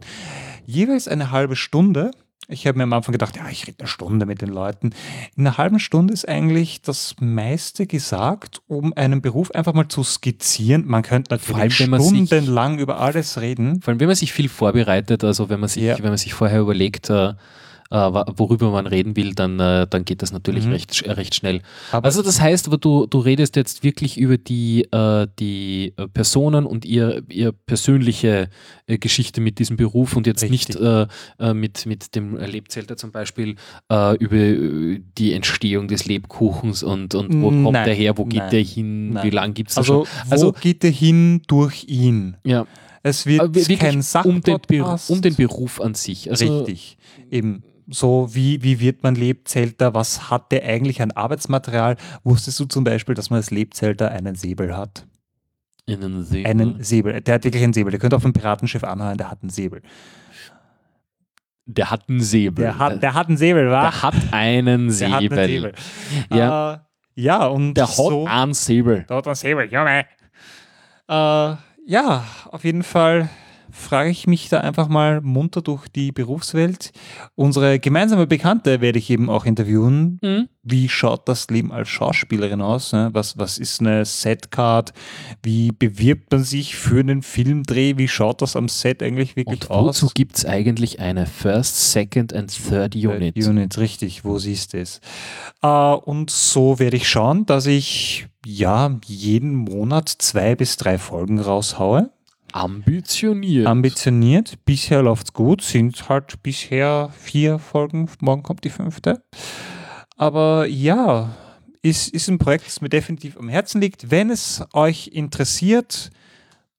[0.65, 2.11] jeweils eine halbe Stunde.
[2.47, 4.91] Ich habe mir am Anfang gedacht, ja, ich rede eine Stunde mit den Leuten.
[5.35, 10.03] In einer halben Stunde ist eigentlich das meiste gesagt, um einen Beruf einfach mal zu
[10.03, 10.85] skizzieren.
[10.85, 13.81] Man könnte allem, natürlich wenn man sich- stundenlang über alles reden.
[13.81, 15.97] Vor allem, wenn man sich viel vorbereitet, also wenn man sich, Ja.
[15.97, 17.33] wenn man sich vorher überlegt, äh,
[18.37, 20.71] worüber man reden will, dann, äh, dann geht das natürlich Mhm.
[20.71, 21.61] recht, sch- recht schnell.
[21.91, 26.65] Aber Also das heißt, du, du redest jetzt wirklich über die, äh, die äh, Personen
[26.65, 28.49] und ihr, ihr persönliche
[28.87, 30.69] äh, Geschichte mit diesem Beruf und jetzt Richtig.
[30.69, 31.07] nicht äh,
[31.39, 33.55] äh, mit, mit dem Lebzelter zum Beispiel
[33.91, 38.25] äh, über äh, die Entstehung des Lebkuchens und, und wo kommt Nein, der her, wo
[38.25, 39.23] geht nein, der hin, nein.
[39.25, 40.13] wie lange gibt es also, schon?
[40.27, 42.37] wo Also geht der hin durch ihn?
[42.43, 42.65] ja,
[43.03, 43.39] Es wird
[43.79, 45.09] kein um den, Beru- Sachpodcast.
[45.11, 46.29] um den Beruf an sich.
[46.31, 46.97] Also, Richtig.
[47.29, 49.93] Eben so, wie, wie wird man Lebzelter?
[49.93, 51.97] Was hat der eigentlich an Arbeitsmaterial?
[52.23, 55.05] Wusstest du zum Beispiel, dass man als Lebzelter einen Säbel hat?
[55.85, 56.45] In einen See.
[56.45, 57.21] Einen Säbel.
[57.21, 57.91] Der hat wirklich einen Säbel.
[57.91, 59.81] Der könnte auf einem Piratenschiff anheuern, der hat einen Säbel.
[61.67, 62.63] Der hat einen Säbel.
[62.63, 63.81] Der hat, der hat einen Säbel, wa?
[63.81, 65.39] Der hat einen Der hat Säbel.
[65.39, 65.73] einen Säbel.
[66.31, 66.73] Ja.
[66.73, 66.77] Äh,
[67.17, 69.05] ja, und Der hat so, einen Säbel.
[69.09, 70.05] Der hat einen Säbel, Junge.
[71.07, 71.55] Äh,
[71.87, 73.29] ja, auf jeden Fall
[73.75, 76.91] frage ich mich da einfach mal munter durch die Berufswelt.
[77.35, 80.17] Unsere gemeinsame Bekannte werde ich eben auch interviewen.
[80.21, 80.47] Mhm.
[80.63, 82.91] Wie schaut das Leben als Schauspielerin aus?
[82.93, 83.09] ne?
[83.13, 84.93] Was, was ist eine Setcard?
[85.43, 87.97] Wie bewirbt man sich für einen Filmdreh?
[87.97, 90.01] Wie schaut das am Set eigentlich wirklich Und aus?
[90.01, 93.37] wozu gibt es eigentlich eine First, Second and Third Unit?
[93.37, 95.01] Unit, richtig, wo siehst du es?
[95.61, 101.39] Äh, und so werde ich schauen, dass ich ja jeden Monat zwei bis drei Folgen
[101.39, 102.09] raushaue.
[102.55, 103.67] Ambitioniert.
[103.67, 104.63] Ambitioniert.
[104.63, 109.21] Bisher läuft's gut, sind halt bisher vier Folgen, morgen kommt die fünfte.
[110.15, 111.35] Aber ja,
[111.81, 114.09] ist, ist ein Projekt, das mir definitiv am Herzen liegt.
[114.09, 116.11] Wenn es euch interessiert,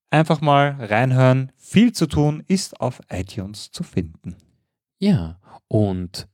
[0.09, 1.53] einfach mal reinhören.
[1.59, 4.37] Viel zu tun ist auf iTunes zu finden.
[4.99, 6.27] ja, und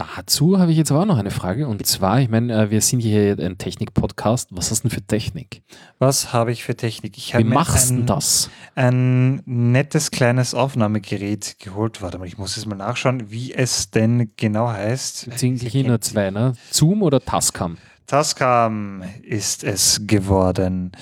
[0.00, 1.68] dazu habe ich jetzt aber auch noch eine Frage.
[1.68, 4.48] Und zwar, ich meine, äh, wir sind hier ein Technik-Podcast.
[4.50, 5.62] Was hast du denn für Technik?
[5.98, 7.18] Was habe ich für Technik?
[7.18, 8.48] Ich Wie habe mir machst du das?
[8.74, 12.00] ein nettes kleines Aufnahmegerät geholt.
[12.00, 15.28] Warte mal, ich muss jetzt mal nachschauen, wie es denn genau heißt.
[15.38, 16.54] Hier nur zwei, ne?
[16.70, 17.76] Zoom oder Tascam?
[18.06, 20.92] Tascam ist es geworden.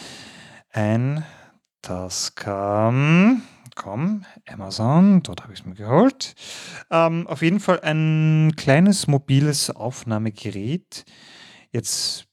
[0.72, 1.24] Ein
[1.82, 3.42] Tascam.
[3.78, 6.34] Komm, Amazon, dort habe ich es mir geholt.
[6.90, 11.04] Ähm, auf jeden Fall ein kleines mobiles Aufnahmegerät.
[11.70, 12.27] Jetzt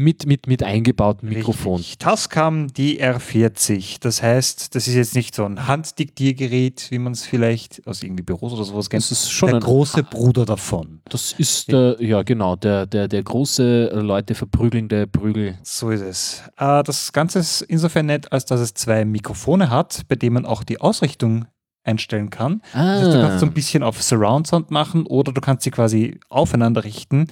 [0.00, 1.76] Mit, mit, mit eingebautem Mikrofon.
[1.76, 1.98] Richtig.
[1.98, 3.98] Tascam DR40.
[4.00, 8.22] Das heißt, das ist jetzt nicht so ein Handdiktiergerät, wie man es vielleicht aus irgendwie
[8.22, 9.02] Büros oder sowas kennt.
[9.02, 11.00] Das ist schon der ein- große Bruder davon.
[11.08, 15.58] Das ist der, ja genau, der, der, der große äh, Leute verprügelnde Prügel.
[15.62, 16.42] So ist es.
[16.56, 20.46] Äh, das Ganze ist insofern nett, als dass es zwei Mikrofone hat, bei denen man
[20.46, 21.44] auch die Ausrichtung
[21.84, 22.62] einstellen kann.
[22.72, 25.70] Das heißt, du kannst so ein bisschen auf Surround Sound machen oder du kannst sie
[25.70, 27.26] quasi aufeinander richten,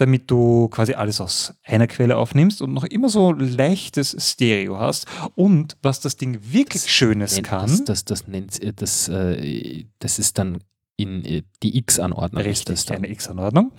[0.00, 5.06] damit du quasi alles aus einer Quelle aufnimmst und noch immer so leichtes Stereo hast.
[5.34, 9.84] Und was das Ding wirklich Schönes nennt kann, Das, das, das, nennt, äh, das, äh,
[9.98, 10.58] das ist dann
[11.00, 12.42] in äh, die X-Anordnung.
[12.42, 12.98] ist Richtig, das dann.
[12.98, 13.72] eine X-Anordnung.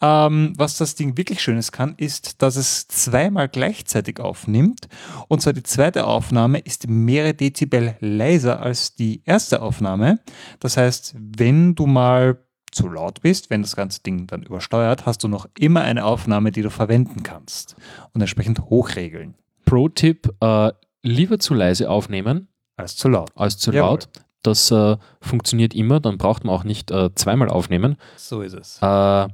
[0.00, 4.88] Ähm, was das Ding wirklich Schönes kann, ist, dass es zweimal gleichzeitig aufnimmt.
[5.28, 10.20] Und zwar die zweite Aufnahme ist mehrere Dezibel leiser als die erste Aufnahme.
[10.60, 12.38] Das heißt, wenn du mal
[12.78, 16.50] zu laut bist, wenn das ganze Ding dann übersteuert, hast du noch immer eine Aufnahme,
[16.52, 17.76] die du verwenden kannst
[18.12, 20.72] und entsprechend hochregeln Pro-Tipp: äh,
[21.02, 23.30] lieber zu leise aufnehmen als zu laut.
[23.34, 23.88] als zu Jawohl.
[23.90, 24.08] laut.
[24.42, 28.78] Das äh, funktioniert immer, dann braucht man auch nicht äh, zweimal aufnehmen, So ist es.
[28.80, 29.28] äh,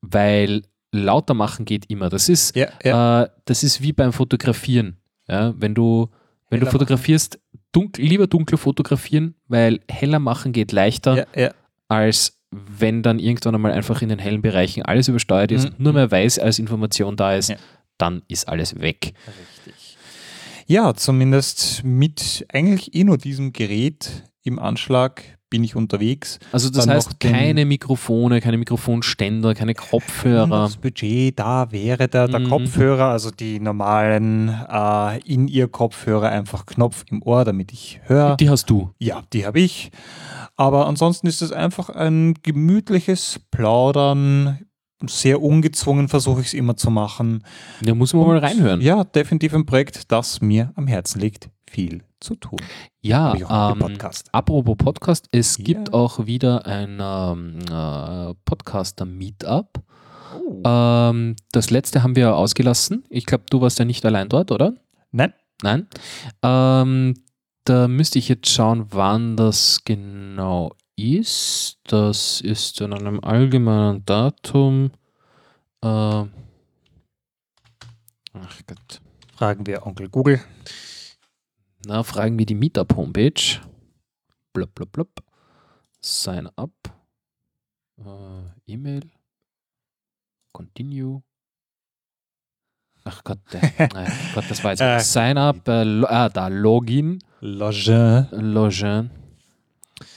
[0.00, 0.62] weil
[0.92, 2.08] lauter machen geht immer.
[2.08, 3.22] Das ist, Ja, ja.
[3.24, 4.96] äh, das ist wie beim Fotografieren.
[5.26, 5.52] Ja?
[5.56, 6.08] Wenn du,
[6.48, 7.38] wenn du fotografierst,
[7.72, 11.16] dunkel, lieber dunkel fotografieren, weil heller machen geht leichter.
[11.16, 11.50] ja, ja.
[11.88, 15.68] Als wenn dann irgendwann einmal einfach in den hellen Bereichen alles übersteuert ist Mhm.
[15.70, 17.56] und nur mehr weiß als Information da ist, Ja.
[17.98, 19.12] dann ist alles weg.
[19.66, 19.96] Richtig.
[20.66, 26.38] Ja, zumindest mit eigentlich eh nur diesem Gerät im Anschlag bin ich unterwegs.
[26.52, 30.46] Also das Dann heißt keine Mikrofone, keine Mikrofonständer, keine Wenn Kopfhörer.
[30.64, 32.48] das Budget da wäre, der, der Mhm.
[32.50, 38.36] Kopfhörer, also die normalen äh, In-Ear-Kopfhörer, einfach Knopf im Ohr, damit ich höre.
[38.36, 38.90] Die hast du.
[38.98, 39.90] Ja, die habe ich.
[40.58, 44.58] Aber ansonsten ist es einfach ein gemütliches Plaudern.
[45.06, 47.44] Sehr ungezwungen versuche ich es immer zu machen.
[47.80, 48.80] Da muss man mal reinhören.
[48.80, 51.48] Ja, definitiv ein Projekt, das mir am Herzen liegt.
[51.70, 52.58] Viel zu tun.
[53.00, 53.34] Ja,
[53.72, 54.28] ähm, Podcast.
[54.32, 55.64] apropos Podcast, es Ja.
[55.64, 59.80] gibt auch wieder ein ähm, äh, Podcaster-Meetup.
[60.44, 60.62] Oh.
[60.64, 63.04] Ähm, das letzte haben wir ausgelassen.
[63.08, 64.74] Ich glaube, du warst ja nicht allein dort, oder?
[65.12, 65.32] Nein,
[65.62, 65.86] Nein.
[66.42, 67.14] Ähm,
[67.68, 71.78] Da müsste ich jetzt schauen, wann das genau ist.
[71.84, 74.90] Das ist an einem allgemeinen Datum.
[75.82, 76.30] Äh, ach
[78.66, 79.02] Gott.
[79.36, 80.40] Fragen wir Onkel Google.
[81.84, 83.60] Na, fragen wir die Meetup-Homepage.
[84.54, 85.10] Blub, blub, blub.
[86.00, 86.72] Sign up.
[87.98, 89.10] Äh, E-Mail.
[90.52, 91.22] Continue.
[93.04, 93.60] Ach Gott, der,
[94.34, 94.80] Gott, das war jetzt.
[94.80, 95.68] Äh, Sign up.
[95.68, 97.18] Äh, ah, da, Login.
[97.40, 98.26] Login.
[98.32, 99.10] Login.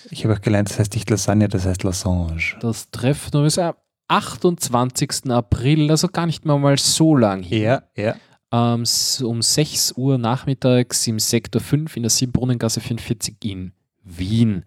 [0.10, 2.56] Ich habe auch gelernt, das heißt nicht Lasagne, das heißt Lassange.
[2.60, 3.74] Das Treffen ist am
[4.08, 5.32] 28.
[5.32, 7.84] April, also gar nicht mehr mal so lang hier.
[7.96, 8.16] Ja, ja.
[8.54, 8.84] Ähm,
[9.24, 13.72] um 6 Uhr nachmittags im Sektor 5 in der Siebenbrunnengasse 44 in
[14.04, 14.66] Wien.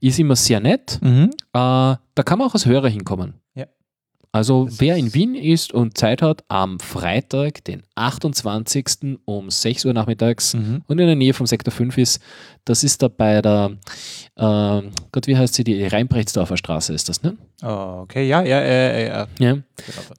[0.00, 1.00] Ist immer sehr nett.
[1.02, 1.30] Mhm.
[1.30, 3.34] Äh, da kann man auch als Hörer hinkommen.
[4.34, 9.20] Also Das wer in Wien ist und Zeit hat, am Freitag, den 28.
[9.26, 10.82] um 6 Uhr nachmittags Mhm.
[10.88, 12.20] und in der Nähe vom Sektor 5 ist,
[12.64, 13.70] das ist da bei der,
[14.34, 14.82] äh,
[15.12, 17.36] Gott, wie heißt sie, die Rheinbrechtsdorfer Straße ist das, ne?
[17.62, 18.98] Oh, okay, ja, ja, ja, ja.
[18.98, 19.26] ja.
[19.38, 19.52] Ja.
[19.52, 19.62] Genau.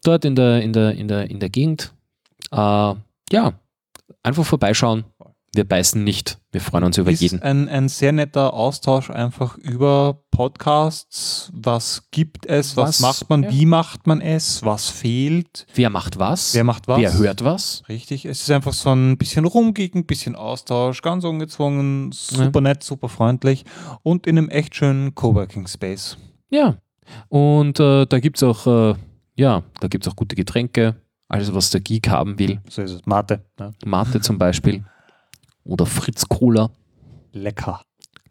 [0.05, 1.91] Dort in der, in der, in der, in der Gegend.
[2.53, 3.53] Äh, ja,
[4.23, 5.03] einfach vorbeischauen.
[5.55, 6.37] Wir beißen nicht.
[6.51, 7.41] Wir freuen uns über ist jeden.
[7.41, 11.49] Ein, ein sehr netter Austausch einfach über Podcasts.
[11.53, 12.75] Was gibt es?
[12.75, 13.43] Was, Was- macht man?
[13.43, 13.51] ja.
[13.51, 14.63] Wie macht man es?
[14.65, 15.65] Was fehlt?
[15.73, 16.53] Wer macht was?
[16.53, 16.99] Wer macht was?
[16.99, 17.83] Wer hört was?
[17.87, 18.25] Richtig.
[18.25, 23.07] Es ist einfach so ein bisschen rumgegen, ein bisschen Austausch, ganz ungezwungen, super nett, super
[23.07, 23.63] freundlich
[24.03, 26.17] und in einem echt schönen Coworking Space.
[26.49, 26.75] Ja.
[27.29, 28.95] Und äh, da gibt es auch, äh,
[29.35, 30.95] ja, da gibt auch gute Getränke.
[31.29, 32.59] Alles, was der Geek haben will.
[32.69, 33.05] So ist es.
[33.05, 33.45] Mate.
[33.57, 33.73] Ne?
[33.85, 34.83] Mate zum Beispiel.
[35.65, 36.69] Oder Fritz Cola.
[37.33, 37.81] Lecker.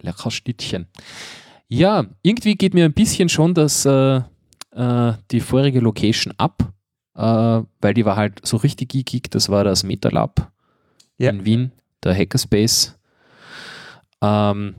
[0.01, 0.87] Lecker Schnittchen.
[1.69, 4.23] Ja, irgendwie geht mir ein bisschen schon das, äh,
[4.71, 6.73] äh, die vorige Location ab,
[7.17, 7.21] äh,
[7.81, 9.31] weil die war halt so richtig geekig.
[9.31, 10.51] Das war das MetaLab
[11.19, 11.31] Ja.
[11.31, 12.97] in Wien, der Hackerspace.
[14.23, 14.75] Ähm,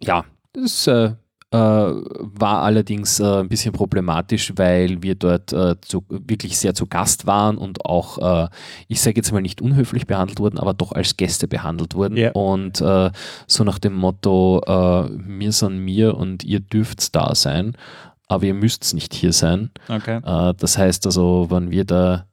[0.00, 1.14] ja, das äh, äh,
[1.56, 7.26] war allerdings äh, ein bisschen problematisch, weil wir dort äh, zu, wirklich sehr zu Gast
[7.26, 8.48] waren und auch, äh,
[8.88, 12.16] ich sage jetzt mal nicht unhöflich behandelt wurden, aber doch als Gäste behandelt wurden.
[12.16, 12.32] Ja.
[12.32, 13.10] Und äh,
[13.46, 17.76] so nach dem Motto, äh, wir sind mir und ihr dürft da sein,
[18.26, 19.70] aber ihr müsst nicht hier sein.
[19.88, 20.20] Okay.
[20.24, 22.26] Äh, das heißt also, wenn wir da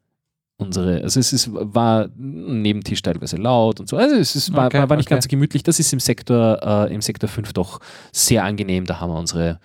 [0.61, 4.67] unsere, also es ist, war ein Nebentisch teilweise laut und so, also es ist, war,
[4.67, 5.15] Okay, war, war nicht okay.
[5.15, 5.63] ganz so gemütlich.
[5.63, 6.59] Das ist im Sektor,
[6.89, 7.79] äh, im Sektor 5 doch
[8.11, 8.85] sehr angenehm.
[8.85, 9.59] Da haben wir unsere,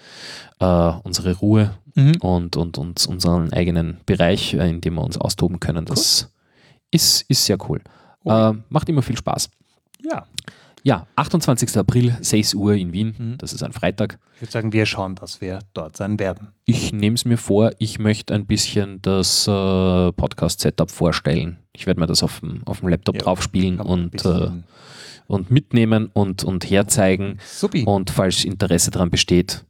[0.59, 2.17] äh, unsere Ruhe Mhm.
[2.21, 5.87] und, und, und unseren eigenen Bereich, äh, in dem wir uns austoben können.
[5.87, 6.31] Das
[6.91, 7.81] ist, ist sehr cool.
[8.23, 8.51] Okay.
[8.51, 9.49] Äh, macht immer viel Spaß.
[10.03, 10.27] Ja.
[10.87, 11.77] Ja, 28.
[11.79, 13.17] April, 6 Uhr in Wien.
[13.19, 13.39] Mhm.
[13.39, 14.21] Das ist ein Freitag.
[14.37, 16.53] Ich würde sagen, wir schauen, dass wir dort sein werden.
[16.65, 19.51] Ich nehme es mir vor, ich möchte ein bisschen das äh,
[20.13, 21.59] Podcast-Setup vorstellen.
[21.73, 24.11] Ich werde mir das auf dem, auf dem Laptop Ja, drauf spielen Kann man ein
[24.11, 24.51] und, äh,
[25.27, 27.41] und mitnehmen und, und herzeigen.
[27.45, 27.83] Supi.
[27.83, 29.65] Und falls Interesse daran besteht,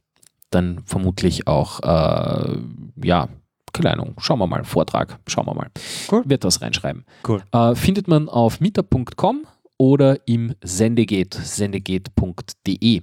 [0.51, 2.59] dann vermutlich auch, äh,
[3.03, 3.27] ja,
[3.73, 5.71] keine Ahnung, schauen wir mal, Vortrag, schauen wir mal.
[6.11, 6.21] Cool.
[6.27, 7.05] Wird das reinschreiben.
[7.27, 7.41] Cool.
[7.51, 9.47] Äh, findet man auf meetup.com
[9.77, 13.01] oder im Sendegeht, sendegeht.de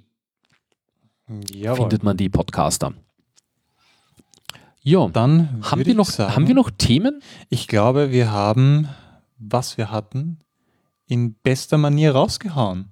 [1.52, 1.76] Jawohl.
[1.76, 2.92] findet man die Podcaster.
[4.82, 7.22] Ja, Dann haben wir, noch, sagen, haben wir noch Themen?
[7.48, 8.88] Ich glaube, wir haben,
[9.38, 10.38] was wir hatten,
[11.06, 12.90] in bester Manier rausgehauen.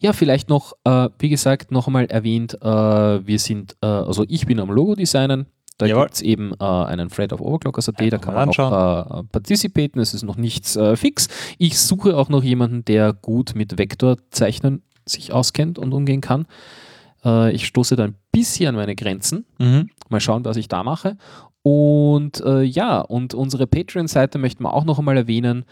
[0.00, 4.46] Ja, vielleicht noch, äh, wie gesagt, noch einmal erwähnt, äh, wir sind, äh, also ich
[4.46, 5.46] bin am Logo designen.
[5.80, 10.00] Da gibt es eben äh, einen Thread auf Overclockers.at, da kann man auch äh, partizipaten,
[10.00, 11.28] es ist noch nichts äh, fix.
[11.58, 16.46] Ich suche auch noch jemanden, der gut mit Vektorzeichnen sich auskennt und umgehen kann.
[17.24, 19.44] Äh, ich stoße da ein bisschen an meine Grenzen.
[20.08, 21.16] Mal schauen, was ich da mache.
[21.62, 25.64] Und äh, ja, und unsere Patreon-Seite möchten wir auch noch einmal erwähnen.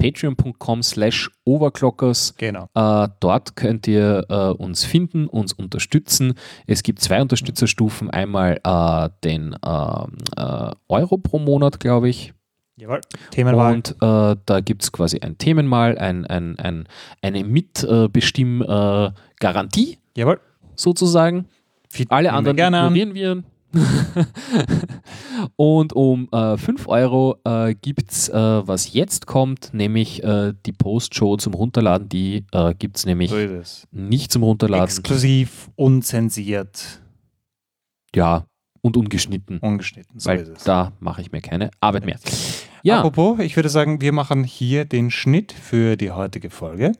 [0.00, 2.34] Patreon.com slash overclockers.
[2.38, 2.68] Genau.
[2.74, 6.34] Äh, dort könnt ihr äh, uns finden, uns unterstützen.
[6.66, 8.08] Es gibt zwei Unterstützerstufen.
[8.10, 12.32] Einmal äh, den ähm, äh, Euro pro Monat, glaube ich.
[12.76, 13.00] Jawohl.
[13.30, 13.74] Themenwahl.
[13.74, 16.88] Und äh, da gibt es quasi ein Themenmal, ein, ein, ein,
[17.20, 20.40] eine Mitbestimm-Garantie Jawohl.
[20.76, 21.44] sozusagen.
[22.08, 23.42] Alle anderen ignorieren wir.
[25.56, 30.72] und um äh, 5 Euro äh, gibt es, äh, was jetzt kommt, nämlich äh, die
[30.72, 32.08] Post-Show zum Runterladen.
[32.08, 33.36] Die äh, gibt es nämlich So
[33.92, 34.84] nicht zum Runterladen.
[34.84, 37.00] Exklusiv, unzensiert,
[38.14, 38.44] Ja,
[38.82, 39.58] und ungeschnitten.
[39.58, 40.18] ungeschnitten.
[40.18, 40.64] So weil ist es.
[40.64, 42.18] da mache ich mir keine Arbeit mehr.
[42.82, 46.92] Ja, Apropos, ich würde sagen, wir machen hier den Schnitt für die heutige Folge.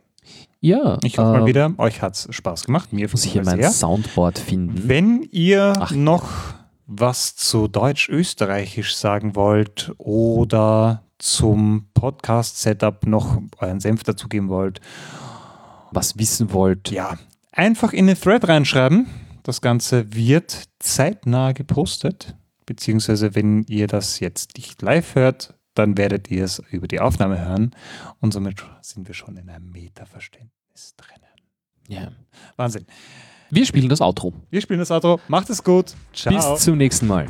[0.60, 0.98] ja.
[1.02, 2.92] Ich hoffe mal äh, wieder, euch hat es Spaß gemacht.
[2.92, 3.70] Mir Muss ich hier mein sehr.
[3.70, 4.82] Soundboard finden.
[4.88, 5.90] Wenn ihr Ach.
[5.92, 6.28] noch
[6.92, 14.80] was zu Deutsch-Österreichisch sagen wollt oder zum Podcast-Setup noch euren Senf dazugeben wollt
[15.90, 16.90] was wissen wollt.
[16.90, 17.18] Ja,
[17.52, 19.06] einfach in den Thread reinschreiben.
[19.42, 22.36] Das Ganze wird zeitnah gepostet.
[22.66, 27.44] Beziehungsweise, wenn ihr das jetzt nicht live hört, dann werdet ihr es über die Aufnahme
[27.44, 27.74] hören.
[28.20, 31.20] Und somit sind wir schon in einem Meta-Verständnis drinnen.
[31.88, 32.12] Ja.
[32.56, 32.86] Wahnsinn.
[33.50, 34.32] Wir spielen das Outro.
[34.50, 35.20] Wir spielen das Outro.
[35.28, 35.94] Macht es gut.
[36.12, 36.34] Ciao.
[36.54, 37.26] Bis zum nächsten Mal.